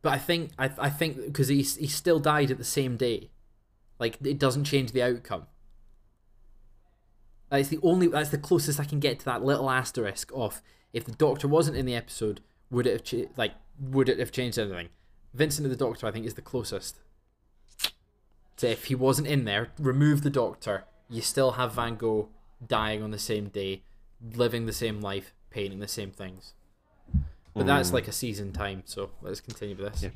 But 0.03 0.13
I 0.15 0.19
think 0.19 0.51
I 0.59 0.71
I 0.79 0.91
think 0.91 1.17
because 1.25 1.49
he 1.49 1.63
he 1.63 1.87
still 1.87 2.19
died 2.19 2.51
at 2.51 2.59
the 2.59 2.65
same 2.65 2.97
day, 2.97 3.31
like 3.99 4.19
it 4.25 4.39
doesn't 4.39 4.65
change 4.65 4.93
the 4.93 5.03
outcome. 5.03 5.47
That's 7.51 7.69
the 7.69 7.79
only. 7.83 8.07
That's 8.09 8.31
the 8.31 8.39
closest 8.39 8.81
I 8.81 8.85
can 8.85 8.99
get 9.01 9.19
to 9.21 9.25
that 9.27 9.45
little 9.45 9.71
asterisk 9.71 10.31
of 10.35 10.63
if 10.93 11.05
the 11.05 11.13
Doctor 11.13 11.47
wasn't 11.49 11.77
in 11.77 11.87
the 11.87 11.95
episode, 11.95 12.41
would 12.71 12.87
it 12.87 12.93
have 12.93 13.05
cha- 13.05 13.33
like 13.37 13.53
would 13.79 14.09
it 14.09 14.19
have 14.19 14.33
changed 14.33 14.59
anything? 14.59 14.89
Vincent 15.35 15.65
of 15.67 15.71
the 15.71 15.77
Doctor, 15.77 16.07
I 16.07 16.11
think, 16.13 16.27
is 16.27 16.35
the 16.35 16.43
closest. 16.43 16.99
So 18.57 18.67
if 18.67 18.85
he 18.85 18.95
wasn't 18.95 19.29
in 19.29 19.45
there, 19.45 19.71
remove 19.79 20.23
the 20.23 20.31
Doctor, 20.31 20.85
you 21.11 21.21
still 21.23 21.53
have 21.53 21.75
Van 21.75 21.97
Gogh 21.97 22.29
dying 22.67 23.03
on 23.03 23.11
the 23.11 23.19
same 23.19 23.49
day, 23.49 23.83
living 24.35 24.67
the 24.67 24.73
same 24.73 25.01
life, 25.01 25.35
painting 25.51 25.79
the 25.81 25.89
same 25.89 26.11
things. 26.11 26.55
But 27.55 27.67
that's 27.67 27.93
like 27.93 28.09
a 28.09 28.13
season 28.13 28.53
time, 28.53 28.83
so 28.87 29.11
let's 29.21 29.41
continue 29.41 29.77
with 29.77 30.01
this. 30.01 30.11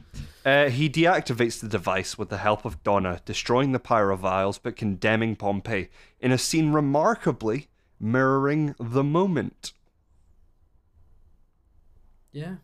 Uh, 0.45 0.71
he 0.71 0.89
deactivates 0.89 1.61
the 1.61 1.69
device 1.69 2.17
with 2.17 2.31
the 2.31 2.39
help 2.39 2.65
of 2.65 2.83
Donna, 2.83 3.21
destroying 3.27 3.73
the 3.73 3.79
pyroviles 3.79 4.59
but 4.63 4.75
condemning 4.75 5.37
Pompeii 5.37 5.91
in 6.19 6.33
a 6.33 6.39
scene 6.39 6.73
remarkably 6.73 7.69
mirroring 8.01 8.75
the 8.81 9.05
moment 9.05 9.75
Yeah. 12.33 12.57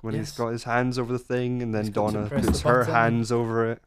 when 0.00 0.14
Yes. 0.14 0.28
he's 0.30 0.38
got 0.38 0.48
his 0.48 0.64
hands 0.64 0.96
over 0.98 1.12
the 1.12 1.18
thing 1.18 1.60
and 1.62 1.74
then 1.74 1.84
He's 1.86 1.94
Donna 1.94 2.28
puts 2.28 2.60
her 2.60 2.84
hands 2.84 3.32
over 3.32 3.70
it. 3.72 3.82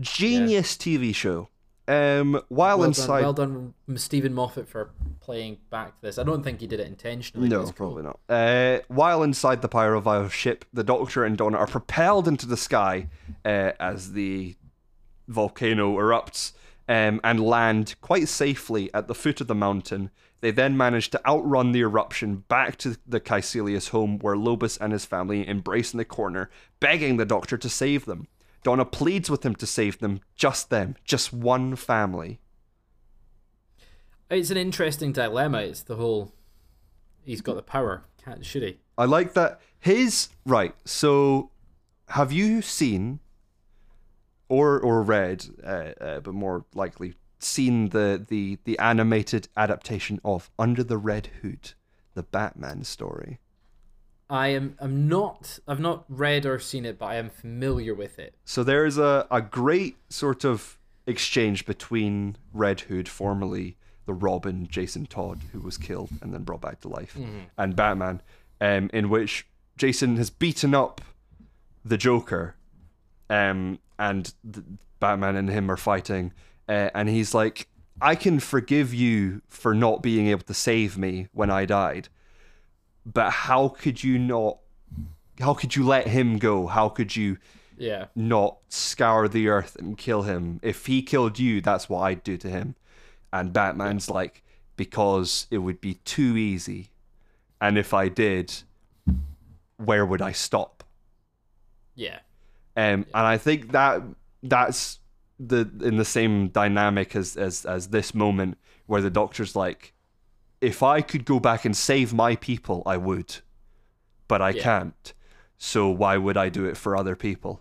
Genius 0.00 0.76
TV 0.76 1.12
show. 1.14 1.48
Um, 1.88 2.42
while 2.48 2.78
Well 2.78 2.88
inside, 2.88 3.22
done, 3.22 3.22
well 3.22 3.32
done, 3.32 3.74
Steven 3.96 4.34
Moffat, 4.34 4.68
for 4.68 4.90
playing 5.20 5.56
back 5.70 6.00
this. 6.02 6.18
I 6.18 6.22
don't 6.22 6.42
think 6.42 6.60
he 6.60 6.66
did 6.66 6.80
it 6.80 6.86
intentionally. 6.86 7.48
No, 7.48 7.62
cool. 7.62 7.72
probably 7.72 8.02
not. 8.02 8.20
Uh, 8.28 8.80
while 8.88 9.22
inside 9.22 9.62
the 9.62 9.70
Pyrovile 9.70 10.30
ship, 10.30 10.66
the 10.70 10.84
Doctor 10.84 11.24
and 11.24 11.38
Donna 11.38 11.56
are 11.56 11.66
propelled 11.66 12.28
into 12.28 12.46
the 12.46 12.58
sky 12.58 13.08
uh, 13.42 13.72
as 13.80 14.12
the 14.12 14.54
volcano 15.28 15.96
erupts 15.96 16.52
um, 16.88 17.22
and 17.24 17.40
land 17.40 17.94
quite 18.02 18.28
safely 18.28 18.92
at 18.92 19.08
the 19.08 19.14
foot 19.14 19.40
of 19.40 19.46
the 19.46 19.54
mountain. 19.54 20.10
They 20.42 20.50
then 20.50 20.76
manage 20.76 21.08
to 21.10 21.26
outrun 21.26 21.72
the 21.72 21.80
eruption 21.80 22.44
back 22.48 22.76
to 22.78 22.98
the 23.06 23.18
Caecilius 23.18 23.88
home 23.88 24.18
where 24.18 24.36
Lobus 24.36 24.78
and 24.80 24.92
his 24.92 25.06
family 25.06 25.46
embrace 25.48 25.92
in 25.94 25.98
the 25.98 26.04
corner, 26.04 26.50
begging 26.80 27.16
the 27.16 27.24
Doctor 27.24 27.56
to 27.56 27.68
save 27.68 28.04
them. 28.04 28.28
Donna 28.68 28.84
pleads 28.84 29.30
with 29.30 29.46
him 29.46 29.54
to 29.54 29.66
save 29.66 29.98
them, 29.98 30.20
just 30.36 30.68
them, 30.68 30.94
just 31.02 31.32
one 31.32 31.74
family. 31.74 32.38
It's 34.28 34.50
an 34.50 34.58
interesting 34.58 35.10
dilemma. 35.10 35.62
It's 35.62 35.80
the 35.80 35.96
whole. 35.96 36.34
He's 37.24 37.40
got 37.40 37.56
the 37.56 37.62
power. 37.62 38.04
Can't 38.22 38.44
should 38.44 38.62
he? 38.62 38.76
I 38.98 39.06
like 39.06 39.32
that. 39.32 39.62
His 39.80 40.28
right. 40.44 40.74
So, 40.84 41.50
have 42.08 42.30
you 42.30 42.60
seen, 42.60 43.20
or 44.50 44.78
or 44.78 45.02
read, 45.02 45.46
uh, 45.64 45.92
uh, 45.98 46.20
but 46.20 46.34
more 46.34 46.66
likely 46.74 47.14
seen 47.38 47.88
the 47.88 48.22
the 48.28 48.58
the 48.64 48.78
animated 48.78 49.48
adaptation 49.56 50.20
of 50.26 50.50
Under 50.58 50.84
the 50.84 50.98
Red 50.98 51.30
Hood, 51.40 51.72
the 52.12 52.22
Batman 52.22 52.84
story? 52.84 53.38
I 54.30 54.48
am. 54.48 54.76
I'm 54.78 55.08
not. 55.08 55.58
I've 55.66 55.80
not 55.80 56.04
read 56.08 56.44
or 56.44 56.58
seen 56.58 56.84
it, 56.84 56.98
but 56.98 57.06
I 57.06 57.16
am 57.16 57.30
familiar 57.30 57.94
with 57.94 58.18
it. 58.18 58.34
So 58.44 58.62
there 58.62 58.84
is 58.84 58.98
a 58.98 59.26
a 59.30 59.40
great 59.40 59.96
sort 60.10 60.44
of 60.44 60.78
exchange 61.06 61.64
between 61.64 62.36
Red 62.52 62.80
Hood, 62.80 63.08
formerly 63.08 63.76
the 64.04 64.12
Robin 64.14 64.66
Jason 64.66 65.06
Todd, 65.06 65.40
who 65.52 65.60
was 65.60 65.76
killed 65.76 66.10
and 66.22 66.32
then 66.32 66.42
brought 66.42 66.60
back 66.60 66.80
to 66.80 66.88
life, 66.88 67.16
and 67.56 67.76
Batman, 67.76 68.22
um, 68.60 68.90
in 68.92 69.08
which 69.10 69.46
Jason 69.76 70.16
has 70.16 70.30
beaten 70.30 70.74
up 70.74 71.00
the 71.84 71.96
Joker, 71.98 72.56
um, 73.30 73.78
and 73.98 74.32
the, 74.44 74.62
Batman 75.00 75.36
and 75.36 75.48
him 75.48 75.70
are 75.70 75.76
fighting, 75.76 76.32
uh, 76.68 76.90
and 76.94 77.08
he's 77.08 77.34
like, 77.34 77.68
"I 78.00 78.14
can 78.14 78.40
forgive 78.40 78.92
you 78.92 79.42
for 79.48 79.74
not 79.74 80.02
being 80.02 80.26
able 80.28 80.42
to 80.42 80.54
save 80.54 80.98
me 80.98 81.28
when 81.32 81.50
I 81.50 81.64
died, 81.64 82.08
but 83.12 83.30
how 83.30 83.68
could 83.68 84.02
you 84.02 84.18
not? 84.18 84.58
How 85.40 85.54
could 85.54 85.76
you 85.76 85.84
let 85.84 86.06
him 86.06 86.38
go? 86.38 86.66
How 86.66 86.88
could 86.88 87.14
you?" 87.16 87.38
Yeah. 87.80 88.06
not 88.16 88.58
scour 88.68 89.28
the 89.28 89.46
earth 89.46 89.76
and 89.76 89.96
kill 89.96 90.22
him. 90.22 90.58
If 90.64 90.86
he 90.86 91.00
killed 91.00 91.38
you, 91.38 91.60
that's 91.60 91.88
what 91.88 92.00
I'd 92.00 92.24
do 92.24 92.36
to 92.36 92.48
him. 92.48 92.74
And 93.32 93.52
Batman's 93.52 94.10
like, 94.10 94.42
because 94.76 95.46
it 95.50 95.58
would 95.58 95.80
be 95.80 95.94
too 96.04 96.36
easy. 96.36 96.90
And 97.60 97.78
if 97.78 97.94
I 97.94 98.08
did, 98.08 98.52
where 99.76 100.04
would 100.04 100.20
I 100.20 100.32
stop? 100.32 100.82
Yeah. 101.94 102.18
Um, 102.76 103.06
and 103.14 103.26
I 103.26 103.38
think 103.38 103.72
that 103.72 104.02
that's 104.42 104.98
the 105.38 105.70
in 105.80 105.98
the 105.98 106.04
same 106.04 106.48
dynamic 106.48 107.14
as, 107.14 107.36
as 107.36 107.64
as 107.64 107.88
this 107.88 108.14
moment 108.14 108.58
where 108.86 109.00
the 109.00 109.10
doctor's 109.10 109.54
like, 109.54 109.92
if 110.60 110.82
I 110.82 111.00
could 111.00 111.24
go 111.24 111.38
back 111.40 111.64
and 111.64 111.76
save 111.76 112.12
my 112.12 112.36
people, 112.36 112.82
I 112.86 112.96
would, 112.96 113.36
but 114.26 114.42
I 114.42 114.50
Yeah. 114.50 114.62
can't. 114.62 115.14
So 115.56 115.88
why 115.88 116.16
would 116.16 116.36
I 116.36 116.48
do 116.48 116.64
it 116.66 116.76
for 116.76 116.96
other 116.96 117.16
people? 117.16 117.60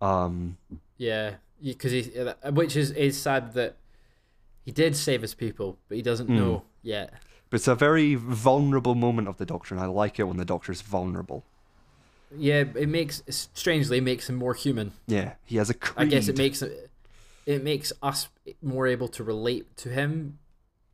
Um, 0.00 0.58
Yeah. 0.98 1.36
Because 1.62 1.92
he, 1.92 2.02
which 2.50 2.76
is 2.76 2.90
is 2.90 3.16
sad 3.20 3.54
that 3.54 3.76
he 4.64 4.70
did 4.72 4.96
save 4.96 5.22
his 5.22 5.34
people, 5.34 5.78
but 5.88 5.96
he 5.96 6.02
doesn't 6.02 6.28
know 6.28 6.64
yet. 6.82 7.14
But 7.48 7.56
it's 7.56 7.68
a 7.68 7.74
very 7.74 8.14
vulnerable 8.16 8.94
moment 8.94 9.28
of 9.28 9.38
the 9.38 9.46
Doctor, 9.46 9.74
and 9.74 9.82
I 9.82 9.86
like 9.86 10.18
it 10.18 10.24
when 10.24 10.36
the 10.36 10.44
Doctor's 10.44 10.82
vulnerable. 10.82 11.44
Yeah. 12.36 12.64
It 12.74 12.88
makes 12.88 13.22
strangely 13.28 13.98
it 13.98 14.02
makes 14.02 14.28
him 14.28 14.34
more 14.36 14.54
human. 14.54 14.92
Yeah, 15.06 15.34
he 15.44 15.56
has 15.56 15.70
a 15.70 15.74
creed. 15.74 16.08
I 16.08 16.10
guess 16.10 16.28
it 16.28 16.36
makes 16.36 16.62
it 17.46 17.62
makes 17.62 17.92
us 18.02 18.28
more 18.60 18.86
able 18.86 19.08
to 19.08 19.24
relate 19.24 19.74
to 19.78 19.88
him 19.90 20.38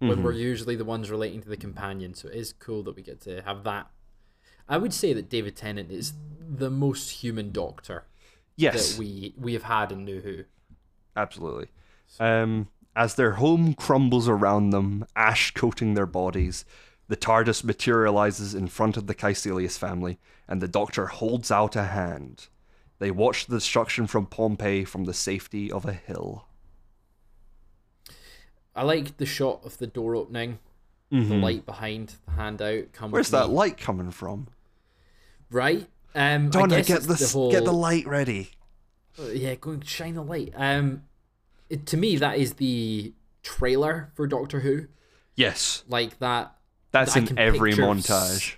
when 0.01 0.11
Mm-hmm. 0.11 0.23
we're 0.25 0.33
usually 0.33 0.77
the 0.77 0.85
ones 0.85 1.11
relating 1.11 1.41
to 1.43 1.49
the 1.49 1.57
companion. 1.57 2.15
So 2.15 2.29
it 2.29 2.35
is 2.35 2.53
cool 2.55 2.83
that 2.85 2.97
we 2.97 3.03
get 3.03 3.21
to 3.23 3.43
have 3.43 3.65
that. 3.65 3.89
I 4.69 4.77
would 4.79 4.93
say 4.95 5.13
that 5.13 5.29
David 5.31 5.57
Tennant 5.57 5.91
is 5.91 6.15
the 6.41 6.71
most 6.71 7.11
human 7.11 7.53
Doctor 7.53 8.05
yes, 8.57 8.93
that 8.93 8.99
we 8.99 9.35
we 9.39 9.53
have 9.53 9.65
had 9.65 9.93
in 9.93 10.05
New 10.05 10.21
Who. 10.21 10.45
absolutely. 11.17 11.69
Um, 12.19 12.69
as 12.97 13.15
their 13.15 13.33
home 13.33 13.75
crumbles 13.75 14.29
around 14.29 14.71
them, 14.71 15.05
ash 15.15 15.53
coating 15.53 15.95
their 15.95 16.07
bodies, 16.07 16.65
the 17.09 17.17
TARDIS 17.17 17.63
materializes 17.63 18.55
in 18.55 18.67
front 18.69 18.97
of 18.97 19.07
the 19.07 19.15
Caecilius 19.15 19.79
family, 19.79 20.19
and 20.49 20.61
the 20.61 20.69
Doctor 20.69 21.07
holds 21.07 21.51
out 21.51 21.77
a 21.77 21.85
hand. 21.85 22.49
They 22.99 23.11
watch 23.11 23.47
the 23.47 23.57
destruction 23.57 24.07
from 24.07 24.27
Pompeii 24.27 24.85
from 24.85 25.05
the 25.05 25.15
safety 25.15 25.71
of 25.71 25.85
a 25.85 25.93
hill. 25.93 26.47
I 28.75 28.83
like 28.85 29.17
the 29.17 29.27
shot 29.27 29.61
of 29.65 29.79
the 29.79 29.87
door 29.87 30.15
opening, 30.17 30.59
the 31.11 31.19
light 31.19 31.67
behind, 31.67 32.15
the 32.27 32.33
handout. 32.33 32.93
Come 32.93 33.09
Mm-hmm. 33.09 33.15
Where's 33.15 33.31
that 33.31 33.49
me. 33.49 33.55
light 33.55 33.79
coming 33.79 34.11
from? 34.11 34.47
Right. 35.51 35.89
Um, 36.15 36.51
Donna, 36.51 36.83
get 36.83 37.03
the, 37.03 37.15
the 37.15 37.27
whole 37.29 37.51
get 37.51 37.65
the 37.65 37.73
light 37.73 38.07
ready. 38.07 38.51
yeah, 39.33 39.55
go 39.57 39.71
and 39.73 39.87
shine 39.87 40.15
the 40.15 40.23
light. 40.23 40.53
Um, 40.57 41.03
it, 41.69 41.87
to 41.87 41.97
me, 41.97 42.17
that 42.17 42.39
is 42.39 42.55
the 42.55 43.13
trailer 43.43 44.11
for 44.15 44.27
Doctor 44.27 44.61
Who. 44.61 44.87
Yes, 45.37 45.85
Like 45.89 46.19
that. 46.19 46.55
that's 46.91 47.17
I 47.17 47.21
in 47.21 47.39
every 47.39 47.71
picture 47.71 47.83
montage. 47.83 48.55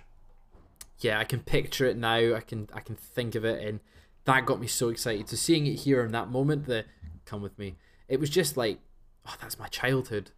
yeah, 0.99 1.19
I 1.19 1.23
can 1.23 1.39
picture 1.41 1.85
it 1.85 1.95
now. 1.97 2.35
I 2.35 2.41
can 2.41 2.67
I 2.73 2.79
can 2.81 2.95
think 2.95 3.35
of 3.35 3.45
it, 3.45 3.65
and 3.65 3.79
that 4.25 4.45
got 4.45 4.59
me 4.59 4.67
so 4.67 4.89
excited. 4.89 5.29
So 5.29 5.35
seeing 5.35 5.65
it 5.67 5.75
here 5.81 6.03
in 6.03 6.11
that 6.11 6.29
moment, 6.29 6.65
the 6.65 6.85
come 7.25 7.41
with 7.41 7.57
me, 7.59 7.75
it 8.07 8.19
was 8.19 8.29
just 8.29 8.57
like, 8.57 8.79
oh, 9.27 9.35
that's 9.41 9.59
my 9.59 9.67
childhood. 9.67 10.31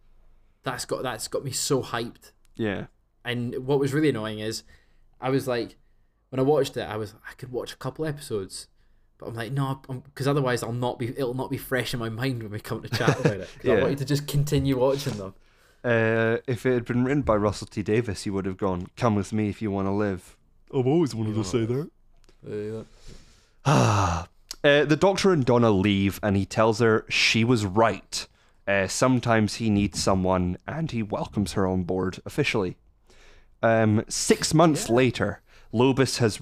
That's 0.62 0.84
got 0.84 1.02
that's 1.02 1.28
got 1.28 1.44
me 1.44 1.52
so 1.52 1.82
hyped. 1.82 2.32
Yeah. 2.56 2.86
And 3.24 3.66
what 3.66 3.78
was 3.78 3.92
really 3.92 4.08
annoying 4.08 4.38
is, 4.38 4.62
I 5.20 5.30
was 5.30 5.48
like, 5.48 5.76
when 6.30 6.40
I 6.40 6.42
watched 6.42 6.76
it, 6.76 6.82
I 6.82 6.96
was 6.96 7.14
I 7.28 7.34
could 7.34 7.52
watch 7.52 7.72
a 7.72 7.76
couple 7.76 8.06
episodes, 8.06 8.68
but 9.18 9.26
I'm 9.26 9.34
like, 9.34 9.52
no, 9.52 9.80
because 10.04 10.28
otherwise 10.28 10.62
I'll 10.62 10.72
not 10.72 10.98
be 10.98 11.08
it'll 11.08 11.34
not 11.34 11.50
be 11.50 11.56
fresh 11.58 11.94
in 11.94 12.00
my 12.00 12.08
mind 12.08 12.42
when 12.42 12.52
we 12.52 12.60
come 12.60 12.82
to 12.82 12.88
chat 12.88 13.20
about 13.20 13.40
it. 13.40 13.48
Yeah. 13.62 13.74
I 13.74 13.82
wanted 13.82 13.98
to 13.98 14.04
just 14.04 14.26
continue 14.26 14.78
watching 14.78 15.14
them. 15.14 15.34
Uh, 15.84 16.38
if 16.46 16.66
it 16.66 16.72
had 16.72 16.84
been 16.84 17.04
written 17.04 17.22
by 17.22 17.36
Russell 17.36 17.68
T 17.68 17.82
Davies, 17.82 18.24
he 18.24 18.30
would 18.30 18.46
have 18.46 18.56
gone, 18.56 18.88
"Come 18.96 19.14
with 19.14 19.32
me 19.32 19.48
if 19.48 19.62
you 19.62 19.70
want 19.70 19.86
to 19.86 19.92
live." 19.92 20.36
I've 20.74 20.86
always 20.86 21.14
wanted 21.14 21.34
to 21.36 21.44
say 21.44 21.64
that. 21.64 22.84
Yeah. 23.66 24.24
Uh, 24.64 24.84
the 24.84 24.96
Doctor 24.96 25.30
and 25.30 25.44
Donna 25.44 25.70
leave, 25.70 26.18
and 26.24 26.36
he 26.36 26.44
tells 26.44 26.80
her 26.80 27.04
she 27.08 27.44
was 27.44 27.64
right. 27.64 28.26
Uh, 28.66 28.88
sometimes 28.88 29.56
he 29.56 29.70
needs 29.70 30.02
someone, 30.02 30.58
and 30.66 30.90
he 30.90 31.02
welcomes 31.02 31.52
her 31.52 31.66
on 31.66 31.84
board 31.84 32.18
officially. 32.26 32.76
Um, 33.62 34.04
six 34.08 34.52
months 34.52 34.90
later, 34.90 35.40
Lobus 35.72 36.18
has 36.18 36.40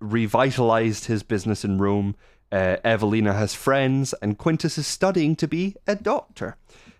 revitalized 0.00 1.06
his 1.06 1.22
business 1.22 1.64
in 1.64 1.78
Rome. 1.78 2.14
Uh, 2.52 2.76
Evelina 2.84 3.32
has 3.32 3.54
friends, 3.54 4.12
and 4.22 4.38
Quintus 4.38 4.78
is 4.78 4.86
studying 4.86 5.34
to 5.36 5.48
be 5.48 5.74
a 5.86 5.96
doctor. 5.96 6.56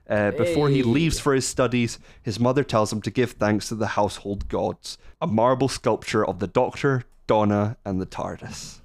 Uh, 0.09 0.33
before 0.33 0.69
he 0.69 0.83
leaves 0.83 1.19
for 1.19 1.35
his 1.35 1.47
studies, 1.47 1.99
his 2.23 2.39
mother 2.39 2.63
tells 2.63 2.93
him 2.93 3.01
to 3.01 3.11
give 3.11 3.33
thanks 3.33 3.69
to 3.69 3.75
the 3.75 3.89
household 3.89 4.49
gods 4.49 4.99
a 5.21 5.27
marble 5.27 5.69
sculpture 5.69 6.25
of 6.25 6.41
the 6.41 6.47
Doctor, 6.47 7.05
Donna, 7.27 7.77
and 7.85 8.01
the 8.01 8.07
TARDIS. 8.07 8.81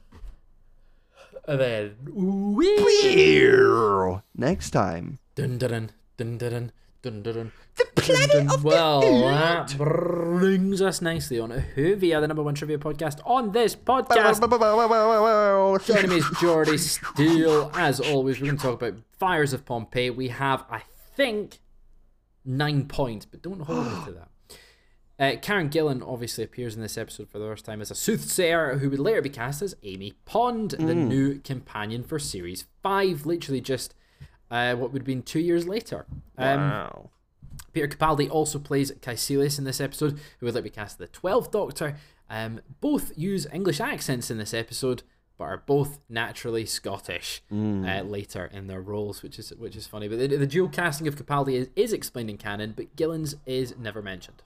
And 1.45 1.59
then, 1.59 1.95
wee! 2.13 4.21
Next 4.35 4.69
time. 4.69 5.19
Dun 5.39 5.57
dun 5.57 5.91
dun 6.17 6.37
dun 6.37 6.51
dun 6.51 6.71
Dun, 7.01 7.23
dun, 7.23 7.33
dun. 7.33 7.51
The 7.77 7.85
planet 7.95 8.53
of 8.53 8.61
well, 8.61 8.99
that 8.99 9.77
brings 9.77 10.81
us 10.81 11.01
nicely 11.01 11.39
on 11.39 11.49
Whovia, 11.49 12.19
the 12.19 12.27
number 12.27 12.43
one 12.43 12.55
trivia 12.55 12.77
podcast 12.77 13.21
on 13.25 13.53
this 13.53 13.73
podcast. 13.73 14.09
Joining 15.85 16.09
me 16.09 16.17
is 16.17 16.29
Geordie 16.41 16.77
Steele. 16.77 17.71
As 17.73 18.01
always, 18.01 18.41
we're 18.41 18.47
going 18.47 18.57
to 18.57 18.61
talk 18.63 18.81
about 18.81 18.99
Fires 19.17 19.53
of 19.53 19.63
Pompeii. 19.63 20.09
We 20.09 20.27
have, 20.27 20.65
I 20.69 20.81
think, 21.15 21.59
nine 22.43 22.85
points, 22.85 23.25
but 23.25 23.41
don't 23.41 23.61
hold 23.61 23.85
me 23.85 24.05
to 24.05 24.11
that. 24.11 24.27
Uh, 25.17 25.39
Karen 25.39 25.69
Gillan 25.69 26.05
obviously 26.05 26.43
appears 26.43 26.75
in 26.75 26.81
this 26.81 26.97
episode 26.97 27.29
for 27.29 27.39
the 27.39 27.45
first 27.45 27.63
time 27.63 27.79
as 27.79 27.91
a 27.91 27.95
soothsayer 27.95 28.79
who 28.79 28.89
would 28.89 28.99
later 28.99 29.21
be 29.21 29.29
cast 29.29 29.61
as 29.61 29.73
Amy 29.83 30.15
Pond, 30.25 30.71
the 30.71 30.95
new 30.95 31.39
companion 31.39 32.03
for 32.03 32.19
Series 32.19 32.65
5, 32.83 33.25
literally 33.25 33.61
just 33.61 33.95
uh, 34.51 34.75
what 34.75 34.91
would 34.91 35.01
have 35.01 35.05
been 35.07 35.23
two 35.23 35.39
years 35.39 35.67
later. 35.67 36.05
Um, 36.37 36.59
wow. 36.59 37.09
Peter 37.73 37.87
Capaldi 37.87 38.29
also 38.29 38.57
plays 38.59 38.91
Caecilius 39.01 39.59
in 39.59 39.63
this 39.65 39.79
episode, 39.79 40.19
who 40.39 40.45
would 40.45 40.55
like 40.55 40.63
be 40.63 40.69
cast 40.69 40.93
as 40.93 40.97
the 40.97 41.07
Twelfth 41.07 41.51
Doctor. 41.51 41.95
Um, 42.29 42.61
both 42.81 43.11
use 43.17 43.47
English 43.53 43.79
accents 43.79 44.29
in 44.31 44.37
this 44.37 44.53
episode, 44.53 45.03
but 45.37 45.45
are 45.45 45.63
both 45.65 45.99
naturally 46.09 46.65
Scottish 46.65 47.41
uh, 47.51 48.01
later 48.01 48.49
in 48.51 48.67
their 48.67 48.81
roles, 48.81 49.21
which 49.23 49.37
is 49.39 49.49
which 49.57 49.75
is 49.75 49.87
funny. 49.87 50.07
But 50.07 50.19
the, 50.19 50.27
the 50.37 50.47
dual 50.47 50.69
casting 50.69 51.07
of 51.07 51.15
Capaldi 51.15 51.53
is, 51.53 51.69
is 51.75 51.93
explained 51.93 52.29
in 52.29 52.37
canon, 52.37 52.73
but 52.75 52.95
Gillan's 52.95 53.35
is 53.45 53.75
never 53.77 54.01
mentioned. 54.01 54.41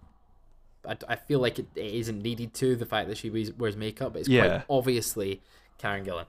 I, 0.88 0.98
I 1.08 1.16
feel 1.16 1.40
like 1.40 1.60
it, 1.60 1.68
it 1.76 1.94
isn't 1.94 2.22
needed 2.22 2.54
to 2.56 2.76
the 2.76 2.86
fact 2.86 3.08
that 3.08 3.18
she 3.18 3.30
wears, 3.30 3.54
wears 3.54 3.78
makeup, 3.78 4.14
but 4.14 4.20
it's 4.20 4.30
Yeah. 4.30 4.48
quite 4.48 4.64
obviously 4.70 5.42
Karen 5.78 6.06
Gillan. 6.06 6.26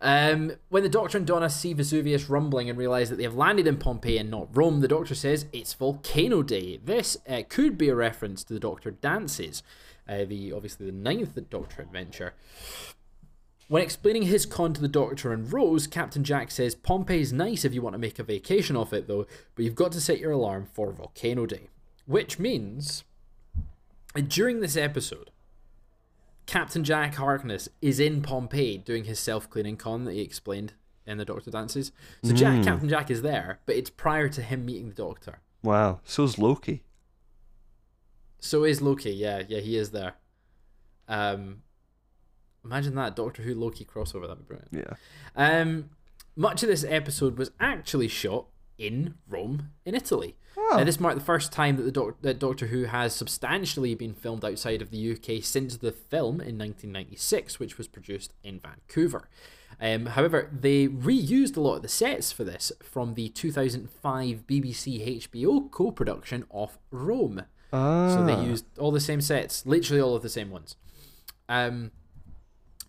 Um, 0.00 0.52
when 0.68 0.84
the 0.84 0.88
Doctor 0.88 1.18
and 1.18 1.26
Donna 1.26 1.50
see 1.50 1.72
Vesuvius 1.72 2.28
rumbling 2.28 2.70
and 2.70 2.78
realize 2.78 3.10
that 3.10 3.16
they 3.16 3.24
have 3.24 3.34
landed 3.34 3.66
in 3.66 3.78
Pompeii 3.78 4.18
and 4.18 4.30
not 4.30 4.56
Rome, 4.56 4.80
the 4.80 4.88
Doctor 4.88 5.14
says 5.14 5.46
it's 5.52 5.74
Volcano 5.74 6.42
Day. 6.42 6.78
This 6.84 7.16
uh, 7.28 7.42
could 7.48 7.76
be 7.76 7.88
a 7.88 7.96
reference 7.96 8.44
to 8.44 8.54
the 8.54 8.60
Doctor 8.60 8.92
dances, 8.92 9.62
uh, 10.08 10.24
the 10.24 10.52
obviously 10.52 10.86
the 10.86 10.92
ninth 10.92 11.36
Doctor 11.50 11.82
adventure. 11.82 12.34
When 13.66 13.82
explaining 13.82 14.22
his 14.22 14.46
con 14.46 14.72
to 14.72 14.80
the 14.80 14.88
Doctor 14.88 15.32
and 15.32 15.52
Rose, 15.52 15.86
Captain 15.86 16.24
Jack 16.24 16.50
says 16.50 16.74
Pompeii's 16.74 17.32
nice 17.32 17.64
if 17.64 17.74
you 17.74 17.82
want 17.82 17.94
to 17.94 17.98
make 17.98 18.18
a 18.18 18.22
vacation 18.22 18.76
of 18.76 18.92
it, 18.94 19.08
though, 19.08 19.26
but 19.54 19.64
you've 19.64 19.74
got 19.74 19.92
to 19.92 20.00
set 20.00 20.20
your 20.20 20.32
alarm 20.32 20.68
for 20.72 20.90
Volcano 20.92 21.44
Day, 21.44 21.68
which 22.06 22.38
means 22.38 23.04
uh, 24.16 24.22
during 24.26 24.60
this 24.60 24.76
episode, 24.76 25.30
Captain 26.48 26.82
Jack 26.82 27.16
Harkness 27.16 27.68
is 27.82 28.00
in 28.00 28.22
Pompeii 28.22 28.78
doing 28.78 29.04
his 29.04 29.20
self 29.20 29.50
cleaning 29.50 29.76
con 29.76 30.06
that 30.06 30.14
he 30.14 30.22
explained 30.22 30.72
in 31.06 31.18
the 31.18 31.24
Doctor 31.26 31.50
Dances. 31.50 31.92
So 32.24 32.32
Jack, 32.32 32.64
Captain 32.64 32.88
Jack 32.88 33.10
is 33.10 33.20
there, 33.20 33.60
but 33.66 33.76
it's 33.76 33.90
prior 33.90 34.30
to 34.30 34.40
him 34.40 34.64
meeting 34.64 34.88
the 34.88 34.94
Doctor. 34.94 35.40
Wow. 35.62 36.00
So's 36.04 36.38
Loki. 36.38 36.82
So 38.40 38.64
is 38.64 38.80
Loki, 38.80 39.10
yeah, 39.10 39.42
yeah, 39.46 39.60
he 39.60 39.76
is 39.76 39.90
there. 39.90 40.14
Um, 41.06 41.64
imagine 42.64 42.94
that 42.94 43.14
Doctor 43.14 43.42
Who 43.42 43.54
Loki 43.54 43.84
crossover, 43.84 44.22
that'd 44.22 44.38
be 44.38 44.44
brilliant. 44.44 44.70
Yeah. 44.72 44.94
Um, 45.36 45.90
much 46.34 46.62
of 46.62 46.70
this 46.70 46.84
episode 46.88 47.36
was 47.36 47.50
actually 47.60 48.08
shot 48.08 48.46
in 48.78 49.16
Rome, 49.28 49.72
in 49.84 49.94
Italy. 49.94 50.36
Oh. 50.70 50.78
Uh, 50.78 50.84
this 50.84 51.00
marked 51.00 51.18
the 51.18 51.24
first 51.24 51.52
time 51.52 51.76
that 51.76 51.82
the 51.82 51.92
doc- 51.92 52.20
that 52.22 52.38
Doctor 52.38 52.66
Who 52.66 52.84
has 52.84 53.14
substantially 53.14 53.94
been 53.94 54.12
filmed 54.12 54.44
outside 54.44 54.82
of 54.82 54.90
the 54.90 55.12
UK 55.12 55.42
since 55.42 55.76
the 55.76 55.92
film 55.92 56.40
in 56.40 56.58
1996, 56.58 57.58
which 57.58 57.78
was 57.78 57.88
produced 57.88 58.32
in 58.42 58.60
Vancouver. 58.60 59.28
Um, 59.80 60.06
however, 60.06 60.50
they 60.52 60.88
reused 60.88 61.56
a 61.56 61.60
lot 61.60 61.76
of 61.76 61.82
the 61.82 61.88
sets 61.88 62.32
for 62.32 62.44
this 62.44 62.72
from 62.82 63.14
the 63.14 63.28
2005 63.28 64.46
BBC 64.46 65.22
HBO 65.22 65.70
co-production 65.70 66.44
of 66.50 66.78
Rome. 66.90 67.44
Ah. 67.72 68.14
So 68.14 68.24
they 68.24 68.44
used 68.44 68.64
all 68.78 68.90
the 68.90 69.00
same 69.00 69.20
sets, 69.20 69.64
literally 69.64 70.00
all 70.00 70.16
of 70.16 70.22
the 70.22 70.28
same 70.28 70.50
ones. 70.50 70.76
Um, 71.48 71.92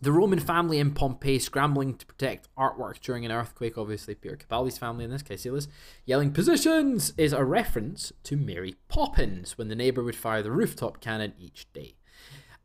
the 0.02 0.12
Roman 0.12 0.40
family 0.40 0.80
in 0.80 0.92
Pompeii 0.92 1.40
scrambling 1.40 1.96
to 1.96 2.06
protect 2.06 2.48
artwork 2.56 3.00
during 3.02 3.26
an 3.26 3.32
earthquake, 3.32 3.78
obviously 3.78 4.16
Peter 4.16 4.38
Capaldi's 4.38 4.78
family 4.78 5.04
in 5.04 5.12
this, 5.12 5.22
case, 5.22 5.44
Caecilius, 5.44 5.68
yelling 6.06 6.32
positions 6.32 7.14
is 7.18 7.34
a 7.34 7.44
reference 7.44 8.14
to 8.24 8.38
Mary 8.38 8.76
Poppins 8.88 9.58
when 9.58 9.68
the 9.68 9.76
neighbour 9.76 10.04
would 10.04 10.16
fire 10.16 10.42
the 10.42 10.52
rooftop 10.52 11.02
cannon 11.02 11.34
each 11.38 11.68
day. 11.74 11.96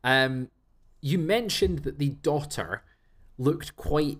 Um, 0.03 0.49
you 1.01 1.17
mentioned 1.17 1.79
that 1.79 1.99
the 1.99 2.09
daughter 2.09 2.83
looked 3.37 3.75
quite 3.75 4.19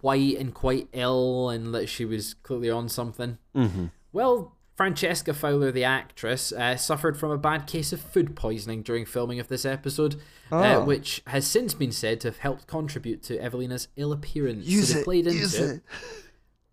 white 0.00 0.36
and 0.38 0.52
quite 0.52 0.88
ill 0.92 1.48
and 1.50 1.72
that 1.74 1.88
she 1.88 2.04
was 2.04 2.34
clearly 2.34 2.70
on 2.70 2.88
something. 2.88 3.38
Mm-hmm. 3.54 3.86
Well, 4.12 4.55
Francesca 4.76 5.32
Fowler, 5.32 5.72
the 5.72 5.84
actress, 5.84 6.52
uh, 6.52 6.76
suffered 6.76 7.16
from 7.16 7.30
a 7.30 7.38
bad 7.38 7.66
case 7.66 7.92
of 7.94 8.00
food 8.00 8.36
poisoning 8.36 8.82
during 8.82 9.06
filming 9.06 9.40
of 9.40 9.48
this 9.48 9.64
episode, 9.64 10.16
uh, 10.52 10.76
Oh. 10.76 10.84
which 10.84 11.22
has 11.28 11.46
since 11.46 11.72
been 11.72 11.92
said 11.92 12.20
to 12.20 12.28
have 12.28 12.38
helped 12.38 12.66
contribute 12.66 13.22
to 13.24 13.38
Evelina's 13.40 13.88
ill 13.96 14.12
appearance. 14.12 14.66
Use 14.66 14.92
so 14.92 14.98
it. 14.98 15.04
played 15.04 15.24
Use 15.26 15.54
it, 15.54 15.76
it. 15.76 15.82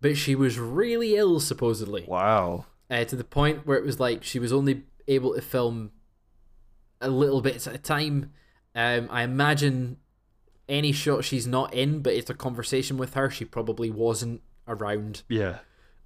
but 0.02 0.16
she 0.18 0.34
was 0.34 0.58
really 0.58 1.16
ill, 1.16 1.40
supposedly, 1.40 2.04
Wow. 2.06 2.66
uh, 2.90 3.04
to 3.04 3.16
the 3.16 3.24
point 3.24 3.66
where 3.66 3.78
it 3.78 3.84
was 3.86 3.98
like 3.98 4.22
she 4.22 4.38
was 4.38 4.52
only 4.52 4.82
able 5.08 5.34
to 5.34 5.40
film 5.40 5.90
a 7.00 7.08
little 7.08 7.40
bits 7.40 7.66
at 7.66 7.74
a 7.74 7.78
time. 7.78 8.32
Um, 8.74 9.08
I 9.10 9.22
imagine 9.22 9.96
any 10.68 10.92
shot 10.92 11.24
she's 11.24 11.46
not 11.46 11.72
in, 11.72 12.00
but 12.00 12.12
it's 12.12 12.28
a 12.30 12.34
conversation 12.34 12.98
with 12.98 13.14
her, 13.14 13.30
she 13.30 13.44
probably 13.46 13.90
wasn't 13.90 14.42
around 14.68 15.22
Yeah. 15.28 15.60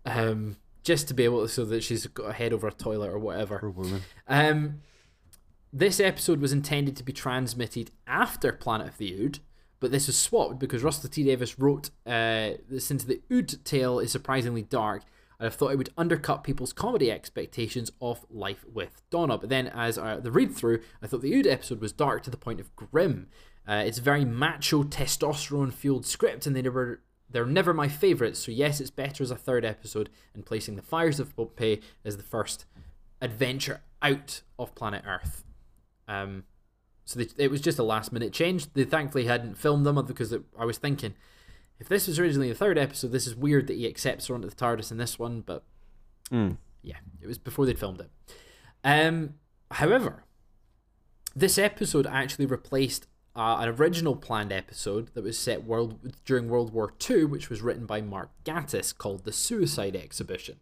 um, 0.05 0.57
just 0.83 1.09
to 1.09 1.15
be 1.15 1.25
able 1.25 1.43
to, 1.43 1.49
so 1.49 1.65
that 1.65 1.83
she's 1.83 2.07
got 2.07 2.31
a 2.31 2.33
head 2.33 2.53
over 2.53 2.69
a 2.69 2.73
toilet 2.73 3.11
or 3.11 3.19
whatever. 3.19 3.73
Um, 4.27 4.81
this 5.73 6.01
episode 6.01 6.41
was 6.41 6.53
intended 6.53 6.97
to 6.97 7.05
be 7.05 7.13
transmitted 7.13 7.91
after 8.07 8.53
Planet 8.53 8.89
of 8.89 8.99
the 8.99 9.13
Ood, 9.13 9.41
but 9.81 9.91
this 9.91 10.07
was 10.07 10.17
swapped 10.17 10.59
because 10.59 10.83
Russell 10.83 11.11
T 11.11 11.25
Davies 11.25 11.59
wrote 11.59 11.91
uh, 12.07 12.53
since 12.79 13.05
the 13.05 13.21
Ood 13.31 13.65
tale 13.65 13.99
is 13.99 14.11
surprisingly 14.11 14.63
dark. 14.63 15.03
I 15.41 15.49
thought 15.51 15.71
it 15.71 15.79
would 15.79 15.93
undercut 15.97 16.43
people's 16.43 16.73
comedy 16.73 17.13
expectations 17.13 17.93
of 18.01 18.27
Life 18.29 18.65
with 18.73 19.03
Donna. 19.09 19.39
But 19.39 19.51
then, 19.51 19.69
as 19.69 19.97
uh, 19.97 20.19
the 20.21 20.33
read 20.33 20.53
through, 20.53 20.81
I 21.01 21.07
thought 21.07 21.23
the 21.23 21.33
Ood 21.33 21.47
episode 21.47 21.81
was 21.81 21.93
dark 21.93 22.25
to 22.25 22.31
the 22.31 22.37
point 22.37 22.59
of 22.59 22.75
grim. 22.75 23.29
Uh, 23.69 23.85
it's 23.87 23.99
a 23.99 24.03
very 24.03 24.25
macho, 24.25 24.83
testosterone 24.83 25.73
fueled 25.73 26.07
script, 26.07 26.47
and 26.47 26.57
they 26.57 26.69
were 26.69 27.03
they're 27.31 27.47
never 27.47 27.75
my 27.75 27.89
favourites. 27.89 28.39
So 28.39 28.51
yes, 28.53 28.81
it's 28.81 28.91
better 28.91 29.23
as 29.23 29.31
a 29.31 29.37
third 29.37 29.65
episode, 29.65 30.09
and 30.35 30.45
placing 30.47 30.77
the 30.77 30.83
Fires 30.83 31.21
of 31.21 31.35
Pompeii 31.37 31.81
as 32.05 32.17
the 32.17 32.23
first 32.23 32.65
adventure 33.21 33.81
out 34.03 34.43
of 34.59 34.75
planet 34.75 35.05
Earth. 35.07 35.45
Um, 36.07 36.45
so 37.05 37.19
they, 37.21 37.27
it 37.45 37.51
was 37.51 37.61
just 37.61 37.79
a 37.79 37.83
last 37.83 38.13
minute 38.13 38.33
change. 38.33 38.73
They 38.73 38.85
thankfully 38.85 39.25
hadn't 39.27 39.57
filmed 39.59 39.85
them 39.87 40.03
because 40.07 40.33
it, 40.33 40.43
I 40.59 40.65
was 40.65 40.79
thinking, 40.79 41.15
if 41.79 41.89
this 41.89 42.07
was 42.07 42.19
originally 42.19 42.49
the 42.49 42.55
third 42.55 42.79
episode, 42.79 43.13
this 43.13 43.27
is 43.27 43.35
weird 43.37 43.67
that 43.69 43.77
he 43.77 43.87
accepts 43.89 44.27
her 44.27 44.35
onto 44.35 44.49
the 44.49 44.55
TARDIS 44.57 44.91
in 44.91 44.97
this 44.99 45.19
one, 45.19 45.41
but 45.43 45.65
Mm. 46.31 46.59
yeah, 46.83 46.97
it 47.23 47.27
was 47.27 47.39
before 47.39 47.65
they'd 47.65 47.79
filmed 47.79 48.01
it. 48.01 48.11
Um, 48.85 49.35
however, 49.71 50.25
this 51.35 51.57
episode 51.59 52.07
actually 52.07 52.47
replaced 52.47 53.07
uh, 53.39 53.59
an 53.61 53.69
original 53.69 54.17
planned 54.17 54.53
episode 54.53 55.15
that 55.15 55.23
was 55.23 55.39
set 55.39 55.65
world 55.65 56.13
during 56.25 56.49
World 56.49 56.73
War 56.73 56.93
II, 57.09 57.25
which 57.27 57.49
was 57.49 57.63
written 57.63 57.87
by 57.87 58.01
Mark 58.01 58.31
Gatiss, 58.45 58.97
called 58.97 59.25
the 59.25 59.33
Suicide 59.33 59.95
Exhibition. 59.95 60.57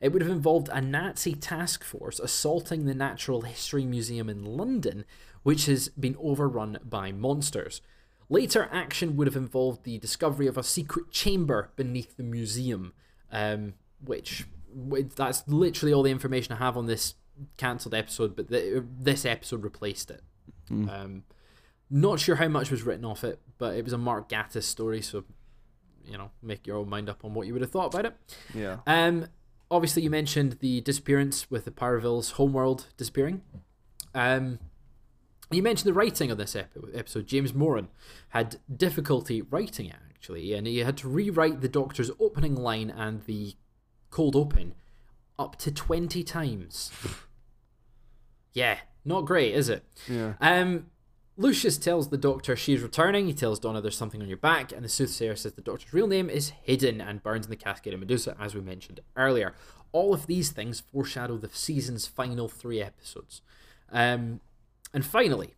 It 0.00 0.12
would 0.12 0.22
have 0.22 0.30
involved 0.30 0.68
a 0.72 0.80
Nazi 0.80 1.34
task 1.34 1.84
force 1.84 2.18
assaulting 2.18 2.84
the 2.84 2.94
Natural 2.94 3.42
History 3.42 3.84
Museum 3.84 4.28
in 4.28 4.44
London, 4.44 5.04
which 5.44 5.66
has 5.66 5.90
been 5.90 6.16
overrun 6.20 6.78
by 6.84 7.12
monsters. 7.12 7.80
Later 8.28 8.68
action 8.72 9.16
would 9.16 9.28
have 9.28 9.36
involved 9.36 9.84
the 9.84 9.98
discovery 9.98 10.48
of 10.48 10.58
a 10.58 10.64
secret 10.64 11.12
chamber 11.12 11.70
beneath 11.76 12.16
the 12.16 12.24
museum, 12.24 12.94
um, 13.30 13.74
which 14.04 14.44
that's 15.16 15.46
literally 15.46 15.92
all 15.92 16.02
the 16.02 16.10
information 16.10 16.52
I 16.52 16.56
have 16.58 16.76
on 16.76 16.86
this 16.86 17.14
cancelled 17.56 17.94
episode. 17.94 18.34
But 18.34 18.48
this 18.48 19.24
episode 19.24 19.62
replaced 19.62 20.10
it. 20.10 20.22
Um, 20.90 21.22
not 21.90 22.20
sure 22.20 22.36
how 22.36 22.48
much 22.48 22.70
was 22.70 22.82
written 22.82 23.04
off 23.04 23.24
it, 23.24 23.40
but 23.58 23.76
it 23.76 23.84
was 23.84 23.92
a 23.92 23.98
Mark 23.98 24.28
Gatiss 24.28 24.64
story, 24.64 25.02
so 25.02 25.24
you 26.04 26.16
know, 26.16 26.30
make 26.42 26.66
your 26.66 26.76
own 26.78 26.88
mind 26.88 27.08
up 27.08 27.24
on 27.24 27.34
what 27.34 27.46
you 27.46 27.52
would 27.52 27.62
have 27.62 27.70
thought 27.70 27.92
about 27.92 28.06
it. 28.06 28.14
Yeah. 28.54 28.78
Um, 28.86 29.26
obviously, 29.70 30.02
you 30.02 30.10
mentioned 30.10 30.58
the 30.60 30.80
disappearance 30.80 31.50
with 31.50 31.64
the 31.64 31.70
Pyroviles' 31.70 32.32
homeworld 32.32 32.86
disappearing. 32.96 33.42
Um, 34.14 34.58
you 35.50 35.62
mentioned 35.62 35.88
the 35.88 35.94
writing 35.94 36.30
of 36.30 36.38
this 36.38 36.56
epi- 36.56 36.80
episode. 36.94 37.26
James 37.26 37.54
Moran 37.54 37.88
had 38.30 38.56
difficulty 38.74 39.42
writing 39.42 39.86
it, 39.86 39.96
actually, 40.10 40.54
and 40.54 40.66
he 40.66 40.78
had 40.78 40.96
to 40.98 41.08
rewrite 41.08 41.60
the 41.60 41.68
Doctor's 41.68 42.10
opening 42.18 42.54
line 42.54 42.90
and 42.90 43.22
the 43.24 43.54
cold 44.10 44.34
open 44.34 44.74
up 45.38 45.56
to 45.56 45.70
20 45.70 46.22
times. 46.24 46.90
yeah, 48.52 48.78
not 49.04 49.22
great, 49.26 49.54
is 49.54 49.68
it? 49.68 49.84
Yeah. 50.08 50.34
Um, 50.40 50.86
Lucius 51.40 51.78
tells 51.78 52.08
the 52.08 52.18
doctor 52.18 52.56
she's 52.56 52.82
returning. 52.82 53.28
He 53.28 53.32
tells 53.32 53.60
Donna 53.60 53.80
there's 53.80 53.96
something 53.96 54.20
on 54.20 54.26
your 54.26 54.36
back, 54.36 54.72
and 54.72 54.84
the 54.84 54.88
soothsayer 54.88 55.36
says 55.36 55.52
the 55.52 55.62
doctor's 55.62 55.92
real 55.92 56.08
name 56.08 56.28
is 56.28 56.50
hidden 56.64 57.00
and 57.00 57.22
burns 57.22 57.46
in 57.46 57.50
the 57.50 57.56
cascade 57.56 57.94
of 57.94 58.00
Medusa, 58.00 58.36
as 58.40 58.56
we 58.56 58.60
mentioned 58.60 58.98
earlier. 59.16 59.54
All 59.92 60.12
of 60.12 60.26
these 60.26 60.50
things 60.50 60.80
foreshadow 60.80 61.36
the 61.36 61.48
season's 61.48 62.08
final 62.08 62.48
three 62.48 62.82
episodes. 62.82 63.40
Um, 63.92 64.40
and 64.92 65.06
finally, 65.06 65.54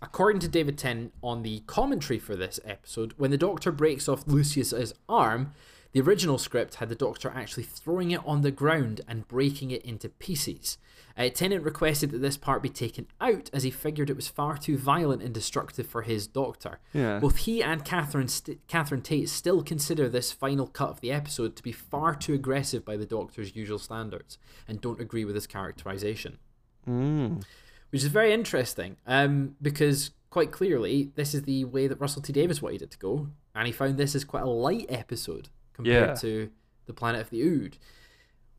according 0.00 0.40
to 0.42 0.48
David 0.48 0.78
Tennant 0.78 1.12
on 1.24 1.42
the 1.42 1.64
commentary 1.66 2.20
for 2.20 2.36
this 2.36 2.60
episode, 2.64 3.12
when 3.16 3.32
the 3.32 3.36
doctor 3.36 3.72
breaks 3.72 4.08
off 4.08 4.28
Lucius's 4.28 4.94
arm, 5.08 5.54
the 5.90 6.02
original 6.02 6.38
script 6.38 6.76
had 6.76 6.88
the 6.88 6.94
doctor 6.94 7.32
actually 7.34 7.64
throwing 7.64 8.12
it 8.12 8.20
on 8.24 8.42
the 8.42 8.52
ground 8.52 9.00
and 9.08 9.26
breaking 9.26 9.72
it 9.72 9.84
into 9.84 10.08
pieces. 10.08 10.78
Uh, 11.18 11.30
Tennant 11.30 11.64
requested 11.64 12.10
that 12.10 12.18
this 12.18 12.36
part 12.36 12.62
be 12.62 12.68
taken 12.68 13.06
out 13.22 13.48
as 13.52 13.62
he 13.62 13.70
figured 13.70 14.10
it 14.10 14.16
was 14.16 14.28
far 14.28 14.58
too 14.58 14.76
violent 14.76 15.22
and 15.22 15.32
destructive 15.32 15.86
for 15.86 16.02
his 16.02 16.26
doctor. 16.26 16.78
Yeah. 16.92 17.18
Both 17.20 17.38
he 17.38 17.62
and 17.62 17.84
Catherine, 17.84 18.28
St- 18.28 18.60
Catherine 18.68 19.00
Tate 19.00 19.28
still 19.30 19.62
consider 19.62 20.08
this 20.10 20.30
final 20.30 20.66
cut 20.66 20.90
of 20.90 21.00
the 21.00 21.10
episode 21.12 21.56
to 21.56 21.62
be 21.62 21.72
far 21.72 22.14
too 22.14 22.34
aggressive 22.34 22.84
by 22.84 22.96
the 22.98 23.06
doctor's 23.06 23.56
usual 23.56 23.78
standards 23.78 24.36
and 24.68 24.80
don't 24.80 25.00
agree 25.00 25.24
with 25.24 25.34
his 25.34 25.46
characterization 25.46 26.38
Mm. 26.86 27.42
which 27.90 28.02
is 28.02 28.08
very 28.08 28.32
interesting 28.32 28.96
um, 29.06 29.56
because 29.62 30.10
quite 30.30 30.52
clearly 30.52 31.10
this 31.14 31.34
is 31.34 31.42
the 31.42 31.64
way 31.64 31.86
that 31.88 31.98
Russell 32.00 32.22
T 32.22 32.32
Davies 32.32 32.60
wanted 32.62 32.82
it 32.82 32.90
to 32.92 32.98
go, 32.98 33.28
and 33.54 33.66
he 33.66 33.72
found 33.72 33.96
this 33.96 34.14
as 34.14 34.24
quite 34.24 34.42
a 34.42 34.48
light 34.50 34.86
episode 34.88 35.48
compared 35.72 36.10
Yeah. 36.10 36.14
to 36.16 36.50
the 36.84 36.92
Planet 36.92 37.22
of 37.22 37.30
the 37.30 37.42
Ood, 37.42 37.78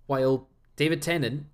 while 0.08 0.48
David 0.76 1.02
Tennant 1.02 1.46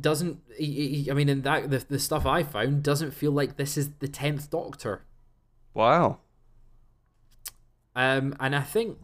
doesn't. 0.00 0.40
He, 0.56 1.02
he, 1.02 1.10
I 1.10 1.14
mean, 1.14 1.28
in 1.28 1.42
that 1.42 1.70
the, 1.70 1.78
the 1.88 1.98
stuff 1.98 2.26
I 2.26 2.42
found 2.42 2.82
doesn't 2.82 3.12
feel 3.12 3.32
like 3.32 3.56
this 3.56 3.76
is 3.76 3.90
the 3.98 4.08
tenth 4.08 4.50
Doctor, 4.50 5.02
Wow. 5.74 6.18
um, 7.96 8.34
and 8.38 8.54
I 8.54 8.60
think 8.62 8.98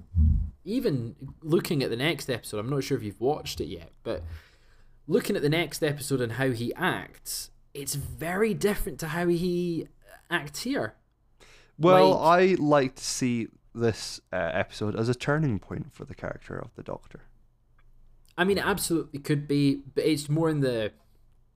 even 0.64 1.16
looking 1.42 1.82
at 1.82 1.90
the 1.90 1.96
next 1.96 2.30
episode, 2.30 2.58
I'm 2.58 2.70
not 2.70 2.84
sure 2.84 2.96
if 2.96 3.02
you've 3.04 3.20
watched 3.20 3.60
it 3.60 3.66
yet, 3.66 3.90
but 4.02 4.22
looking 5.06 5.36
at 5.36 5.42
the 5.42 5.48
next 5.48 5.82
episode 5.82 6.20
and 6.20 6.32
how 6.32 6.50
he 6.52 6.72
acts, 6.74 7.50
it's 7.74 7.94
very 7.94 8.54
different 8.54 8.98
to 9.00 9.08
how 9.08 9.26
he 9.28 9.88
acts 10.30 10.62
here. 10.62 10.94
Well, 11.78 12.10
Like- 12.10 12.40
I 12.58 12.62
like 12.62 12.94
to 12.96 13.04
see 13.04 13.48
this 13.74 14.20
uh, 14.32 14.36
episode 14.36 14.94
as 14.94 15.08
a 15.08 15.14
turning 15.14 15.58
point 15.58 15.92
for 15.92 16.04
the 16.04 16.14
character 16.14 16.56
of 16.56 16.74
the 16.76 16.82
Doctor. 16.84 17.20
I 18.36 18.44
mean, 18.44 18.58
it 18.58 18.66
absolutely 18.66 19.20
could 19.20 19.46
be, 19.46 19.82
but 19.94 20.04
it's 20.04 20.28
more 20.28 20.48
in 20.48 20.60
the. 20.60 20.92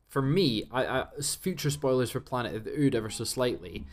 For 0.09 0.22
me, 0.22 0.64
I, 0.70 0.87
I 0.87 1.07
future 1.20 1.70
spoilers 1.70 2.11
for 2.11 2.20
Planet 2.20 2.55
of 2.55 2.64
the 2.64 2.72
Ood 2.79 2.95
ever 2.95 3.11
so 3.11 3.24
slightly. 3.24 3.85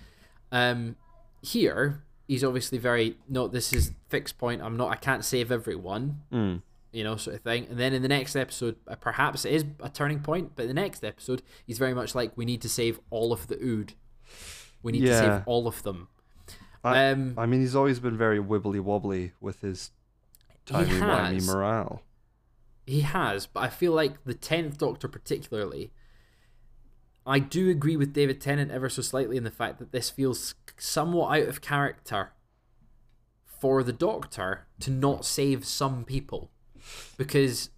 Um, 0.51 0.95
here 1.41 2.03
he's 2.27 2.43
obviously 2.43 2.77
very 2.77 3.17
no. 3.27 3.47
This 3.47 3.73
is 3.73 3.91
fixed 4.09 4.37
point. 4.37 4.61
I'm 4.61 4.77
not. 4.77 4.91
I 4.91 4.95
can't 4.95 5.23
save 5.25 5.51
everyone. 5.51 6.21
Mm. 6.31 6.61
you 6.91 7.03
know, 7.03 7.17
sort 7.17 7.35
of 7.35 7.41
thing. 7.41 7.67
And 7.69 7.77
then 7.77 7.93
in 7.93 8.01
the 8.01 8.07
next 8.07 8.35
episode, 8.37 8.77
uh, 8.87 8.95
perhaps 8.95 9.43
it 9.43 9.53
is 9.53 9.65
a 9.81 9.89
turning 9.89 10.21
point, 10.21 10.53
but 10.55 10.67
the 10.67 10.73
next 10.73 11.03
episode, 11.03 11.41
he's 11.67 11.77
very 11.77 11.93
much 11.93 12.15
like, 12.15 12.31
we 12.37 12.45
need 12.45 12.61
to 12.61 12.69
save 12.69 13.01
all 13.09 13.33
of 13.33 13.47
the 13.47 13.61
Ood. 13.61 13.93
We 14.81 14.93
need 14.93 15.01
to 15.01 15.17
save 15.19 15.43
all 15.45 15.67
of 15.67 15.83
them. 15.83 16.07
I, 16.85 17.09
Um, 17.09 17.33
I 17.37 17.45
mean, 17.47 17.59
he's 17.59 17.75
always 17.75 17.99
been 17.99 18.17
very 18.17 18.39
wibbly 18.39 18.79
wobbly 18.79 19.33
with 19.41 19.59
his 19.59 19.91
timey 20.65 20.91
wimey 20.91 21.45
morale. 21.45 22.01
He 22.85 23.01
has, 23.01 23.47
but 23.47 23.61
I 23.61 23.69
feel 23.69 23.93
like 23.93 24.23
the 24.25 24.35
10th 24.35 24.77
Doctor, 24.77 25.07
particularly, 25.07 25.91
I 27.25 27.39
do 27.39 27.69
agree 27.69 27.97
with 27.97 28.13
David 28.13 28.39
Tennant 28.39 28.71
ever 28.71 28.89
so 28.89 29.01
slightly 29.01 29.37
in 29.37 29.43
the 29.43 29.51
fact 29.51 29.79
that 29.79 29.91
this 29.91 30.11
feels 30.11 30.53
somewhat 30.77 31.39
out 31.39 31.47
of 31.47 31.61
character 31.61 32.31
for 33.59 33.81
the 33.81 33.93
Doctor 33.93 34.67
to 34.81 34.91
not 34.91 35.25
save 35.25 35.65
some 35.65 36.05
people. 36.05 36.51
Because, 37.17 37.71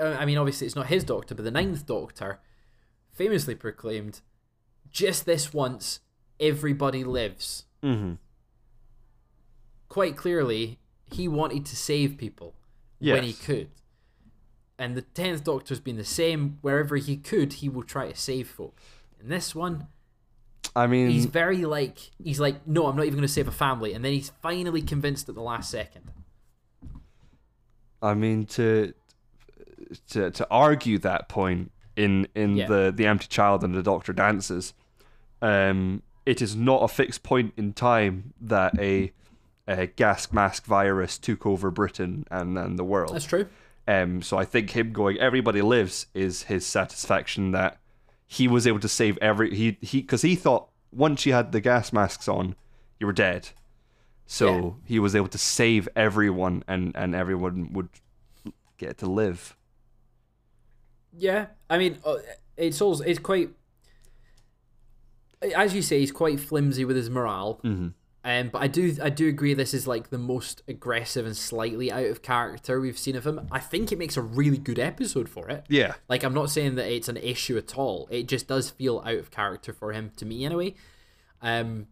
uh, 0.00 0.16
I 0.18 0.24
mean, 0.24 0.38
obviously 0.38 0.66
it's 0.66 0.76
not 0.76 0.86
his 0.86 1.04
Doctor, 1.04 1.34
but 1.34 1.44
the 1.44 1.50
Ninth 1.50 1.84
Doctor 1.84 2.40
famously 3.12 3.54
proclaimed, 3.54 4.22
just 4.90 5.26
this 5.26 5.52
once, 5.52 6.00
everybody 6.40 7.04
lives. 7.04 7.66
Mm-hmm. 7.82 8.14
Quite 9.90 10.16
clearly, 10.16 10.78
he 11.04 11.28
wanted 11.28 11.66
to 11.66 11.76
save 11.76 12.16
people 12.16 12.54
when 12.98 13.24
he 13.24 13.34
could. 13.34 13.68
And 14.82 14.96
the 14.96 15.02
tenth 15.02 15.44
Doctor's 15.44 15.78
been 15.78 15.96
the 15.96 16.02
same. 16.04 16.58
Wherever 16.60 16.96
he 16.96 17.16
could, 17.16 17.52
he 17.52 17.68
will 17.68 17.84
try 17.84 18.10
to 18.10 18.16
save 18.16 18.48
folk. 18.48 18.76
In 19.20 19.28
this 19.28 19.54
one, 19.54 19.86
I 20.74 20.88
mean, 20.88 21.08
he's 21.08 21.26
very 21.26 21.64
like 21.64 22.10
he's 22.20 22.40
like, 22.40 22.66
no, 22.66 22.88
I'm 22.88 22.96
not 22.96 23.04
even 23.04 23.14
going 23.14 23.26
to 23.26 23.32
save 23.32 23.46
a 23.46 23.52
family. 23.52 23.94
And 23.94 24.04
then 24.04 24.12
he's 24.12 24.32
finally 24.42 24.82
convinced 24.82 25.28
at 25.28 25.36
the 25.36 25.40
last 25.40 25.70
second. 25.70 26.10
I 28.02 28.14
mean 28.14 28.44
to 28.46 28.92
to 30.10 30.32
to 30.32 30.46
argue 30.50 30.98
that 30.98 31.28
point 31.28 31.70
in 31.94 32.26
in 32.34 32.56
Yeah. 32.56 32.66
the 32.66 32.92
the 32.92 33.06
empty 33.06 33.28
child 33.28 33.62
and 33.62 33.76
the 33.76 33.84
doctor 33.84 34.12
dances, 34.12 34.74
um, 35.40 36.02
it 36.26 36.42
is 36.42 36.56
not 36.56 36.82
a 36.82 36.88
fixed 36.88 37.22
point 37.22 37.54
in 37.56 37.72
time 37.72 38.34
that 38.40 38.76
a, 38.80 39.12
a 39.68 39.86
gas 39.86 40.32
mask 40.32 40.64
virus 40.66 41.18
took 41.18 41.46
over 41.46 41.70
Britain 41.70 42.26
and 42.32 42.58
and 42.58 42.76
the 42.80 42.84
world. 42.84 43.14
That's 43.14 43.26
true. 43.26 43.46
Um, 43.88 44.22
so 44.22 44.36
I 44.38 44.44
think 44.44 44.70
him 44.70 44.92
going 44.92 45.18
everybody 45.18 45.60
lives 45.62 46.06
is 46.14 46.44
his 46.44 46.64
satisfaction 46.64 47.50
that 47.50 47.78
he 48.26 48.46
was 48.48 48.66
able 48.66 48.78
to 48.80 48.88
save 48.88 49.18
every 49.18 49.54
he 49.54 49.76
he 49.80 50.00
because 50.00 50.22
he 50.22 50.36
thought 50.36 50.68
once 50.92 51.26
you 51.26 51.32
had 51.32 51.52
the 51.52 51.60
gas 51.60 51.92
masks 51.92 52.28
on, 52.28 52.54
you 53.00 53.06
were 53.06 53.12
dead. 53.12 53.50
So 54.26 54.46
Yeah. 54.54 54.70
he 54.84 54.98
was 54.98 55.16
able 55.16 55.28
to 55.28 55.38
save 55.38 55.88
everyone, 55.96 56.62
and 56.68 56.92
and 56.94 57.14
everyone 57.14 57.72
would 57.72 57.88
get 58.78 58.98
to 58.98 59.06
live. 59.06 59.56
Yeah, 61.14 61.46
I 61.68 61.76
mean, 61.78 61.98
uh, 62.04 62.16
it's 62.56 62.80
also 62.80 63.04
it's 63.04 63.18
quite, 63.18 63.50
as 65.54 65.74
you 65.74 65.82
say, 65.82 66.00
he's 66.00 66.12
quite 66.12 66.40
flimsy 66.40 66.84
with 66.84 66.96
his 66.96 67.10
morale. 67.10 67.60
Mm-hmm. 67.64 67.88
Um, 68.24 68.50
but 68.50 68.62
I 68.62 68.68
do 68.68 68.96
I 69.02 69.10
do 69.10 69.28
agree 69.28 69.52
this 69.52 69.74
is 69.74 69.88
like 69.88 70.10
the 70.10 70.18
most 70.18 70.62
aggressive 70.68 71.26
and 71.26 71.36
slightly 71.36 71.90
out 71.90 72.06
of 72.06 72.22
character 72.22 72.80
we've 72.80 72.98
seen 72.98 73.16
of 73.16 73.26
him. 73.26 73.48
I 73.50 73.58
think 73.58 73.90
it 73.90 73.98
makes 73.98 74.16
a 74.16 74.22
really 74.22 74.58
good 74.58 74.78
episode 74.78 75.28
for 75.28 75.48
it. 75.48 75.64
Yeah, 75.68 75.94
Like 76.08 76.22
I'm 76.22 76.34
not 76.34 76.50
saying 76.50 76.76
that 76.76 76.86
it's 76.86 77.08
an 77.08 77.16
issue 77.16 77.56
at 77.58 77.76
all. 77.76 78.06
It 78.10 78.28
just 78.28 78.46
does 78.46 78.70
feel 78.70 79.02
out 79.04 79.16
of 79.16 79.32
character 79.32 79.72
for 79.72 79.92
him 79.92 80.12
to 80.16 80.24
me 80.24 80.44
anyway. 80.44 80.74
Um, 81.40 81.88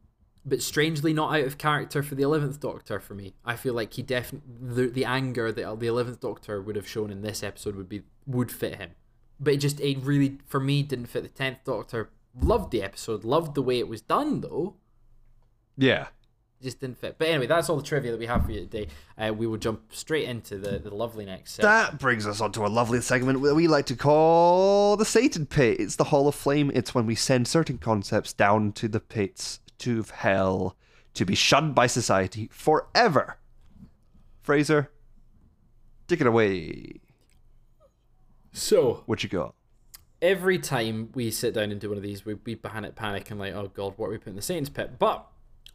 but 0.46 0.62
strangely 0.62 1.12
not 1.12 1.34
out 1.34 1.44
of 1.44 1.58
character 1.58 2.02
for 2.02 2.14
the 2.14 2.22
Eleventh 2.22 2.60
Doctor 2.60 3.00
for 3.00 3.14
me. 3.14 3.34
I 3.44 3.56
feel 3.56 3.74
like 3.74 3.92
he 3.94 4.02
definitely 4.02 4.48
the, 4.60 4.86
the 4.86 5.04
anger 5.04 5.50
that 5.50 5.80
the 5.80 5.86
Eleventh 5.86 6.20
Doctor 6.20 6.62
would 6.62 6.76
have 6.76 6.88
shown 6.88 7.10
in 7.10 7.22
this 7.22 7.42
episode 7.42 7.74
would 7.74 7.88
be 7.88 8.02
would 8.26 8.52
fit 8.52 8.76
him. 8.76 8.92
But 9.40 9.54
it 9.54 9.56
just 9.58 9.80
it 9.80 9.98
really 10.00 10.38
for 10.46 10.60
me 10.60 10.84
didn't 10.84 11.06
fit 11.06 11.24
the 11.24 11.28
Tenth 11.28 11.64
Doctor. 11.64 12.10
Loved 12.40 12.70
the 12.70 12.84
episode, 12.84 13.24
loved 13.24 13.56
the 13.56 13.62
way 13.62 13.80
it 13.80 13.88
was 13.88 14.00
done 14.00 14.42
though. 14.42 14.76
yeah. 15.76 16.06
Just 16.62 16.80
didn't 16.80 16.98
fit. 16.98 17.16
But 17.18 17.28
anyway, 17.28 17.46
that's 17.46 17.70
all 17.70 17.76
the 17.76 17.82
trivia 17.82 18.10
that 18.10 18.18
we 18.18 18.26
have 18.26 18.44
for 18.44 18.52
you 18.52 18.60
today. 18.60 18.88
Uh, 19.16 19.32
we 19.32 19.46
will 19.46 19.56
jump 19.56 19.80
straight 19.94 20.28
into 20.28 20.58
the, 20.58 20.78
the 20.78 20.94
lovely 20.94 21.24
next. 21.24 21.56
That 21.56 21.98
brings 21.98 22.26
us 22.26 22.40
on 22.42 22.52
to 22.52 22.66
a 22.66 22.68
lovely 22.68 23.00
segment 23.00 23.42
that 23.42 23.54
we 23.54 23.66
like 23.66 23.86
to 23.86 23.96
call 23.96 24.96
the 24.98 25.06
Satan 25.06 25.46
Pit. 25.46 25.80
It's 25.80 25.96
the 25.96 26.04
Hall 26.04 26.28
of 26.28 26.34
Flame. 26.34 26.70
It's 26.74 26.94
when 26.94 27.06
we 27.06 27.14
send 27.14 27.48
certain 27.48 27.78
concepts 27.78 28.34
down 28.34 28.72
to 28.72 28.88
the 28.88 29.00
pits 29.00 29.60
to 29.78 30.04
hell 30.14 30.76
to 31.14 31.24
be 31.24 31.34
shunned 31.34 31.74
by 31.74 31.86
society 31.86 32.50
forever. 32.52 33.38
Fraser, 34.42 34.90
take 36.08 36.20
it 36.20 36.26
away. 36.26 37.00
So 38.52 39.02
What 39.06 39.22
you 39.22 39.28
got? 39.28 39.54
every 40.22 40.58
time 40.58 41.08
we 41.14 41.30
sit 41.30 41.54
down 41.54 41.70
and 41.72 41.80
do 41.80 41.88
one 41.88 41.96
of 41.96 42.02
these, 42.02 42.26
we 42.26 42.34
we 42.44 42.54
panic, 42.54 42.94
panic, 42.94 43.30
and 43.30 43.40
like, 43.40 43.54
oh 43.54 43.68
god, 43.72 43.94
what 43.96 44.08
are 44.08 44.10
we 44.10 44.18
putting 44.18 44.32
in 44.32 44.36
the 44.36 44.42
Satan's 44.42 44.68
pit? 44.68 44.98
But 44.98 45.26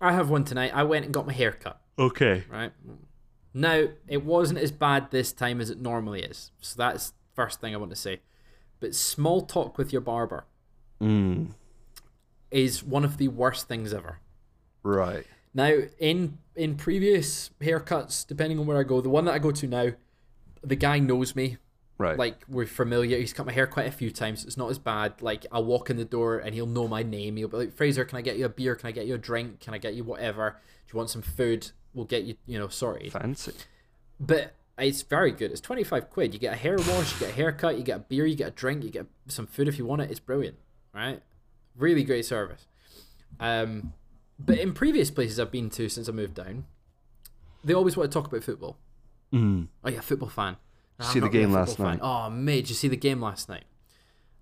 I 0.01 0.13
have 0.13 0.29
one 0.29 0.43
tonight. 0.43 0.71
I 0.73 0.83
went 0.83 1.05
and 1.05 1.13
got 1.13 1.25
my 1.27 1.33
hair 1.33 1.51
cut. 1.51 1.79
Okay. 1.97 2.43
Right 2.49 2.71
now, 3.53 3.85
it 4.07 4.23
wasn't 4.25 4.59
as 4.59 4.71
bad 4.71 5.11
this 5.11 5.31
time 5.31 5.61
as 5.61 5.69
it 5.69 5.79
normally 5.79 6.21
is. 6.21 6.51
So 6.59 6.75
that's 6.77 7.13
first 7.33 7.61
thing 7.61 7.73
I 7.73 7.77
want 7.77 7.91
to 7.91 7.95
say. 7.95 8.19
But 8.81 8.93
small 8.93 9.41
talk 9.41 9.77
with 9.77 9.91
your 9.93 10.01
barber 10.01 10.45
Mm, 11.01 11.51
is 12.51 12.83
one 12.83 13.03
of 13.03 13.17
the 13.17 13.27
worst 13.29 13.67
things 13.67 13.93
ever. 13.93 14.19
right. 14.83 15.25
Now, 15.53 15.73
in 15.99 16.37
in 16.55 16.75
previous 16.75 17.49
haircuts, 17.61 18.27
depending 18.27 18.59
on 18.59 18.65
where 18.65 18.77
I 18.77 18.83
go, 18.83 18.99
the 19.01 19.09
one 19.09 19.23
that 19.25 19.33
I 19.33 19.39
go 19.39 19.51
to 19.51 19.67
now, 19.67 19.91
the 20.61 20.75
guy 20.75 20.99
knows 20.99 21.35
me. 21.35 21.57
Right. 21.97 22.17
Like 22.17 22.43
we're 22.49 22.65
familiar. 22.65 23.17
He's 23.17 23.31
cut 23.33 23.45
my 23.45 23.53
hair 23.53 23.67
quite 23.67 23.87
a 23.87 23.91
few 23.91 24.11
times. 24.11 24.43
It's 24.43 24.57
not 24.57 24.69
as 24.69 24.77
bad. 24.77 25.21
Like 25.21 25.45
I'll 25.51 25.63
walk 25.63 25.89
in 25.89 25.97
the 25.97 26.05
door 26.05 26.39
and 26.39 26.53
he'll 26.53 26.65
know 26.65 26.87
my 26.87 27.03
name. 27.03 27.37
He'll 27.37 27.47
be 27.47 27.57
like, 27.57 27.73
Fraser, 27.73 28.03
can 28.03 28.17
I 28.17 28.21
get 28.21 28.37
you 28.37 28.45
a 28.45 28.49
beer? 28.49 28.75
Can 28.75 28.87
I 28.87 28.91
get 28.91 29.05
you 29.05 29.15
a 29.15 29.17
drink? 29.17 29.61
Can 29.61 29.73
I 29.73 29.77
get 29.77 29.93
you 29.95 30.03
whatever? 30.03 30.57
Do 30.87 30.93
you 30.93 30.97
want 30.97 31.09
some 31.09 31.21
food? 31.21 31.71
We'll 31.93 32.05
get 32.05 32.23
you, 32.23 32.35
you 32.45 32.59
know, 32.59 32.67
sorted. 32.67 33.13
fancy. 33.13 33.53
But 34.19 34.55
it's 34.77 35.01
very 35.03 35.31
good. 35.31 35.51
It's 35.51 35.61
twenty 35.61 35.83
five 35.83 36.09
quid. 36.09 36.33
You 36.33 36.39
get 36.39 36.53
a 36.53 36.57
hair 36.57 36.75
wash, 36.77 37.13
you 37.13 37.19
get 37.19 37.29
a 37.29 37.33
haircut, 37.33 37.77
you 37.77 37.83
get 37.83 37.95
a 37.97 37.99
beer, 37.99 38.25
you 38.25 38.35
get 38.35 38.49
a 38.49 38.51
drink, 38.51 38.83
you 38.83 38.89
get 38.89 39.05
some 39.27 39.47
food 39.47 39.69
if 39.69 39.77
you 39.77 39.85
want 39.85 40.01
it. 40.01 40.11
It's 40.11 40.19
brilliant, 40.19 40.57
right? 40.93 41.21
Really 41.77 42.03
great 42.03 42.25
service. 42.25 42.67
Um, 43.39 43.93
but 44.37 44.57
in 44.57 44.73
previous 44.73 45.11
places 45.11 45.39
I've 45.39 45.51
been 45.51 45.69
to 45.71 45.87
since 45.87 46.09
I 46.09 46.11
moved 46.11 46.33
down, 46.33 46.65
they 47.63 47.73
always 47.73 47.95
want 47.95 48.11
to 48.11 48.13
talk 48.13 48.27
about 48.27 48.43
football. 48.43 48.77
Mm. 49.33 49.67
Oh 49.83 49.89
yeah, 49.89 50.01
football 50.01 50.29
fan. 50.29 50.57
No, 50.99 51.05
See 51.05 51.19
the 51.19 51.29
game 51.29 51.51
last 51.51 51.71
football 51.77 51.85
fan. 51.87 51.97
night? 51.99 52.03
Oh 52.03 52.29
mate, 52.29 52.61
did 52.61 52.69
you 52.69 52.75
see 52.75 52.87
the 52.87 52.95
game 52.97 53.21
last 53.21 53.49
night? 53.49 53.65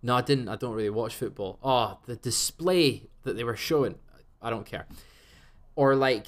No, 0.01 0.15
I 0.15 0.21
didn't. 0.21 0.49
I 0.49 0.55
don't 0.55 0.73
really 0.73 0.89
watch 0.89 1.15
football. 1.15 1.57
Oh, 1.63 1.97
the 2.05 2.15
display 2.15 3.03
that 3.23 3.35
they 3.35 3.43
were 3.43 3.55
showing, 3.55 3.95
I 4.41 4.49
don't 4.49 4.65
care. 4.65 4.85
Or 5.75 5.95
like 5.95 6.27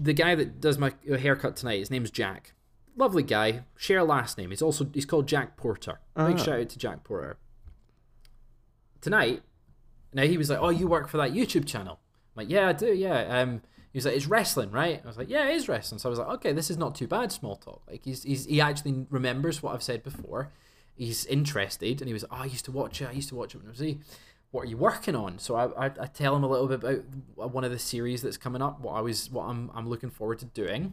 the 0.00 0.12
guy 0.12 0.34
that 0.34 0.60
does 0.60 0.78
my 0.78 0.92
haircut 1.06 1.56
tonight. 1.56 1.78
His 1.80 1.90
name's 1.90 2.10
Jack. 2.10 2.54
Lovely 2.96 3.22
guy. 3.22 3.64
Share 3.76 3.98
a 3.98 4.04
last 4.04 4.38
name. 4.38 4.50
He's 4.50 4.62
also 4.62 4.88
he's 4.94 5.04
called 5.06 5.28
Jack 5.28 5.56
Porter. 5.56 6.00
Big 6.16 6.36
Ah. 6.38 6.42
shout 6.42 6.60
out 6.60 6.68
to 6.70 6.78
Jack 6.78 7.04
Porter. 7.04 7.36
Tonight, 9.00 9.42
now 10.12 10.22
he 10.24 10.36
was 10.38 10.50
like, 10.50 10.58
"Oh, 10.60 10.70
you 10.70 10.88
work 10.88 11.08
for 11.08 11.18
that 11.18 11.32
YouTube 11.32 11.66
channel?" 11.66 12.00
I'm 12.34 12.42
like, 12.44 12.50
"Yeah, 12.50 12.68
I 12.68 12.72
do. 12.72 12.92
Yeah." 12.92 13.40
Um, 13.40 13.62
he 13.96 13.98
was 13.98 14.04
like, 14.04 14.16
"It's 14.16 14.26
wrestling, 14.26 14.70
right?" 14.72 15.00
I 15.02 15.06
was 15.06 15.16
like, 15.16 15.30
"Yeah, 15.30 15.48
it 15.48 15.54
is 15.54 15.70
wrestling." 15.70 15.98
So 15.98 16.10
I 16.10 16.10
was 16.10 16.18
like, 16.18 16.28
"Okay, 16.28 16.52
this 16.52 16.68
is 16.68 16.76
not 16.76 16.94
too 16.94 17.06
bad." 17.06 17.32
Small 17.32 17.56
talk. 17.56 17.80
Like 17.88 18.04
he's, 18.04 18.24
he's 18.24 18.44
he 18.44 18.60
actually 18.60 19.06
remembers 19.08 19.62
what 19.62 19.72
I've 19.72 19.82
said 19.82 20.02
before. 20.02 20.52
He's 20.94 21.24
interested, 21.24 22.02
and 22.02 22.06
he 22.06 22.12
was, 22.12 22.22
"Oh, 22.30 22.36
I 22.36 22.44
used 22.44 22.66
to 22.66 22.72
watch 22.72 23.00
it. 23.00 23.08
I 23.08 23.12
used 23.12 23.30
to 23.30 23.34
watch 23.34 23.54
it 23.54 23.58
when 23.58 23.68
I 23.68 23.70
was 23.70 23.80
a." 23.80 23.96
What 24.50 24.64
are 24.64 24.66
you 24.66 24.76
working 24.76 25.16
on? 25.16 25.38
So 25.38 25.54
I, 25.56 25.86
I, 25.86 25.90
I 25.98 26.06
tell 26.08 26.36
him 26.36 26.44
a 26.44 26.46
little 26.46 26.68
bit 26.68 26.84
about 26.84 27.52
one 27.54 27.64
of 27.64 27.70
the 27.70 27.78
series 27.78 28.20
that's 28.20 28.36
coming 28.36 28.60
up. 28.60 28.80
What 28.80 28.92
I 28.96 29.00
was, 29.00 29.30
what 29.30 29.44
I'm, 29.44 29.70
I'm 29.74 29.88
looking 29.88 30.10
forward 30.10 30.40
to 30.40 30.44
doing. 30.44 30.92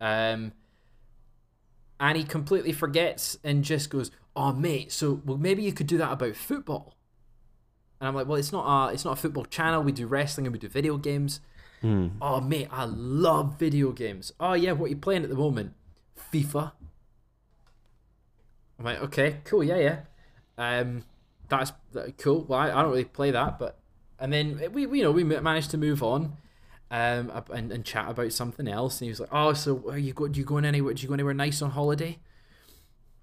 Um, 0.00 0.52
and 1.98 2.16
he 2.16 2.22
completely 2.22 2.72
forgets 2.72 3.38
and 3.42 3.64
just 3.64 3.90
goes, 3.90 4.12
"Oh, 4.36 4.52
mate, 4.52 4.92
so 4.92 5.20
well 5.24 5.36
maybe 5.36 5.64
you 5.64 5.72
could 5.72 5.88
do 5.88 5.98
that 5.98 6.12
about 6.12 6.36
football." 6.36 6.94
And 8.00 8.06
I'm 8.06 8.14
like, 8.14 8.28
"Well, 8.28 8.38
it's 8.38 8.52
not 8.52 8.90
a 8.90 8.92
it's 8.92 9.04
not 9.04 9.18
a 9.18 9.20
football 9.20 9.46
channel. 9.46 9.82
We 9.82 9.90
do 9.90 10.06
wrestling 10.06 10.46
and 10.46 10.52
we 10.52 10.60
do 10.60 10.68
video 10.68 10.96
games." 10.96 11.40
Oh, 11.82 12.40
mate, 12.40 12.68
I 12.70 12.84
love 12.84 13.58
video 13.58 13.92
games. 13.92 14.32
Oh 14.38 14.52
yeah, 14.52 14.72
what 14.72 14.86
are 14.86 14.88
you 14.90 14.96
playing 14.96 15.22
at 15.22 15.30
the 15.30 15.34
moment? 15.36 15.72
FIFA. 16.32 16.72
I'm 18.78 18.84
like, 18.84 19.02
okay, 19.02 19.36
cool, 19.44 19.64
yeah, 19.64 19.76
yeah. 19.76 19.98
Um, 20.58 21.04
that's 21.48 21.72
that- 21.92 22.18
cool. 22.18 22.44
Well, 22.48 22.58
I, 22.58 22.70
I 22.70 22.82
don't 22.82 22.90
really 22.90 23.04
play 23.04 23.30
that, 23.30 23.58
but 23.58 23.78
and 24.18 24.32
then 24.32 24.60
we, 24.72 24.86
we 24.86 24.98
you 24.98 25.04
know 25.04 25.10
we 25.10 25.24
managed 25.24 25.70
to 25.70 25.78
move 25.78 26.02
on, 26.02 26.36
um, 26.90 27.30
and, 27.50 27.72
and 27.72 27.84
chat 27.84 28.10
about 28.10 28.32
something 28.32 28.68
else. 28.68 29.00
And 29.00 29.06
he 29.06 29.10
was 29.10 29.20
like, 29.20 29.30
oh, 29.32 29.52
so 29.54 29.82
are 29.88 29.98
you 29.98 30.12
go? 30.12 30.28
Do 30.28 30.38
you 30.38 30.46
going 30.46 30.64
anywhere? 30.64 30.94
Do 30.94 31.02
you 31.02 31.08
go 31.08 31.14
anywhere 31.14 31.34
nice 31.34 31.62
on 31.62 31.70
holiday? 31.70 32.18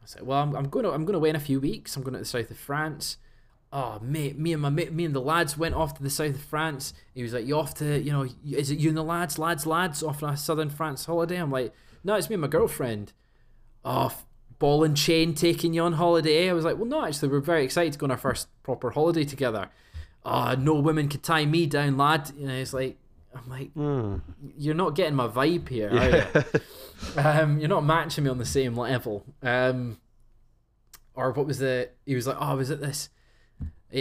I 0.01 0.05
said, 0.05 0.23
well, 0.25 0.41
I'm, 0.41 0.55
I'm 0.55 0.69
going 0.69 0.85
to 0.85 0.91
I'm 0.91 1.05
going 1.05 1.15
away 1.15 1.29
in 1.29 1.35
a 1.35 1.39
few 1.39 1.59
weeks. 1.59 1.95
I'm 1.95 2.03
going 2.03 2.13
to 2.13 2.19
the 2.19 2.25
south 2.25 2.49
of 2.51 2.57
France. 2.57 3.17
Oh, 3.71 3.99
mate, 4.01 4.37
me 4.37 4.53
and 4.53 4.61
my 4.61 4.69
mate, 4.69 4.93
me 4.93 5.03
and 5.03 5.13
the 5.13 5.21
lads 5.21 5.57
went 5.57 5.75
off 5.75 5.93
to 5.95 6.03
the 6.03 6.09
south 6.09 6.35
of 6.35 6.41
France. 6.41 6.93
He 7.13 7.21
was 7.21 7.33
like, 7.33 7.45
"You 7.45 7.57
off 7.57 7.73
to, 7.75 7.99
you 7.99 8.11
know, 8.11 8.27
is 8.49 8.71
it 8.71 8.79
you 8.79 8.89
and 8.89 8.97
the 8.97 9.03
lads, 9.03 9.37
lads, 9.37 9.65
lads, 9.65 10.01
off 10.01 10.23
on 10.23 10.33
a 10.33 10.37
southern 10.37 10.69
France 10.69 11.05
holiday?" 11.05 11.35
I'm 11.35 11.51
like, 11.51 11.73
"No, 12.03 12.15
it's 12.15 12.29
me 12.29 12.35
and 12.35 12.41
my 12.41 12.47
girlfriend." 12.47 13.11
Oh, 13.83 14.13
ball 14.57 14.83
and 14.83 14.95
chain 14.95 15.33
taking 15.33 15.73
you 15.73 15.81
on 15.81 15.93
holiday. 15.93 16.49
I 16.49 16.53
was 16.53 16.63
like, 16.63 16.77
"Well, 16.77 16.85
no, 16.85 17.05
actually, 17.05 17.27
we're 17.29 17.41
very 17.41 17.65
excited 17.65 17.93
to 17.93 17.99
go 17.99 18.05
on 18.05 18.11
our 18.11 18.17
first 18.17 18.47
proper 18.63 18.91
holiday 18.91 19.25
together." 19.25 19.69
Oh, 20.23 20.55
no 20.55 20.75
women 20.75 21.09
could 21.09 21.23
tie 21.23 21.45
me 21.45 21.65
down, 21.65 21.97
lad. 21.97 22.31
You 22.37 22.47
know, 22.47 22.53
it's 22.53 22.73
like, 22.73 22.97
I'm 23.35 23.49
like, 23.49 23.71
you're 24.57 24.75
not 24.75 24.95
getting 24.95 25.15
my 25.15 25.27
vibe 25.27 25.69
here. 25.69 25.89
are 25.89 26.09
you? 26.09 26.61
um, 27.21 27.59
you're 27.59 27.69
not 27.69 27.85
matching 27.85 28.23
me 28.23 28.29
on 28.29 28.37
the 28.37 28.45
same 28.45 28.75
level. 28.75 29.25
Um, 29.41 29.99
or 31.15 31.31
what 31.31 31.47
was 31.47 31.59
the? 31.59 31.89
He 32.05 32.15
was 32.15 32.27
like, 32.27 32.37
oh, 32.39 32.55
was 32.55 32.69
it 32.69 32.79
this? 32.79 33.09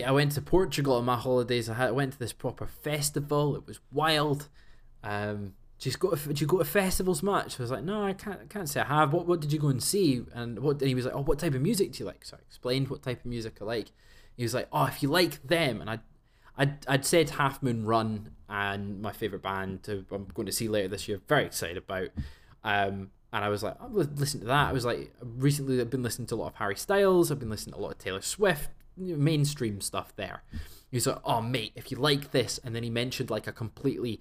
I 0.05 0.11
went 0.11 0.33
to 0.33 0.43
Portugal 0.43 0.95
on 0.95 1.05
my 1.05 1.17
holidays. 1.17 1.69
I, 1.69 1.91
went 1.91 2.15
to 2.15 2.19
this 2.19 2.33
proper 2.33 2.67
festival. 2.67 3.55
It 3.55 3.67
was 3.67 3.79
wild. 3.93 4.49
Um, 5.05 5.55
do 5.79 5.91
you 5.91 5.97
go 5.97 6.15
do 6.15 6.33
you 6.35 6.47
go 6.47 6.59
to 6.59 6.65
festivals 6.65 7.23
much? 7.23 7.61
I 7.61 7.63
was 7.63 7.71
like, 7.71 7.85
no, 7.85 8.03
I 8.03 8.15
can't. 8.15 8.41
I 8.41 8.47
can't 8.47 8.69
say 8.69 8.81
I 8.81 8.85
have. 8.85 9.13
What 9.13 9.27
What 9.27 9.41
did 9.41 9.53
you 9.53 9.59
go 9.59 9.69
and 9.69 9.83
see? 9.83 10.25
And 10.33 10.59
what? 10.59 10.81
And 10.81 10.89
he 10.89 10.95
was 10.95 11.05
like, 11.05 11.15
oh, 11.15 11.21
what 11.21 11.39
type 11.39 11.55
of 11.55 11.61
music 11.61 11.93
do 11.93 12.01
you 12.01 12.07
like? 12.07 12.25
So 12.25 12.37
I 12.37 12.41
explained 12.41 12.89
what 12.89 13.03
type 13.03 13.21
of 13.21 13.27
music 13.27 13.59
I 13.61 13.65
like. 13.65 13.89
He 14.37 14.43
was 14.43 14.55
like, 14.55 14.69
oh, 14.73 14.87
if 14.87 15.03
you 15.03 15.09
like 15.09 15.47
them, 15.47 15.81
and 15.81 15.89
I, 15.89 15.99
I'd, 16.59 16.87
I'd 16.87 17.05
said 17.07 17.31
Half 17.31 17.63
Moon 17.63 17.87
Run 17.87 18.31
and 18.49 19.01
my 19.01 19.13
favorite 19.13 19.43
band 19.43 19.83
to, 19.85 20.05
I'm 20.13 20.27
going 20.35 20.47
to 20.47 20.53
see 20.53 20.69
later 20.69 20.89
this 20.89 21.09
year. 21.09 21.21
Very 21.27 21.47
excited 21.47 21.79
about. 21.79 22.09
Um, 22.63 23.11
and 23.33 23.45
I 23.45 23.49
was 23.49 23.63
like, 23.63 23.77
I'm 23.81 23.93
gonna 23.93 24.09
listen 24.15 24.41
to 24.41 24.47
that. 24.47 24.69
I 24.69 24.73
was 24.73 24.85
like, 24.85 25.13
recently 25.21 25.81
I've 25.81 25.91
been 25.91 26.03
listening 26.03 26.27
to 26.29 26.35
a 26.35 26.37
lot 26.37 26.49
of 26.49 26.55
Harry 26.57 26.77
Styles. 26.77 27.31
I've 27.31 27.39
been 27.39 27.51
listening 27.51 27.75
to 27.75 27.81
a 27.81 27.83
lot 27.83 27.93
of 27.93 27.99
Taylor 27.99 28.23
Swift, 28.23 28.71
mainstream 28.97 29.81
stuff 29.81 30.15
there. 30.17 30.43
He 30.91 30.97
was 30.97 31.07
like, 31.07 31.19
oh 31.25 31.41
mate, 31.43 31.73
if 31.75 31.91
you 31.91 31.97
like 31.99 32.31
this, 32.31 32.59
and 32.65 32.75
then 32.75 32.83
he 32.83 32.91
mentioned 32.91 33.31
like 33.31 33.47
a 33.47 33.53
completely 33.53 34.21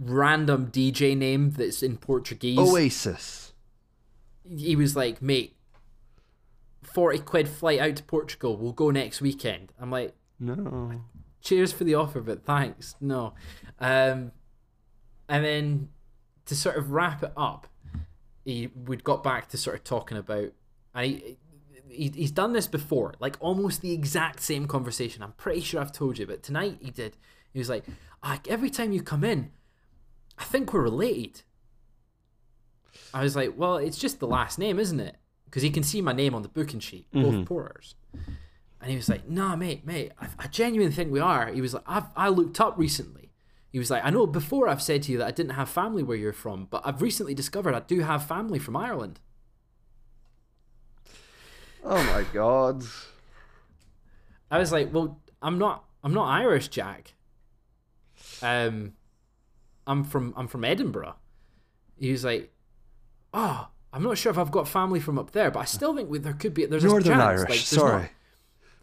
random 0.00 0.68
DJ 0.70 1.16
name 1.16 1.50
that's 1.50 1.82
in 1.82 1.96
Portuguese. 1.96 2.58
Oasis. 2.58 3.52
He 4.48 4.74
was 4.76 4.96
like, 4.96 5.20
mate, 5.20 5.56
forty 6.82 7.18
quid 7.18 7.48
flight 7.48 7.80
out 7.80 7.96
to 7.96 8.02
Portugal. 8.02 8.56
We'll 8.56 8.72
go 8.72 8.90
next 8.90 9.20
weekend. 9.20 9.72
I'm 9.78 9.90
like, 9.90 10.14
No. 10.40 11.02
cheers 11.40 11.72
for 11.72 11.84
the 11.84 11.94
offer, 11.94 12.20
but 12.20 12.44
thanks. 12.44 12.96
No. 13.00 13.34
Um, 13.78 14.32
and 15.28 15.44
then 15.44 15.88
to 16.46 16.56
sort 16.56 16.76
of 16.76 16.90
wrap 16.90 17.22
it 17.22 17.32
up, 17.36 17.66
he 18.44 18.70
we'd 18.74 19.04
got 19.04 19.22
back 19.22 19.48
to 19.50 19.58
sort 19.58 19.76
of 19.76 19.84
talking 19.84 20.16
about, 20.16 20.52
and 20.94 21.06
he, 21.06 21.36
he 21.90 22.12
he's 22.14 22.30
done 22.30 22.52
this 22.52 22.66
before, 22.66 23.14
like 23.20 23.36
almost 23.40 23.80
the 23.82 23.92
exact 23.92 24.40
same 24.40 24.66
conversation. 24.66 25.22
I'm 25.22 25.32
pretty 25.32 25.60
sure 25.60 25.80
I've 25.80 25.92
told 25.92 26.18
you, 26.18 26.26
but 26.26 26.42
tonight 26.42 26.78
he 26.80 26.90
did. 26.90 27.16
He 27.52 27.58
was 27.58 27.68
like, 27.68 27.84
"Ah, 28.22 28.40
every 28.48 28.70
time 28.70 28.92
you 28.92 29.02
come 29.02 29.24
in, 29.24 29.50
I 30.38 30.44
think 30.44 30.72
we're 30.72 30.82
related. 30.82 31.42
I 33.12 33.22
was 33.22 33.34
like, 33.36 33.54
well, 33.56 33.76
it's 33.76 33.98
just 33.98 34.20
the 34.20 34.26
last 34.26 34.58
name, 34.58 34.78
isn't 34.78 35.00
it? 35.00 35.16
Because 35.46 35.62
he 35.62 35.70
can 35.70 35.82
see 35.82 36.02
my 36.02 36.12
name 36.12 36.34
on 36.34 36.42
the 36.42 36.48
booking 36.48 36.80
sheet, 36.80 37.06
both 37.12 37.46
porters. 37.46 37.94
And 38.80 38.90
he 38.90 38.96
was 38.96 39.08
like, 39.08 39.28
nah, 39.28 39.56
mate, 39.56 39.86
mate, 39.86 40.12
I, 40.20 40.28
I 40.38 40.46
genuinely 40.46 40.94
think 40.94 41.10
we 41.10 41.20
are. 41.20 41.48
He 41.48 41.60
was 41.60 41.74
like, 41.74 41.84
I've, 41.86 42.04
I 42.16 42.28
looked 42.28 42.60
up 42.60 42.76
recently. 42.76 43.32
He 43.70 43.78
was 43.78 43.90
like, 43.90 44.04
I 44.04 44.10
know 44.10 44.26
before 44.26 44.68
I've 44.68 44.82
said 44.82 45.02
to 45.04 45.12
you 45.12 45.18
that 45.18 45.26
I 45.26 45.30
didn't 45.30 45.52
have 45.52 45.68
family 45.68 46.02
where 46.02 46.16
you're 46.16 46.32
from, 46.32 46.66
but 46.70 46.82
I've 46.84 47.02
recently 47.02 47.34
discovered 47.34 47.74
I 47.74 47.80
do 47.80 48.00
have 48.00 48.26
family 48.26 48.58
from 48.58 48.76
Ireland. 48.76 49.20
Oh 51.90 52.02
my 52.04 52.22
god. 52.34 52.84
I 54.50 54.58
was 54.58 54.70
like, 54.72 54.92
well, 54.92 55.18
I'm 55.40 55.58
not, 55.58 55.84
I'm 56.04 56.12
not 56.12 56.26
Irish, 56.28 56.68
Jack. 56.68 57.14
Um, 58.42 58.92
I'm 59.86 60.04
from, 60.04 60.34
I'm 60.36 60.48
from 60.48 60.64
Edinburgh. 60.64 61.14
He 61.98 62.12
was 62.12 62.24
like, 62.24 62.52
oh, 63.32 63.68
I'm 63.92 64.02
not 64.02 64.18
sure 64.18 64.30
if 64.30 64.36
I've 64.36 64.50
got 64.50 64.68
family 64.68 65.00
from 65.00 65.18
up 65.18 65.30
there, 65.30 65.50
but 65.50 65.60
I 65.60 65.64
still 65.64 65.96
think 65.96 66.10
we- 66.10 66.18
there 66.18 66.34
could 66.34 66.52
be. 66.52 66.66
There's 66.66 66.84
a 66.84 66.88
Northern 66.88 67.12
chance. 67.18 67.22
Irish. 67.22 67.40
Like, 67.40 67.48
there's 67.48 67.66
sorry. 67.68 68.02
not- 68.02 68.10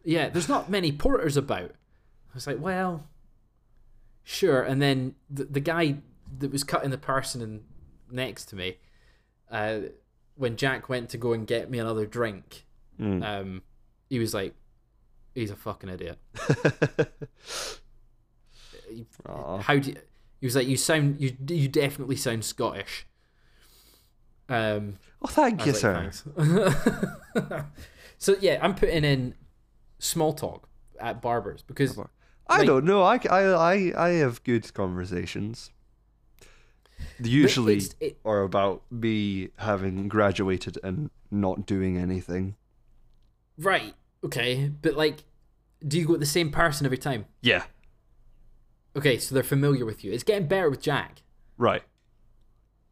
yeah, 0.04 0.30
there's 0.30 0.50
not 0.50 0.70
many 0.70 0.92
porters 0.92 1.38
about. 1.38 1.72
I 1.72 2.34
was 2.34 2.48
like, 2.48 2.60
well, 2.60 3.08
sure. 4.24 4.62
And 4.64 4.82
then 4.82 5.14
the, 5.30 5.46
the 5.46 5.60
guy 5.60 5.98
that 6.40 6.52
was 6.52 6.64
cutting 6.64 6.90
the 6.90 6.98
person 6.98 7.42
in, 7.42 7.64
next 8.12 8.46
to 8.46 8.56
me, 8.56 8.78
uh, 9.52 9.80
when 10.36 10.58
Jack 10.58 10.90
went 10.90 11.10
to 11.12 11.18
go 11.18 11.34
and 11.34 11.46
get 11.48 11.70
me 11.70 11.78
another 11.80 12.06
drink, 12.06 12.65
Mm. 13.00 13.24
um, 13.24 13.62
he 14.10 14.20
was 14.20 14.34
like, 14.34 14.54
he's 15.34 15.52
a 15.52 15.56
fucking 15.56 15.90
idiot. 15.90 16.18
How 19.28 19.78
do 19.78 19.90
you, 19.92 19.96
he 20.40 20.46
was 20.48 20.56
like, 20.56 20.68
you 20.68 20.78
sound, 20.78 21.20
you 21.20 21.36
you 21.48 21.68
definitely 21.68 22.16
sound 22.16 22.46
Scottish. 22.46 23.06
Um, 24.48 24.98
Oh, 25.22 25.28
thank 25.28 25.66
you, 25.66 25.72
was 25.72 25.82
sir. 25.82 26.12
so 28.20 28.36
yeah, 28.42 28.60
I'm 28.62 28.76
putting 28.76 29.04
in 29.04 29.34
small 29.98 30.34
talk 30.34 30.68
at 31.00 31.20
barbers 31.22 31.64
because 31.64 31.98
I 32.48 32.60
like- 32.60 32.68
don't 32.68 32.86
know. 32.86 33.02
I, 33.02 33.20
I, 33.30 33.42
I, 33.42 33.94
I 33.98 34.10
have 34.18 34.44
good 34.44 34.72
conversations. 34.76 35.72
Usually 37.20 37.82
it- 38.00 38.20
are 38.24 38.44
about 38.44 38.84
me 38.92 39.50
having 39.58 40.08
graduated 40.08 40.78
and 40.84 41.10
not 41.32 41.66
doing 41.66 41.98
anything. 41.98 42.56
Right, 43.58 43.94
okay, 44.24 44.72
but 44.82 44.96
like, 44.96 45.24
do 45.88 45.98
you 46.00 46.06
go 46.06 46.12
with 46.14 46.20
the 46.22 46.26
same 46.26 46.52
person 46.52 46.86
every 46.86 46.98
time? 46.98 47.26
Yeah. 47.42 47.64
Okay, 48.96 49.18
so 49.18 49.34
they're 49.36 49.44
familiar 49.44 49.86
with 49.86 50.04
you. 50.04 50.12
It's 50.12 50.24
getting 50.24 50.48
better 50.48 50.70
with 50.70 50.82
Jack. 50.82 51.22
Right. 51.58 51.84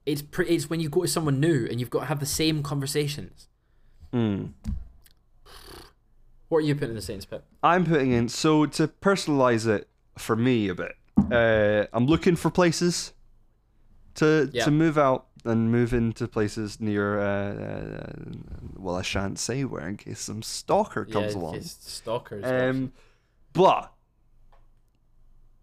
It's 0.05 0.21
pre- 0.21 0.47
it's 0.47 0.69
when 0.69 0.79
you 0.79 0.89
go 0.89 1.01
to 1.03 1.07
someone 1.07 1.39
new 1.39 1.65
and 1.69 1.79
you've 1.79 1.89
got 1.89 2.01
to 2.01 2.05
have 2.07 2.19
the 2.19 2.25
same 2.25 2.61
conversations. 2.61 3.47
Hmm. 4.11 4.47
What 6.49 6.59
are 6.59 6.61
you 6.61 6.75
putting 6.75 6.89
in 6.89 6.95
the 6.95 7.01
Satan's 7.01 7.25
Pit? 7.25 7.43
I'm 7.63 7.85
putting 7.85 8.11
in 8.11 8.29
so 8.29 8.65
to 8.65 8.87
personalize 8.87 9.65
it 9.67 9.87
for 10.17 10.35
me 10.35 10.67
a 10.69 10.75
bit. 10.75 10.93
Uh, 11.31 11.87
I'm 11.93 12.05
looking 12.05 12.35
for 12.35 12.51
places 12.51 13.13
to 14.15 14.49
Yeah. 14.53 14.65
to 14.65 14.71
move 14.71 14.97
out 14.97 15.25
and 15.45 15.71
move 15.71 15.93
into 15.93 16.27
places 16.27 16.79
near. 16.79 17.19
Uh, 17.19 17.53
uh, 17.53 18.13
well, 18.75 18.95
I 18.95 19.01
shan't 19.01 19.39
say 19.39 19.63
where 19.63 19.87
in 19.87 19.97
case 19.97 20.19
some 20.19 20.41
stalker 20.41 21.05
comes 21.05 21.33
yeah, 21.33 21.39
along. 21.39 21.61
stalkers. 21.61 22.43
Um, 22.45 22.93
but 23.53 23.91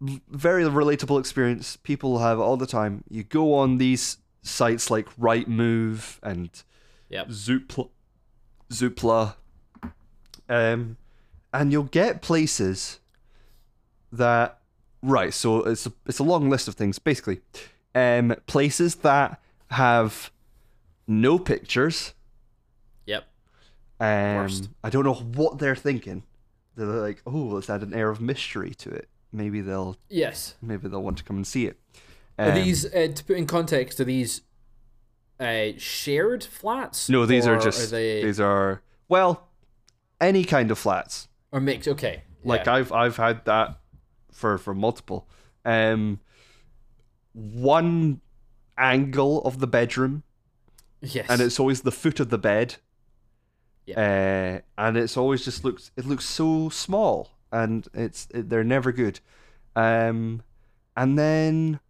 very 0.01 0.65
relatable 0.65 1.21
experience 1.21 1.77
people 1.77 2.19
have 2.19 2.41
all 2.41 2.57
the 2.57 2.67
time. 2.67 3.05
You 3.09 3.23
go 3.23 3.55
on 3.55 3.79
these 3.79 4.19
sites 4.43 4.91
like 4.91 5.15
Rightmove 5.17 6.19
and 6.23 6.51
Yep. 7.11 7.29
Zoopla, 7.29 7.89
Zoopla, 8.71 9.35
um, 10.49 10.97
and 11.53 11.73
you'll 11.73 11.83
get 11.83 12.23
places 12.23 13.01
that 14.13 14.61
right. 15.03 15.35
So 15.35 15.65
it's 15.65 15.87
a, 15.87 15.93
it's 16.07 16.21
a 16.21 16.25
long 16.25 16.49
list 16.49 16.69
of 16.69 16.77
things. 16.77 17.01
Basically, 17.01 17.41
um, 17.97 18.37
places 18.47 18.95
that 18.97 19.41
have 19.71 20.31
no 21.07 21.39
pictures. 21.39 22.15
Yep. 23.07 23.25
Um, 24.01 24.37
Worst. 24.37 24.69
I 24.85 24.91
don't 24.91 25.05
know 25.05 25.15
what 25.15 25.59
they're 25.59 25.77
thinking. 25.77 26.25
They're 26.77 26.87
like, 26.87 27.23
oh, 27.27 27.31
let's 27.55 27.69
add 27.69 27.83
an 27.83 27.93
air 27.95 28.11
of 28.11 28.21
mystery 28.21 28.71
to 28.77 28.91
it. 28.91 29.09
Maybe 29.33 29.61
they'll 29.61 29.97
Yes. 30.09 30.55
maybe 30.63 30.89
they'll 30.89 31.03
want 31.03 31.19
to 31.19 31.25
come 31.25 31.37
and 31.37 31.47
see 31.47 31.67
it. 31.67 31.79
Are 32.39 32.49
Um, 32.51 32.55
these 32.55 32.87
uh, 32.87 33.09
to 33.15 33.25
put 33.25 33.37
in 33.37 33.47
context? 33.47 34.01
Are 34.01 34.05
these 34.05 34.43
uh, 35.39 35.69
shared 35.79 36.43
flats? 36.45 37.09
No, 37.09 37.27
these 37.27 37.47
are 37.47 37.59
just 37.59 37.91
they 37.91 38.23
these 38.25 38.41
are 38.41 38.83
well, 39.09 39.49
any 40.21 40.45
kind 40.45 40.71
of 40.71 40.79
flats. 40.79 41.29
or 41.53 41.61
mixed? 41.61 41.89
Okay. 41.89 42.23
Like 42.45 42.67
yeah. 42.67 42.75
I've 42.75 42.93
I've 42.93 43.17
had 43.19 43.45
that 43.45 43.79
for 44.33 44.59
for 44.59 44.75
multiple. 44.75 45.29
Um, 45.65 46.21
one 47.35 48.21
angle 48.81 49.43
of 49.43 49.59
the 49.59 49.67
bedroom, 49.67 50.23
yes. 51.01 51.27
and 51.29 51.41
it's 51.41 51.61
always 51.61 51.83
the 51.83 51.93
foot 51.93 52.21
of 52.21 52.31
the 52.31 52.39
bed. 52.39 52.77
Yeah. 53.87 54.61
Uh, 54.79 54.83
and 54.83 54.97
it's 54.97 55.17
always 55.17 55.45
just 55.45 55.65
looks 55.65 55.91
it 55.97 56.07
looks 56.07 56.25
so 56.25 56.69
small, 56.69 57.31
and 57.53 57.87
it's 57.95 58.29
it, 58.33 58.49
they're 58.49 58.65
never 58.65 58.93
good. 58.93 59.21
Um, 59.77 60.43
and 60.97 61.19
then, 61.19 61.81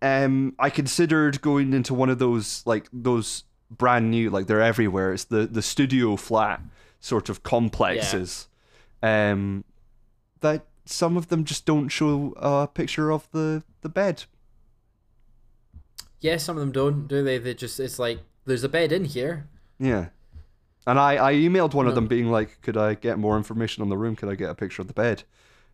um, 0.00 0.54
I 0.58 0.70
considered 0.70 1.40
going 1.40 1.72
into 1.72 1.94
one 1.94 2.10
of 2.10 2.18
those 2.18 2.62
like 2.66 2.88
those 2.92 3.44
brand 3.70 4.10
new 4.10 4.30
like 4.30 4.46
they're 4.46 4.62
everywhere. 4.62 5.12
It's 5.12 5.24
the 5.24 5.46
the 5.46 5.62
studio 5.62 6.16
flat 6.16 6.60
sort 7.00 7.28
of 7.28 7.42
complexes. 7.42 8.48
Um, 9.02 9.64
that 10.40 10.64
some 10.84 11.16
of 11.16 11.28
them 11.28 11.44
just 11.44 11.66
don't 11.66 11.88
show 11.88 12.34
a 12.36 12.68
picture 12.68 13.10
of 13.10 13.28
the 13.32 13.62
the 13.80 13.88
bed. 13.88 14.24
Yeah, 16.22 16.38
some 16.38 16.56
of 16.56 16.60
them 16.60 16.72
don't, 16.72 17.06
do 17.06 17.22
they? 17.22 17.38
They 17.38 17.54
just 17.54 17.78
it's 17.78 17.98
like 17.98 18.20
there's 18.46 18.64
a 18.64 18.68
bed 18.68 18.90
in 18.92 19.04
here. 19.04 19.48
Yeah. 19.78 20.06
And 20.86 20.98
I, 20.98 21.28
I 21.30 21.34
emailed 21.34 21.74
one 21.74 21.86
of 21.86 21.94
them 21.94 22.06
being 22.08 22.28
like, 22.30 22.60
could 22.62 22.76
I 22.76 22.94
get 22.94 23.16
more 23.18 23.36
information 23.36 23.82
on 23.82 23.88
the 23.88 23.96
room? 23.96 24.16
Could 24.16 24.28
I 24.28 24.34
get 24.34 24.50
a 24.50 24.54
picture 24.54 24.82
of 24.82 24.88
the 24.88 24.94
bed? 24.94 25.22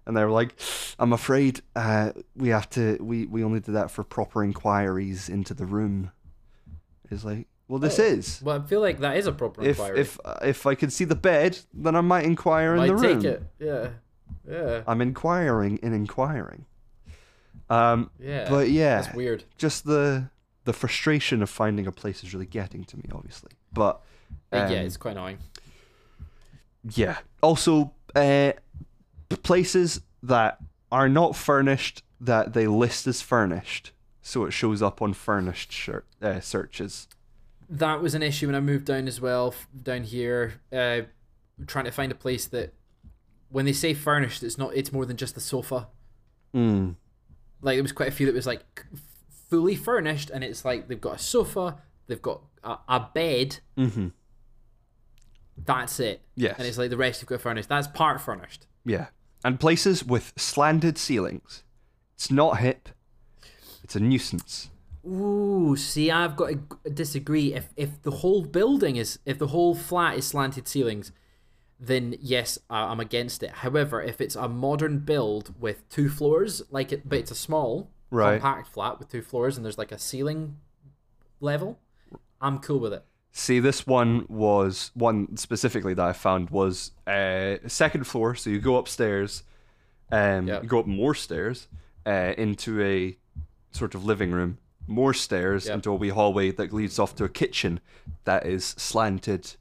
And 0.05 0.15
they 0.17 0.23
were 0.25 0.31
like, 0.31 0.55
I'm 0.99 1.13
afraid 1.15 1.61
uh, 1.77 2.13
we 2.37 2.49
have 2.51 2.69
to, 2.71 2.99
we, 3.01 3.25
we 3.27 3.43
only 3.43 3.61
do 3.61 3.73
that 3.73 3.91
for 3.91 4.05
proper 4.05 4.45
inquiries 4.45 5.29
into 5.31 5.55
the 5.55 5.65
room. 5.65 6.11
It's 7.11 7.25
like, 7.25 7.47
well, 7.69 7.79
this 7.79 7.99
Oh, 7.99 8.03
is. 8.05 8.43
Well, 8.43 8.61
I 8.63 8.67
feel 8.67 8.81
like 8.83 9.01
that 9.01 9.17
is 9.17 9.27
a 9.27 9.33
proper 9.33 9.63
If, 9.63 9.79
inquiry. 9.79 10.01
if, 10.01 10.19
if 10.43 10.67
I 10.67 10.75
could 10.75 10.93
see 10.93 11.05
the 11.05 11.15
bed, 11.15 11.59
then 11.73 11.97
I 11.97 12.03
might 12.03 12.25
inquire 12.25 12.73
in 12.73 12.79
Might 12.79 12.87
the 12.89 12.95
room. 12.97 13.23
take 13.23 13.31
it. 13.33 13.43
Yeah. 13.59 13.89
Yeah. 14.47 14.83
I'm 14.87 15.01
inquiring 15.01 15.79
in 15.83 15.95
inquiring. 15.95 16.67
Um, 17.71 18.11
Yeah. 18.19 18.49
but 18.51 18.71
yeah, 18.71 19.01
That's 19.03 19.15
weird. 19.15 19.45
just 19.59 19.85
the 19.85 20.29
the 20.69 20.75
frustration 20.75 21.43
of 21.43 21.49
finding 21.49 21.87
a 21.87 21.91
place 21.91 22.23
is 22.23 22.35
really 22.35 22.45
getting 22.45 22.85
to 22.85 22.99
me, 22.99 23.05
obviously. 23.15 23.51
But 23.73 24.03
yeah, 24.53 24.67
um, 24.67 24.73
it's 24.73 24.99
quite 24.99 25.13
annoying. 25.13 25.39
Yeah. 26.95 27.17
Also, 27.43 27.93
uh, 28.15 28.53
places 29.43 30.03
that 30.23 30.59
are 30.93 31.09
not 31.09 31.35
furnished 31.35 32.03
that 32.21 32.53
they 32.53 32.67
list 32.67 33.07
as 33.07 33.23
furnished, 33.23 33.93
so 34.21 34.45
it 34.45 34.51
shows 34.51 34.83
up 34.83 35.01
on 35.01 35.15
furnished 35.15 35.73
shir- 35.73 36.05
uh, 36.21 36.41
searches. 36.41 37.09
That 37.71 38.03
was 38.03 38.15
an 38.15 38.23
issue 38.23 38.49
when 38.49 38.55
I 38.55 38.61
moved 38.61 38.85
down 38.85 39.09
as 39.09 39.23
well, 39.23 39.55
down 39.83 40.03
here, 40.03 40.61
uh, 40.71 41.01
trying 41.67 41.87
to 41.87 41.91
find 41.93 42.13
a 42.13 42.15
place 42.15 42.45
that, 42.49 42.75
when 43.49 43.65
they 43.65 43.73
say 43.73 43.95
furnished, 43.95 44.43
it's 44.43 44.59
not. 44.59 44.75
It's 44.75 44.93
more 44.93 45.07
than 45.07 45.17
just 45.17 45.35
the 45.35 45.41
sofa. 45.41 45.89
Mm. 46.55 46.97
Like 47.63 47.77
there 47.77 47.83
was 47.83 47.93
quite 47.93 48.09
a 48.09 48.13
few 48.13 48.27
that 48.27 48.35
was 48.35 48.47
like 48.47 48.85
fully 49.49 49.75
furnished, 49.75 50.31
and 50.31 50.45
it's 50.45 50.65
like 50.65 50.89
they've 50.89 51.01
got 51.01 51.17
a 51.17 51.19
sofa, 51.19 51.83
they've 52.07 52.23
got 52.23 52.43
a, 52.63 52.79
a 52.89 53.09
bed. 53.13 53.59
Mm-hmm. 53.77 54.09
That's 55.65 55.99
it. 56.01 56.23
Yes. 56.37 56.55
And 56.59 56.67
it's 56.67 56.79
like 56.79 56.91
the 56.91 56.97
rest 56.97 57.21
you've 57.21 57.29
got 57.29 57.41
furnished. 57.41 57.69
That's 57.69 57.89
part 57.89 58.21
furnished. 58.21 58.67
Yeah. 58.85 59.09
And 59.45 59.59
places 59.59 60.05
with 60.05 60.33
slanted 60.37 60.99
ceilings. 60.99 61.65
It's 62.15 62.31
not 62.31 62.59
hip. 62.59 62.89
It's 63.83 63.97
a 63.97 64.01
nuisance. 64.01 64.71
Ooh, 65.07 65.77
see, 65.77 66.11
I've 66.11 66.37
got 66.37 66.51
to 66.85 66.91
disagree. 66.91 67.55
If 67.55 67.69
if 67.77 68.03
the 68.03 68.11
whole 68.11 68.43
building 68.43 68.97
is, 68.97 69.19
if 69.25 69.39
the 69.39 69.47
whole 69.49 69.75
flat 69.75 70.19
is 70.19 70.27
slanted 70.27 70.69
ceilings, 70.69 71.13
then 71.81 72.17
yes, 72.21 72.59
I'm 72.69 73.01
against 73.01 73.43
it. 73.43 73.51
However, 73.51 74.03
if 74.03 74.21
it's 74.21 74.37
a 74.37 74.49
modern 74.49 74.99
build 74.99 75.55
with 75.59 75.89
two 75.89 76.09
floors, 76.09 76.63
like 76.71 76.93
it, 76.93 77.09
but 77.09 77.19
it's 77.19 77.31
a 77.31 77.37
small, 77.37 77.91
Right. 78.11 78.41
compact 78.41 78.69
flat 78.69 78.99
with 78.99 79.11
two 79.11 79.23
floors, 79.23 79.57
and 79.57 79.65
there's 79.65 79.79
like 79.79 79.93
a 79.93 79.99
ceiling 79.99 80.57
level, 81.41 81.79
I'm 82.41 82.59
cool 82.59 82.79
with 82.79 82.93
it. 82.93 83.05
See, 83.33 83.61
this 83.61 83.87
one 83.87 84.25
was 84.29 84.91
one 84.95 85.37
specifically 85.37 85.93
that 85.95 86.05
I 86.05 86.13
found 86.13 86.51
was 86.51 86.93
uh, 87.07 87.57
second 87.67 88.05
floor. 88.07 88.35
So 88.35 88.49
you 88.51 88.59
go 88.59 88.77
upstairs, 88.77 89.43
um, 90.11 90.49
Yeah. 90.49 90.63
you 90.63 90.69
go 90.69 90.81
up 90.81 90.87
more 90.87 91.15
stairs 91.15 91.69
uh, 92.07 92.33
into 92.39 92.81
a 92.83 93.17
sort 93.71 93.95
of 93.95 94.05
living 94.05 94.31
room, 94.33 94.59
more 94.87 95.13
stairs 95.13 95.67
Yeah. 95.67 95.75
into 95.75 95.91
a 95.91 95.95
wee 95.95 96.09
hallway 96.09 96.51
that 96.53 96.73
leads 96.73 96.99
off 96.99 97.15
to 97.17 97.25
a 97.25 97.29
kitchen 97.29 97.81
that 98.25 98.47
is 98.47 98.65
slanted 98.65 99.55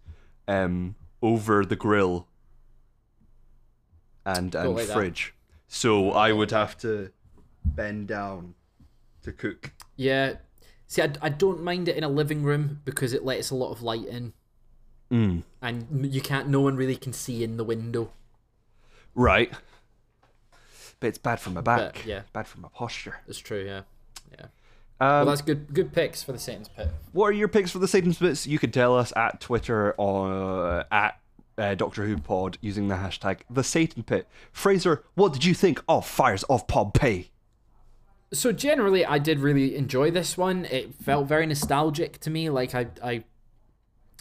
um, 0.48 0.96
over 1.22 1.66
the 1.66 1.76
grill 1.76 2.28
and 4.26 4.56
and 4.56 4.74
like 4.76 4.88
that. 4.88 4.94
fridge. 4.94 5.34
So 5.68 6.12
I 6.12 6.32
would 6.32 6.52
have 6.52 6.78
to 6.80 7.12
bend 7.76 8.08
down 8.08 8.54
to 9.24 9.32
cook. 9.32 9.72
Yeah. 9.96 10.36
See, 10.88 11.02
I, 11.02 11.12
I 11.22 11.30
don't 11.30 11.62
mind 11.64 11.88
it 11.90 11.98
in 11.98 12.04
a 12.04 12.10
living 12.10 12.44
room 12.44 12.82
because 12.86 13.14
it 13.14 13.26
lets 13.26 13.50
a 13.50 13.56
lot 13.56 13.72
of 13.72 13.82
light 13.82 14.06
in, 14.06 14.34
Mm. 15.12 15.44
and 15.62 16.14
you 16.14 16.22
can't. 16.22 16.50
No 16.50 16.60
one 16.62 16.76
really 16.76 16.96
can 16.98 17.14
see 17.14 17.44
in 17.44 17.56
the 17.58 17.64
window. 17.64 18.10
Right. 19.16 19.52
But 21.00 21.08
it's 21.08 21.18
bad 21.18 21.40
for 21.40 21.50
my 21.50 21.62
back. 21.62 21.94
But, 21.96 22.06
yeah. 22.06 22.22
Bad 22.34 22.48
for 22.48 22.60
my 22.60 22.70
posture. 22.74 23.18
It's 23.28 23.38
true. 23.40 23.64
Yeah. 23.66 23.82
Yeah. 24.38 24.46
Um, 25.00 25.08
Well, 25.10 25.26
that's 25.28 25.42
good. 25.42 25.74
Good 25.74 25.94
picks 25.94 26.24
for 26.24 26.32
the 26.32 26.40
Satan's 26.40 26.70
Pit. 26.70 26.90
what 27.12 27.28
are 27.28 27.32
your 27.34 27.48
picks 27.48 27.72
for 27.72 27.80
the 27.80 27.88
Satan's 27.88 28.18
Bits? 28.18 28.48
You 28.48 28.58
can 28.60 28.72
tell 28.72 28.98
us 28.98 29.14
at 29.16 29.40
Twitter 29.40 29.94
or 29.94 30.86
at 30.92 31.20
uh, 31.58 31.76
Doctor 31.76 32.06
Who 32.06 32.18
Pod 32.18 32.58
using 32.62 32.88
the 32.88 32.96
hashtag 32.96 33.40
the 33.50 33.64
Satan 33.64 34.04
Pit. 34.04 34.28
Fraser, 34.52 35.04
what 35.16 35.34
did 35.34 35.46
you 35.46 35.54
think 35.54 35.82
of 35.88 36.06
Fires 36.08 36.44
of 36.44 36.68
Pompeii? 36.68 37.30
So 38.34 38.52
generally, 38.52 39.06
I 39.06 39.20
did 39.20 39.40
really 39.40 39.76
enjoy 39.76 40.12
this 40.12 40.38
one. 40.38 40.66
It 40.66 40.94
felt 40.96 41.28
very 41.28 41.46
nostalgic 41.46 42.20
to 42.20 42.30
me. 42.30 42.50
Like 42.50 42.76
I, 42.76 42.88
I, 43.02 43.24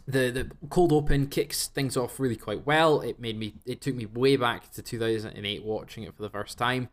the 0.06 0.30
the 0.30 0.50
cold 0.68 0.92
open 0.92 1.26
kicks 1.26 1.66
things 1.66 1.96
off 1.96 2.20
really 2.20 2.36
quite 2.36 2.64
well. 2.64 3.00
It 3.00 3.18
made 3.18 3.38
me. 3.38 3.54
It 3.64 3.80
took 3.80 3.96
me 3.96 4.06
way 4.06 4.36
back 4.36 4.70
to 4.72 4.82
2008 4.82 5.64
watching 5.64 6.04
it 6.04 6.14
for 6.14 6.22
the 6.22 6.30
first 6.30 6.56
time. 6.56 6.88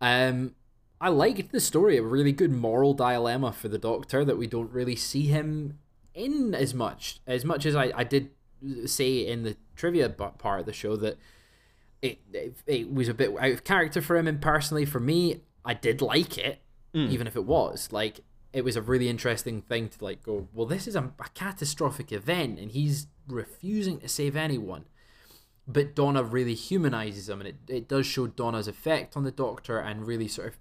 Um, 0.00 0.54
I 1.00 1.08
liked 1.08 1.50
the 1.50 1.60
story. 1.60 1.96
A 1.96 2.02
really 2.02 2.32
good 2.32 2.52
moral 2.52 2.94
dilemma 2.94 3.52
for 3.52 3.68
the 3.68 3.78
Doctor 3.78 4.24
that 4.24 4.38
we 4.38 4.46
don't 4.46 4.70
really 4.70 4.96
see 4.96 5.26
him 5.26 5.78
in 6.14 6.54
as 6.54 6.74
much. 6.74 7.20
As 7.26 7.44
much 7.44 7.66
as 7.66 7.74
I, 7.74 7.90
I 7.94 8.04
did 8.04 8.30
say 8.86 9.26
in 9.26 9.42
the 9.42 9.56
trivia 9.74 10.08
part 10.08 10.60
of 10.60 10.66
the 10.66 10.72
show 10.72 10.94
that 10.96 11.18
it, 12.00 12.20
it 12.32 12.56
it 12.66 12.92
was 12.92 13.08
a 13.08 13.14
bit 13.14 13.30
out 13.36 13.50
of 13.50 13.64
character 13.64 14.00
for 14.00 14.16
him 14.16 14.28
and 14.28 14.40
personally 14.40 14.84
for 14.84 15.00
me 15.00 15.40
I 15.64 15.74
did 15.74 16.02
like 16.02 16.38
it 16.38 16.62
hmm. 16.92 17.08
even 17.10 17.26
if 17.26 17.36
it 17.36 17.44
was. 17.44 17.90
Like 17.92 18.20
it 18.52 18.64
was 18.64 18.76
a 18.76 18.82
really 18.82 19.08
interesting 19.08 19.62
thing 19.62 19.88
to 19.88 20.04
like 20.04 20.22
go 20.22 20.48
well 20.52 20.66
this 20.66 20.86
is 20.86 20.94
a, 20.96 21.12
a 21.18 21.28
catastrophic 21.34 22.12
event 22.12 22.58
and 22.58 22.70
he's 22.70 23.06
refusing 23.26 23.98
to 24.00 24.08
save 24.08 24.36
anyone. 24.36 24.84
But 25.66 25.94
Donna 25.94 26.24
really 26.24 26.54
humanizes 26.54 27.28
him 27.28 27.40
and 27.40 27.48
it, 27.48 27.56
it 27.68 27.88
does 27.88 28.06
show 28.06 28.26
Donna's 28.26 28.66
effect 28.68 29.16
on 29.16 29.22
the 29.24 29.30
doctor 29.30 29.78
and 29.78 30.06
really 30.06 30.28
sort 30.28 30.48
of 30.48 30.58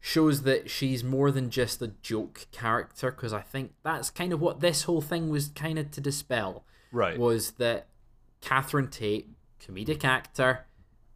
shows 0.00 0.42
that 0.42 0.68
she's 0.68 1.04
more 1.04 1.30
than 1.30 1.48
just 1.48 1.80
a 1.80 1.92
joke 2.02 2.46
character 2.50 3.12
because 3.12 3.32
I 3.32 3.40
think 3.40 3.72
that's 3.84 4.10
kind 4.10 4.32
of 4.32 4.40
what 4.40 4.58
this 4.58 4.82
whole 4.82 5.00
thing 5.00 5.28
was 5.28 5.48
kind 5.48 5.78
of 5.78 5.92
to 5.92 6.00
dispel 6.00 6.64
Right. 6.90 7.18
was 7.18 7.52
that 7.52 7.86
Catherine 8.42 8.88
Tate, 8.88 9.30
comedic 9.64 10.04
actor, 10.04 10.66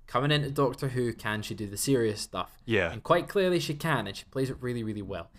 coming 0.06 0.30
into 0.30 0.50
Doctor 0.50 0.88
Who, 0.88 1.12
can 1.12 1.42
she 1.42 1.54
do 1.54 1.66
the 1.66 1.76
serious 1.76 2.20
stuff? 2.20 2.56
Yeah. 2.64 2.90
And 2.92 3.02
quite 3.02 3.28
clearly 3.28 3.60
she 3.60 3.74
can, 3.74 4.06
and 4.06 4.16
she 4.16 4.24
plays 4.30 4.50
it 4.50 4.56
really, 4.60 4.82
really 4.82 5.02
well. 5.02 5.30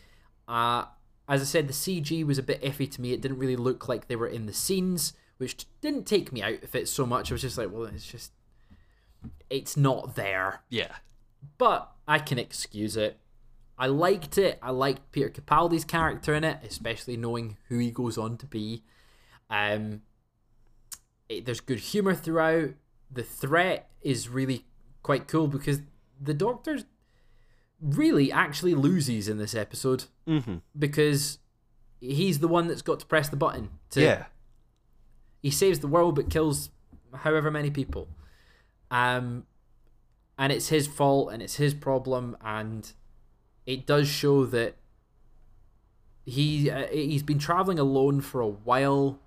Uh, 0.47 0.85
as 1.27 1.41
I 1.41 1.45
said, 1.45 1.67
the 1.67 1.73
CG 1.73 2.25
was 2.25 2.37
a 2.37 2.43
bit 2.43 2.61
iffy 2.61 2.89
to 2.91 3.01
me. 3.01 3.13
It 3.13 3.21
didn't 3.21 3.39
really 3.39 3.55
look 3.55 3.87
like 3.87 4.07
they 4.07 4.15
were 4.15 4.27
in 4.27 4.45
the 4.45 4.53
scenes, 4.53 5.13
which 5.37 5.65
didn't 5.81 6.05
take 6.05 6.31
me 6.31 6.41
out 6.41 6.63
of 6.63 6.73
it 6.75 6.87
so 6.87 7.05
much. 7.05 7.31
I 7.31 7.35
was 7.35 7.41
just 7.41 7.57
like, 7.57 7.71
well, 7.71 7.85
it's 7.85 8.09
just, 8.09 8.31
it's 9.49 9.75
not 9.77 10.15
there. 10.15 10.61
Yeah. 10.69 10.95
but 11.57 11.91
I 12.07 12.19
can 12.19 12.39
excuse 12.39 12.95
it. 12.97 13.19
I 13.77 13.87
liked 13.87 14.37
it. 14.37 14.57
I 14.61 14.71
liked 14.71 15.11
Peter 15.11 15.29
Capaldi's 15.29 15.85
character 15.85 16.33
in 16.33 16.43
it, 16.43 16.59
especially 16.63 17.15
knowing 17.15 17.57
who 17.67 17.77
he 17.77 17.91
goes 17.91 18.17
on 18.17 18.37
to 18.37 18.45
be. 18.47 18.83
Um, 19.49 20.01
it, 21.29 21.45
there's 21.45 21.59
good 21.59 21.79
humor 21.79 22.15
throughout. 22.15 22.71
The 23.11 23.23
threat 23.23 23.89
is 24.01 24.29
really 24.29 24.65
quite 25.03 25.27
cool 25.27 25.47
because 25.47 25.81
the 26.19 26.33
Doctor 26.33 26.79
really 27.81 28.31
actually 28.31 28.75
loses 28.75 29.27
in 29.27 29.37
this 29.37 29.53
episode 29.55 30.05
Mm-hmm. 30.27 30.55
because 30.77 31.37
he's 32.01 32.39
the 32.39 32.47
one 32.47 32.67
that's 32.67 32.81
got 32.81 32.99
to 32.99 33.05
press 33.05 33.29
the 33.29 33.37
button. 33.37 33.69
To, 33.91 34.01
Yeah. 34.01 34.25
he 35.41 35.49
saves 35.49 35.79
the 35.79 35.87
world 35.87 36.15
but 36.15 36.29
kills 36.29 36.69
however 37.13 37.49
many 37.49 37.69
people. 37.71 38.07
Um, 38.91 39.45
and 40.37 40.51
it's 40.51 40.67
his 40.69 40.85
fault 40.87 41.31
and 41.31 41.41
it's 41.41 41.55
his 41.55 41.73
problem, 41.73 42.35
and 42.41 42.91
it 43.65 43.85
does 43.85 44.07
show 44.07 44.45
that 44.47 44.75
he 46.25 46.69
uh, 46.69 46.87
he's 46.87 47.23
been 47.23 47.39
traveling 47.39 47.79
alone 47.79 48.21
for 48.21 48.41
a 48.41 48.47
while, 48.47 49.19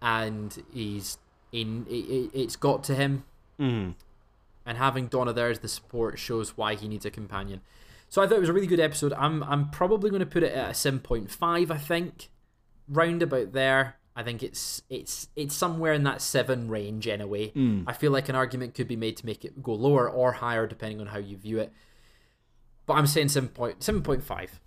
and 0.00 0.62
he's 0.72 1.18
in. 1.52 1.86
It, 1.88 1.92
it- 1.94 2.30
it's 2.34 2.56
got 2.56 2.84
to 2.84 2.94
him, 2.94 3.24
Mm-hmm. 3.58 3.90
and 4.66 4.78
having 4.78 5.06
Donna 5.08 5.32
there 5.32 5.50
as 5.50 5.58
the 5.60 5.68
support 5.68 6.18
shows 6.18 6.56
why 6.56 6.74
he 6.74 6.88
needs 6.88 7.04
a 7.04 7.10
companion. 7.10 7.60
So 8.08 8.22
I 8.22 8.26
thought 8.26 8.38
it 8.38 8.40
was 8.40 8.48
a 8.48 8.52
really 8.52 8.66
good 8.66 8.80
episode. 8.80 9.12
I'm 9.12 9.42
I'm 9.44 9.70
probably 9.70 10.10
going 10.10 10.20
to 10.20 10.26
put 10.26 10.42
it 10.42 10.52
at 10.52 10.70
a 10.70 10.74
seven 10.74 11.00
point 11.00 11.30
five. 11.30 11.70
I 11.70 11.76
think, 11.78 12.28
round 12.88 13.22
about 13.22 13.52
there. 13.52 13.96
I 14.16 14.22
think 14.24 14.42
it's 14.42 14.82
it's 14.90 15.28
it's 15.36 15.54
somewhere 15.54 15.92
in 15.92 16.02
that 16.02 16.20
seven 16.20 16.68
range 16.68 17.06
anyway. 17.06 17.52
I 17.86 17.92
feel 17.92 18.10
like 18.10 18.28
an 18.28 18.34
argument 18.34 18.74
could 18.74 18.88
be 18.88 18.96
made 18.96 19.16
to 19.18 19.26
make 19.26 19.44
it 19.44 19.62
go 19.62 19.72
lower 19.74 20.10
or 20.10 20.32
higher 20.32 20.66
depending 20.66 21.00
on 21.00 21.06
how 21.06 21.18
you 21.18 21.36
view 21.36 21.58
it. 21.60 21.72
But 22.86 22.94
I'm 22.94 23.06
saying 23.06 23.28
seven 23.28 23.48
point 23.50 23.82
seven 23.82 24.02
point 24.02 24.24
five. 24.24 24.60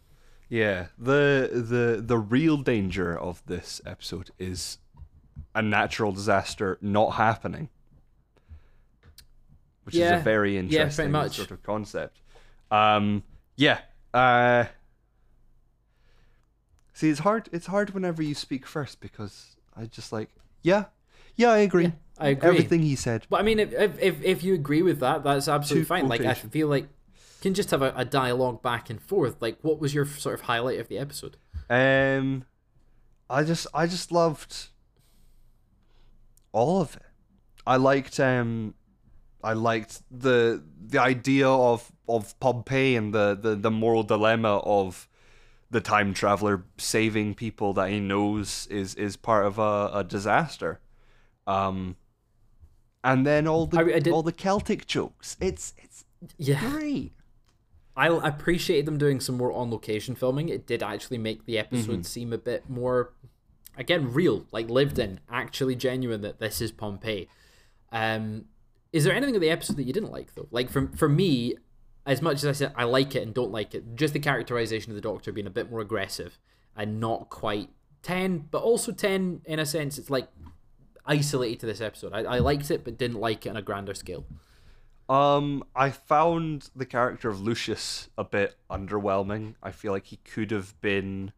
Yeah, 0.47 0.87
the 0.97 1.49
the 1.51 2.01
the 2.01 2.17
real 2.17 2.57
danger 2.57 3.17
of 3.17 3.43
this 3.45 3.81
episode 3.85 4.31
is 4.39 4.77
a 5.55 5.61
natural 5.61 6.11
disaster 6.11 6.77
not 6.81 7.11
happening, 7.11 7.69
which 9.83 9.95
is 9.95 10.11
a 10.11 10.17
very 10.17 10.53
yeah, 10.53 10.61
interesting 10.61 11.11
much. 11.11 11.35
sort 11.35 11.51
of 11.51 11.61
concept. 11.63 12.19
Um, 12.71 13.23
yeah. 13.55 13.79
Uh, 14.13 14.65
see, 16.93 17.09
it's 17.09 17.19
hard. 17.19 17.49
It's 17.51 17.67
hard 17.67 17.91
whenever 17.91 18.21
you 18.21 18.35
speak 18.35 18.65
first 18.65 18.99
because 18.99 19.55
I 19.75 19.85
just 19.85 20.11
like, 20.11 20.29
yeah, 20.61 20.85
yeah, 21.35 21.51
I 21.51 21.59
agree. 21.59 21.85
Yeah, 21.85 21.91
I 22.17 22.29
agree. 22.29 22.49
Everything 22.49 22.81
he 22.81 22.95
said. 22.95 23.25
But 23.29 23.39
I 23.39 23.43
mean, 23.43 23.59
if 23.59 23.73
if 23.73 24.23
if, 24.23 24.43
you 24.43 24.53
agree 24.53 24.81
with 24.81 24.99
that, 24.99 25.23
that's 25.23 25.47
absolutely 25.47 25.85
fine. 25.85 26.07
Like 26.07 26.21
I 26.21 26.33
feel 26.33 26.67
like 26.67 26.87
can 27.41 27.53
just 27.53 27.71
have 27.71 27.81
a, 27.81 27.93
a 27.95 28.05
dialogue 28.05 28.61
back 28.61 28.89
and 28.89 29.01
forth. 29.01 29.35
Like, 29.41 29.57
what 29.61 29.79
was 29.79 29.93
your 29.93 30.05
sort 30.05 30.35
of 30.35 30.41
highlight 30.41 30.79
of 30.79 30.87
the 30.87 30.97
episode? 30.97 31.37
Um, 31.69 32.45
I 33.29 33.43
just 33.43 33.67
I 33.73 33.87
just 33.87 34.11
loved 34.11 34.69
all 36.53 36.79
of 36.81 36.95
it. 36.95 37.01
I 37.67 37.75
liked 37.75 38.19
um, 38.19 38.73
I 39.43 39.53
liked 39.53 40.01
the 40.09 40.63
the 40.85 40.99
idea 40.99 41.49
of 41.49 41.91
of 42.07 42.39
Pompeii 42.39 42.95
and 42.95 43.13
the 43.13 43.37
the, 43.39 43.55
the 43.55 43.71
moral 43.71 44.03
dilemma 44.03 44.57
of 44.59 45.07
the 45.71 45.81
time 45.81 46.13
traveler 46.13 46.63
saving 46.77 47.33
people 47.35 47.73
that 47.73 47.89
he 47.89 47.99
knows 47.99 48.67
is 48.67 48.95
is 48.95 49.17
part 49.17 49.45
of 49.45 49.57
a, 49.59 49.89
a 49.93 50.03
disaster. 50.03 50.79
Um, 51.47 51.97
and 53.03 53.25
then 53.25 53.47
all 53.47 53.65
the 53.65 53.79
I- 53.79 53.95
I 53.95 53.99
did- 53.99 54.13
all 54.13 54.23
the 54.23 54.31
Celtic 54.31 54.85
jokes. 54.87 55.35
It's 55.41 55.73
it's 55.77 56.05
Yeah, 56.37 56.59
great. 56.71 57.13
I 57.95 58.07
appreciated 58.07 58.85
them 58.87 58.97
doing 58.97 59.19
some 59.19 59.37
more 59.37 59.51
on 59.51 59.69
location 59.69 60.15
filming. 60.15 60.49
It 60.49 60.65
did 60.65 60.81
actually 60.81 61.19
make 61.19 61.45
the 61.45 61.59
episode 61.59 62.05
seem 62.07 62.33
a 62.33 62.39
bit 62.39 62.67
more, 62.67 63.13
again, 63.77 64.13
real, 64.13 64.45
like 64.51 64.69
lived 64.69 64.99
in, 64.99 65.19
actually 65.29 65.75
genuine. 65.75 66.21
That 66.21 66.39
this 66.39 66.61
is 66.61 66.71
Pompeii. 66.71 67.27
Um, 67.91 68.45
is 68.91 69.03
there 69.03 69.13
anything 69.13 69.35
in 69.35 69.41
the 69.41 69.49
episode 69.49 69.77
that 69.77 69.83
you 69.83 69.93
didn't 69.93 70.11
like 70.11 70.35
though? 70.35 70.47
Like 70.51 70.69
for 70.69 70.87
for 70.95 71.09
me, 71.09 71.55
as 72.05 72.21
much 72.21 72.37
as 72.37 72.45
I 72.45 72.51
said 72.51 72.73
I 72.75 72.83
like 72.83 73.15
it 73.15 73.23
and 73.23 73.33
don't 73.33 73.51
like 73.51 73.73
it, 73.73 73.95
just 73.95 74.13
the 74.13 74.19
characterization 74.19 74.91
of 74.91 74.95
the 74.95 75.01
Doctor 75.01 75.31
being 75.31 75.47
a 75.47 75.51
bit 75.51 75.69
more 75.69 75.79
aggressive 75.79 76.37
and 76.75 76.99
not 76.99 77.29
quite 77.29 77.69
ten, 78.01 78.47
but 78.51 78.61
also 78.61 78.91
ten 78.91 79.41
in 79.45 79.59
a 79.59 79.65
sense. 79.65 79.97
It's 79.97 80.09
like 80.09 80.27
isolated 81.05 81.59
to 81.61 81.65
this 81.65 81.81
episode. 81.81 82.13
I, 82.13 82.21
I 82.21 82.39
liked 82.39 82.71
it, 82.71 82.83
but 82.83 82.97
didn't 82.97 83.19
like 83.19 83.45
it 83.45 83.49
on 83.49 83.57
a 83.57 83.61
grander 83.61 83.93
scale. 83.93 84.25
Um, 85.09 85.63
I 85.75 85.89
found 85.89 86.69
the 86.75 86.85
character 86.85 87.29
of 87.29 87.41
Lucius 87.41 88.09
a 88.17 88.23
bit 88.23 88.55
underwhelming. 88.69 89.55
I 89.61 89.71
feel 89.71 89.91
like 89.91 90.05
he 90.05 90.17
could 90.17 90.51
have 90.51 90.79
been 90.79 91.33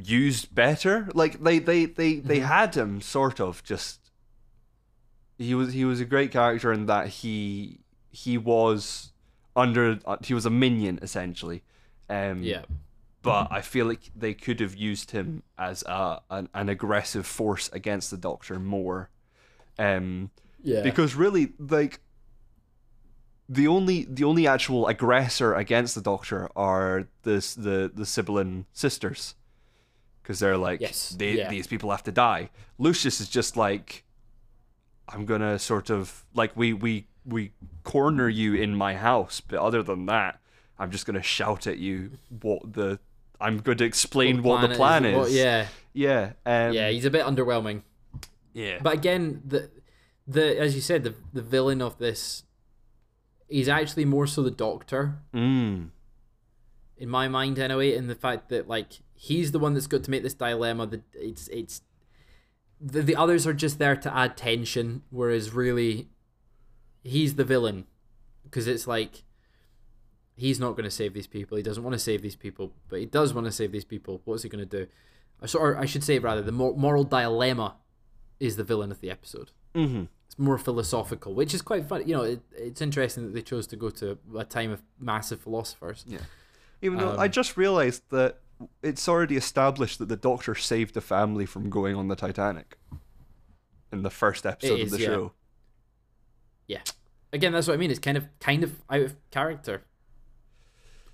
used 0.00 0.54
better. 0.54 1.08
Like 1.14 1.42
they 1.42 1.58
they 1.58 1.86
they 1.86 2.16
they 2.16 2.40
had 2.40 2.74
him 2.74 3.00
sort 3.00 3.40
of 3.40 3.62
just. 3.64 4.10
He 5.38 5.54
was 5.54 5.72
he 5.72 5.84
was 5.84 6.00
a 6.00 6.04
great 6.04 6.30
character 6.30 6.72
in 6.72 6.86
that 6.86 7.08
he 7.08 7.80
he 8.10 8.38
was 8.38 9.12
under 9.56 9.98
uh, 10.04 10.16
he 10.22 10.34
was 10.34 10.46
a 10.46 10.50
minion 10.50 10.98
essentially. 11.02 11.62
Um, 12.08 12.42
Yeah. 12.42 12.62
but 13.22 13.48
I 13.50 13.60
feel 13.60 13.86
like 13.86 14.10
they 14.14 14.34
could 14.34 14.60
have 14.60 14.76
used 14.76 15.10
him 15.12 15.42
as 15.58 15.82
a 15.84 16.20
an, 16.30 16.48
an 16.54 16.68
aggressive 16.68 17.26
force 17.26 17.68
against 17.72 18.10
the 18.10 18.16
Doctor 18.16 18.58
more. 18.58 19.10
Um, 19.78 20.30
Yeah. 20.62 20.82
because 20.82 21.14
really 21.14 21.52
like 21.58 22.00
the 23.48 23.66
only 23.68 24.04
the 24.04 24.24
only 24.24 24.46
actual 24.46 24.86
aggressor 24.86 25.54
against 25.54 25.94
the 25.94 26.00
doctor 26.00 26.48
are 26.56 27.08
this 27.22 27.54
the 27.54 27.90
the 27.92 28.06
Sibylline 28.06 28.66
sisters 28.72 29.34
because 30.22 30.38
they're 30.38 30.56
like 30.56 30.80
Yes, 30.80 31.10
they, 31.18 31.32
yeah. 31.38 31.48
these 31.50 31.66
people 31.66 31.90
have 31.90 32.02
to 32.04 32.12
die 32.12 32.50
lucius 32.78 33.20
is 33.20 33.28
just 33.28 33.56
like 33.56 34.04
i'm 35.08 35.24
gonna 35.26 35.58
sort 35.58 35.90
of 35.90 36.24
like 36.34 36.56
we 36.56 36.72
we 36.72 37.06
we 37.24 37.52
corner 37.84 38.28
you 38.28 38.54
in 38.54 38.74
my 38.74 38.94
house 38.94 39.40
but 39.40 39.58
other 39.58 39.82
than 39.82 40.06
that 40.06 40.40
i'm 40.78 40.90
just 40.90 41.06
gonna 41.06 41.22
shout 41.22 41.66
at 41.66 41.78
you 41.78 42.12
what 42.40 42.72
the 42.72 42.98
i'm 43.40 43.58
going 43.58 43.78
to 43.78 43.84
explain 43.84 44.42
what 44.42 44.66
the 44.68 44.74
plan 44.74 45.04
is, 45.04 45.16
what- 45.16 45.30
yeah. 45.30 45.66
yeah 45.92 46.32
um, 46.46 46.72
Yeah, 46.72 46.88
he's 46.90 47.04
a 47.04 47.10
bit 47.10 47.24
underwhelming. 47.26 47.82
yeah 48.54 48.78
But 48.80 48.94
again, 48.94 49.42
the 49.44 49.70
the 50.26 50.56
as 50.60 50.74
you 50.76 50.80
said, 50.80 51.02
the 51.02 51.14
the 51.32 51.42
villain 51.42 51.82
of 51.82 51.98
this 51.98 52.44
is 53.48 53.68
actually 53.68 54.04
more 54.04 54.26
so 54.28 54.42
the 54.42 54.50
Doctor 54.52 55.18
mm. 55.34 55.88
in 56.96 57.08
my 57.08 57.26
mind, 57.28 57.58
anyway. 57.58 57.94
In 57.94 58.06
the 58.06 58.14
fact 58.14 58.48
that 58.50 58.68
like 58.68 59.00
he's 59.28 59.52
the 59.52 59.58
one 59.64 59.72
that's 59.74 59.86
got 59.86 60.02
to 60.04 60.10
make 60.10 60.22
this 60.22 60.34
dilemma. 60.34 60.84
That 60.86 61.02
it's 61.14 61.48
it's 61.48 61.76
the 62.80 63.02
the 63.02 63.16
others 63.16 63.46
are 63.46 63.54
just 63.54 63.78
there 63.78 63.96
to 63.96 64.10
add 64.22 64.36
tension, 64.36 65.02
whereas 65.10 65.52
really 65.54 66.08
he's 67.04 67.34
the 67.36 67.44
villain 67.44 67.86
because 68.44 68.66
it's 68.66 68.86
like 68.86 69.24
he's 70.34 70.58
not 70.58 70.72
going 70.72 70.84
to 70.84 70.90
save 71.00 71.12
these 71.14 71.26
people. 71.26 71.56
He 71.56 71.62
doesn't 71.62 71.82
want 71.82 71.94
to 71.94 71.98
save 71.98 72.22
these 72.22 72.36
people, 72.36 72.72
but 72.88 72.98
he 73.00 73.06
does 73.06 73.32
want 73.34 73.46
to 73.46 73.52
save 73.52 73.70
these 73.72 73.84
people. 73.84 74.20
What's 74.24 74.42
he 74.42 74.48
going 74.48 74.66
to 74.68 74.76
do? 74.78 74.86
Or 75.58 75.76
I 75.76 75.86
should 75.86 76.04
say 76.04 76.18
rather, 76.18 76.42
the 76.42 76.52
mor- 76.52 76.76
moral 76.76 77.04
dilemma 77.04 77.76
is 78.40 78.56
the 78.56 78.64
villain 78.64 78.90
of 78.90 79.00
the 79.00 79.10
episode. 79.10 79.50
hmm 79.74 80.04
It's 80.26 80.38
more 80.38 80.58
philosophical, 80.58 81.34
which 81.34 81.52
is 81.54 81.62
quite 81.62 81.84
fun. 81.86 82.06
You 82.08 82.14
know, 82.16 82.22
it, 82.22 82.40
it's 82.56 82.80
interesting 82.80 83.24
that 83.24 83.34
they 83.34 83.42
chose 83.42 83.66
to 83.68 83.76
go 83.76 83.90
to 83.90 84.18
a 84.36 84.44
time 84.44 84.70
of 84.72 84.82
massive 84.98 85.40
philosophers. 85.40 86.04
Yeah. 86.08 86.24
Even 86.80 86.98
though 86.98 87.14
I 87.16 87.26
Um, 87.26 87.32
just 87.32 87.56
realized 87.56 88.02
that 88.10 88.40
it's 88.82 89.08
already 89.08 89.36
established 89.36 89.98
that 89.98 90.08
the 90.08 90.16
Doctor 90.16 90.54
saved 90.54 90.94
the 90.94 91.00
family 91.00 91.46
from 91.46 91.70
going 91.70 91.96
on 91.96 92.08
the 92.08 92.16
Titanic 92.16 92.76
in 93.92 94.02
the 94.02 94.10
first 94.10 94.46
episode 94.46 94.80
is, 94.80 94.92
of 94.92 94.98
the 94.98 95.04
yeah. 95.04 95.08
show. 95.08 95.32
Yeah. 96.66 96.80
Again, 97.32 97.52
that's 97.52 97.66
what 97.66 97.74
I 97.74 97.76
mean. 97.76 97.90
It's 97.90 98.00
kind 98.00 98.16
of 98.16 98.26
kind 98.40 98.64
of 98.64 98.82
out 98.90 99.00
of 99.00 99.16
character 99.30 99.82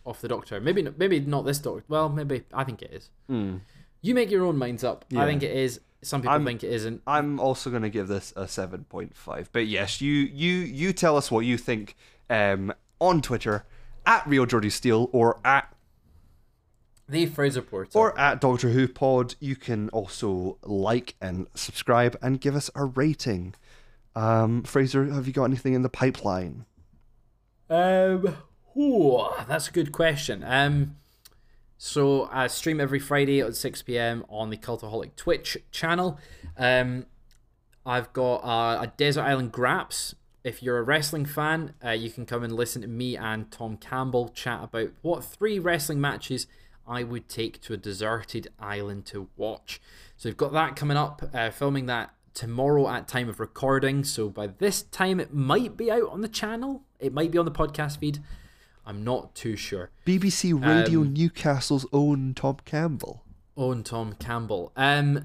of 0.07 0.21
the 0.21 0.29
Doctor. 0.29 0.61
Maybe 0.61 0.83
not, 0.83 0.99
maybe 0.99 1.21
not 1.21 1.45
this 1.45 1.59
Doctor. 1.59 1.85
Well, 1.89 2.09
maybe 2.09 2.45
I 2.53 2.65
think 2.65 2.83
it 2.83 2.93
is. 2.93 3.11
Hmm. 3.29 3.59
You 4.01 4.15
make 4.15 4.31
your 4.31 4.45
own 4.45 4.57
minds 4.57 4.85
up. 4.85 5.05
I 5.17 5.27
think 5.27 5.43
it 5.43 5.57
is. 5.57 5.81
Some 6.03 6.23
people 6.23 6.33
I'm- 6.33 6.45
think 6.45 6.63
it 6.63 6.73
isn't. 6.73 7.03
I'm 7.07 7.41
also 7.41 7.71
going 7.71 7.83
to 7.83 7.91
give 7.91 8.07
this 8.07 8.33
a 8.37 8.45
7.5. 8.45 9.49
But 9.53 9.67
yes, 9.67 10.01
you 10.01 10.13
you 10.13 10.53
you 10.53 10.93
tell 10.93 11.17
us 11.17 11.31
what 11.31 11.41
you 11.41 11.59
think 11.59 11.97
um, 12.31 12.73
on 13.01 13.21
Twitter 13.21 13.65
at 14.07 14.27
Real 14.27 14.47
Geordie 14.47 14.71
Steele 14.71 15.11
or 15.13 15.41
at 15.45 15.73
The 17.09 17.27
Fraser 17.27 17.63
Porter. 17.63 17.99
or 17.99 18.19
at 18.19 18.41
Doctor 18.41 18.71
Who 18.71 18.89
Pod. 18.89 19.35
You 19.41 19.57
can 19.57 19.89
also 19.91 20.59
like 20.63 21.15
and 21.21 21.47
subscribe 21.55 22.17
and 22.23 22.41
give 22.41 22.55
us 22.55 22.71
a 22.75 22.85
rating. 22.85 23.55
Um, 24.15 24.63
Fraser, 24.63 25.05
have 25.13 25.27
you 25.27 25.33
got 25.33 25.45
anything 25.45 25.75
in 25.75 25.83
the 25.83 25.89
pipeline? 25.89 26.67
Um, 27.71 28.37
ooh, 28.77 29.29
that's 29.47 29.69
a 29.69 29.73
good 29.73 29.93
question. 29.93 30.43
Um, 30.45 30.97
so 31.77 32.29
I 32.33 32.47
stream 32.49 32.81
every 32.81 32.99
Friday 32.99 33.41
at 33.41 33.55
6 33.55 33.83
p.m. 33.83 34.25
on 34.29 34.51
the 34.51 34.57
Cultaholic 34.57 35.17
Twitch 35.17 35.57
channel. 35.71 36.19
Um, 36.57 37.07
I've 37.87 38.13
got 38.13 38.37
uh, 38.39 38.83
a 38.83 38.93
Desert 38.97 39.23
Island 39.23 39.53
Graps 39.53 40.15
if 40.45 40.63
you're 40.63 40.79
a 40.79 40.83
wrestling 40.83 41.27
fan, 41.27 41.75
uh, 41.85 41.91
you 41.91 42.11
can 42.11 42.25
come 42.25 42.43
and 42.43 42.53
listen 42.53 42.83
to 42.83 42.89
me 42.89 43.17
and 43.17 43.51
Tom 43.51 43.77
Campbell 43.77 44.29
chat 44.31 44.65
about 44.65 44.91
what 45.03 45.25
three 45.25 45.59
wrestling 45.59 46.01
matches 46.01 46.47
I 46.89 47.03
would 47.05 47.29
take 47.29 47.61
to 47.63 47.75
a 47.75 47.77
deserted 47.77 48.49
island 48.59 49.05
to 49.07 49.29
watch. 49.37 49.81
So 50.17 50.29
we've 50.29 50.37
got 50.37 50.53
that 50.53 50.75
coming 50.77 50.97
up, 50.97 51.23
uh, 51.33 51.51
filming 51.51 51.87
that 51.87 52.15
tomorrow 52.35 52.89
at 52.89 53.07
time 53.09 53.29
of 53.29 53.39
recording. 53.41 54.05
So 54.05 54.29
by 54.29 54.47
this 54.49 54.83
time, 54.83 55.21
it 55.21 55.33
might 55.35 55.77
be 55.77 55.91
out 55.91 56.09
on 56.11 56.21
the 56.23 56.29
channel. 56.29 56.83
It 56.99 57.13
might 57.13 57.31
be 57.31 57.39
on 57.39 57.45
the 57.45 57.51
podcast 57.53 57.99
feed. 57.99 58.21
I'm 58.87 59.05
not 59.05 59.35
too 59.35 59.55
sure. 59.55 59.91
BBC 60.07 60.53
Radio 60.55 61.03
Um, 61.03 61.13
Newcastle's 61.13 61.85
own 61.93 62.33
Tom 62.35 62.57
Campbell. 62.65 63.23
Owen 63.57 63.83
Tom 63.83 64.15
Campbell. 64.15 64.73
Um, 64.77 65.17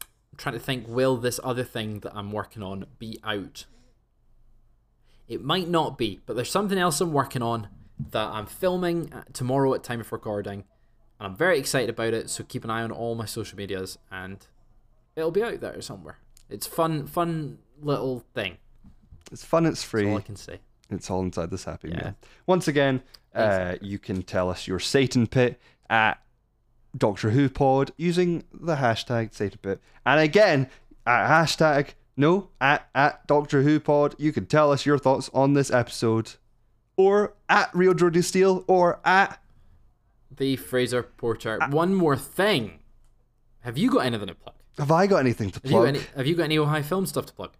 I'm 0.00 0.38
trying 0.38 0.54
to 0.54 0.60
think, 0.60 0.88
will 0.88 1.16
this 1.18 1.38
other 1.44 1.64
thing 1.64 2.00
that 2.00 2.12
I'm 2.16 2.32
working 2.32 2.62
on 2.62 2.86
be 2.98 3.18
out? 3.22 3.66
It 5.28 5.42
might 5.42 5.68
not 5.68 5.98
be, 5.98 6.20
but 6.26 6.36
there's 6.36 6.50
something 6.50 6.78
else 6.78 7.00
I'm 7.00 7.12
working 7.12 7.42
on 7.42 7.68
that 8.10 8.28
I'm 8.28 8.46
filming 8.46 9.12
tomorrow 9.32 9.74
at 9.74 9.82
time 9.82 10.00
of 10.00 10.10
recording, 10.12 10.64
and 11.22 11.30
I'm 11.30 11.36
very 11.36 11.56
excited 11.58 11.88
about 11.90 12.14
it. 12.14 12.28
So 12.30 12.42
keep 12.42 12.64
an 12.64 12.70
eye 12.70 12.82
on 12.82 12.90
all 12.90 13.14
my 13.14 13.26
social 13.26 13.56
medias, 13.56 13.96
and 14.10 14.44
it'll 15.14 15.30
be 15.30 15.42
out 15.42 15.60
there 15.60 15.80
somewhere. 15.80 16.18
It's 16.50 16.66
fun, 16.66 17.06
fun 17.06 17.58
little 17.80 18.24
thing. 18.34 18.56
It's 19.30 19.44
fun, 19.44 19.64
it's 19.66 19.80
That's 19.80 19.84
free. 19.90 20.10
all 20.10 20.18
I 20.18 20.22
can 20.22 20.36
say. 20.36 20.58
It's 20.90 21.08
all 21.10 21.20
inside 21.22 21.50
this 21.50 21.64
happy 21.64 21.90
Yeah. 21.90 21.96
meal. 21.96 22.14
Once 22.46 22.66
again, 22.66 23.02
uh, 23.34 23.76
you 23.80 23.98
can 23.98 24.22
tell 24.22 24.50
us 24.50 24.66
your 24.66 24.80
Satan 24.80 25.26
pit 25.28 25.60
at 25.88 26.20
Doctor 26.96 27.30
Who 27.30 27.48
Pod 27.48 27.92
using 27.96 28.44
the 28.52 28.76
hashtag 28.76 29.32
Satan 29.32 29.58
pit. 29.62 29.80
And 30.04 30.20
again, 30.20 30.68
at 31.06 31.28
hashtag 31.28 31.90
no 32.16 32.48
at 32.60 32.88
at 32.94 33.26
Doctor 33.26 33.62
Who 33.62 33.78
Pod, 33.80 34.14
you 34.18 34.32
can 34.32 34.44
tell 34.46 34.70
us 34.72 34.84
your 34.84 34.98
thoughts 34.98 35.30
on 35.32 35.54
this 35.54 35.70
episode, 35.70 36.32
or 36.96 37.32
at 37.48 37.70
Real 37.74 37.94
Geordie 37.94 38.20
Steele, 38.22 38.64
or 38.66 39.00
at 39.04 39.40
The 40.36 40.56
Fraser 40.56 41.02
Porter. 41.02 41.58
One 41.70 41.94
more 41.94 42.16
thing. 42.16 42.80
Have 43.60 43.78
you 43.78 43.90
got 43.90 44.00
anything 44.06 44.28
to 44.28 44.34
plug? 44.34 44.54
Have 44.78 44.90
I 44.90 45.06
got 45.06 45.18
anything 45.18 45.50
to 45.50 45.60
Have 45.62 45.70
you, 45.70 45.76
plug? 45.76 45.88
any, 45.88 46.00
have 46.16 46.26
you 46.26 46.34
got 46.34 46.44
any 46.44 46.58
Ohio 46.58 46.82
film 46.82 47.06
stuff 47.06 47.26
to 47.26 47.32
plug? 47.32 47.52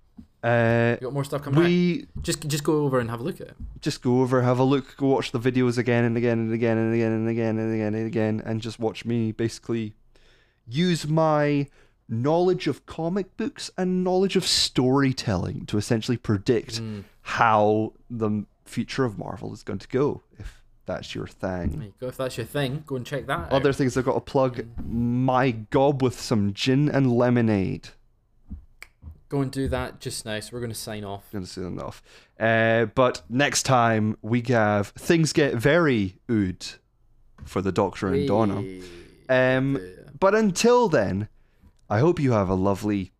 uh, 0.42 0.96
You 1.00 1.06
got 1.06 1.12
more 1.12 1.24
stuff 1.24 1.42
coming 1.42 1.60
out? 1.60 1.66
we 1.66 2.06
Just 2.22 2.48
just 2.48 2.64
go 2.64 2.84
over 2.84 2.98
and 2.98 3.10
have 3.10 3.20
a 3.20 3.22
look 3.22 3.40
at 3.40 3.48
it. 3.48 3.56
just 3.80 4.02
go 4.02 4.20
over, 4.22 4.42
have 4.42 4.58
a 4.58 4.64
look, 4.64 4.96
go 4.96 5.06
watch 5.08 5.30
the 5.30 5.38
videos 5.38 5.78
again 5.78 6.04
and 6.04 6.16
again 6.16 6.38
and 6.38 6.52
again 6.52 6.78
and 6.78 6.92
again 6.94 7.12
and 7.12 7.28
again 7.28 7.58
and 7.58 7.74
again 7.74 7.94
and 7.94 8.06
again, 8.06 8.42
and 8.44 8.60
just 8.60 8.78
watch 8.80 9.04
me 9.04 9.30
basically 9.32 9.94
use 10.66 11.06
my 11.06 11.66
knowledge 12.08 12.66
of 12.66 12.84
comic 12.86 13.36
books 13.36 13.70
and 13.78 14.02
knowledge 14.02 14.34
of 14.36 14.44
storytelling 14.46 15.66
to 15.66 15.76
essentially 15.78 16.16
predict 16.16 16.80
Mm. 16.80 17.04
how 17.22 17.92
the 18.10 18.44
future 18.64 19.04
of 19.04 19.18
Marvel 19.18 19.52
is 19.52 19.62
going 19.62 19.78
to 19.78 19.88
go, 19.88 20.22
if 20.38 20.61
that's 20.86 21.14
your 21.14 21.28
There 21.40 21.66
thing. 21.66 21.82
you 21.82 21.94
go. 22.00 22.08
If 22.08 22.16
that's 22.16 22.36
your 22.36 22.46
thing, 22.46 22.82
go 22.86 22.96
and 22.96 23.06
check 23.06 23.26
that 23.26 23.38
out. 23.38 23.52
Other 23.52 23.72
things 23.72 23.96
I've 23.96 24.04
got 24.04 24.14
to 24.14 24.20
plug 24.20 24.64
my 24.86 25.50
gob 25.52 26.02
with 26.02 26.20
some 26.20 26.52
gin 26.52 26.88
and 26.88 27.12
lemonade. 27.12 27.88
Go 29.28 29.40
and 29.40 29.50
do 29.50 29.66
that 29.68 29.98
just 30.00 30.26
now. 30.26 30.38
So 30.40 30.50
we're 30.52 30.60
going 30.60 30.72
to 30.72 30.78
sign 30.78 31.04
off. 31.04 31.24
Gonna 31.32 31.46
say 31.46 31.62
enough. 31.62 32.02
Uh, 32.38 32.86
but 32.86 33.22
next 33.30 33.62
time 33.62 34.16
we 34.20 34.42
have 34.48 34.88
things 34.88 35.32
get 35.32 35.54
very 35.54 36.16
ood 36.30 36.66
for 37.44 37.62
the 37.62 37.72
Doctor 37.72 38.08
and 38.08 38.26
Donna. 38.28 38.56
Um, 39.28 39.76
Yeah. 39.76 40.10
but 40.20 40.34
until 40.34 40.88
then, 40.88 41.28
I 41.88 42.00
hope 42.00 42.20
you 42.20 42.32
have 42.32 42.48
a 42.50 42.54
lovely 42.54 43.12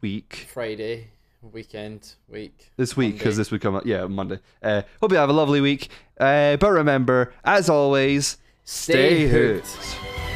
week 0.00 0.46
Friday, 0.52 1.08
weekend, 1.42 2.14
week. 2.28 2.70
this 2.76 2.96
week 2.96 3.18
because 3.18 3.36
this 3.36 3.50
would 3.50 3.60
come 3.60 3.76
out 3.76 3.86
yeah 3.86 4.06
Monday. 4.06 4.38
Uh, 4.62 4.82
hope 5.00 5.12
you 5.12 5.18
have 5.18 5.28
a 5.30 5.32
lovely 5.32 5.60
week. 5.60 5.88
Uh, 6.18 6.56
but 6.56 6.70
remember, 6.70 7.32
as 7.44 7.68
always, 7.68 8.38
stay, 8.64 9.26
Stay 9.26 9.28
hooked. 9.28 9.66
hooked. 9.68 10.35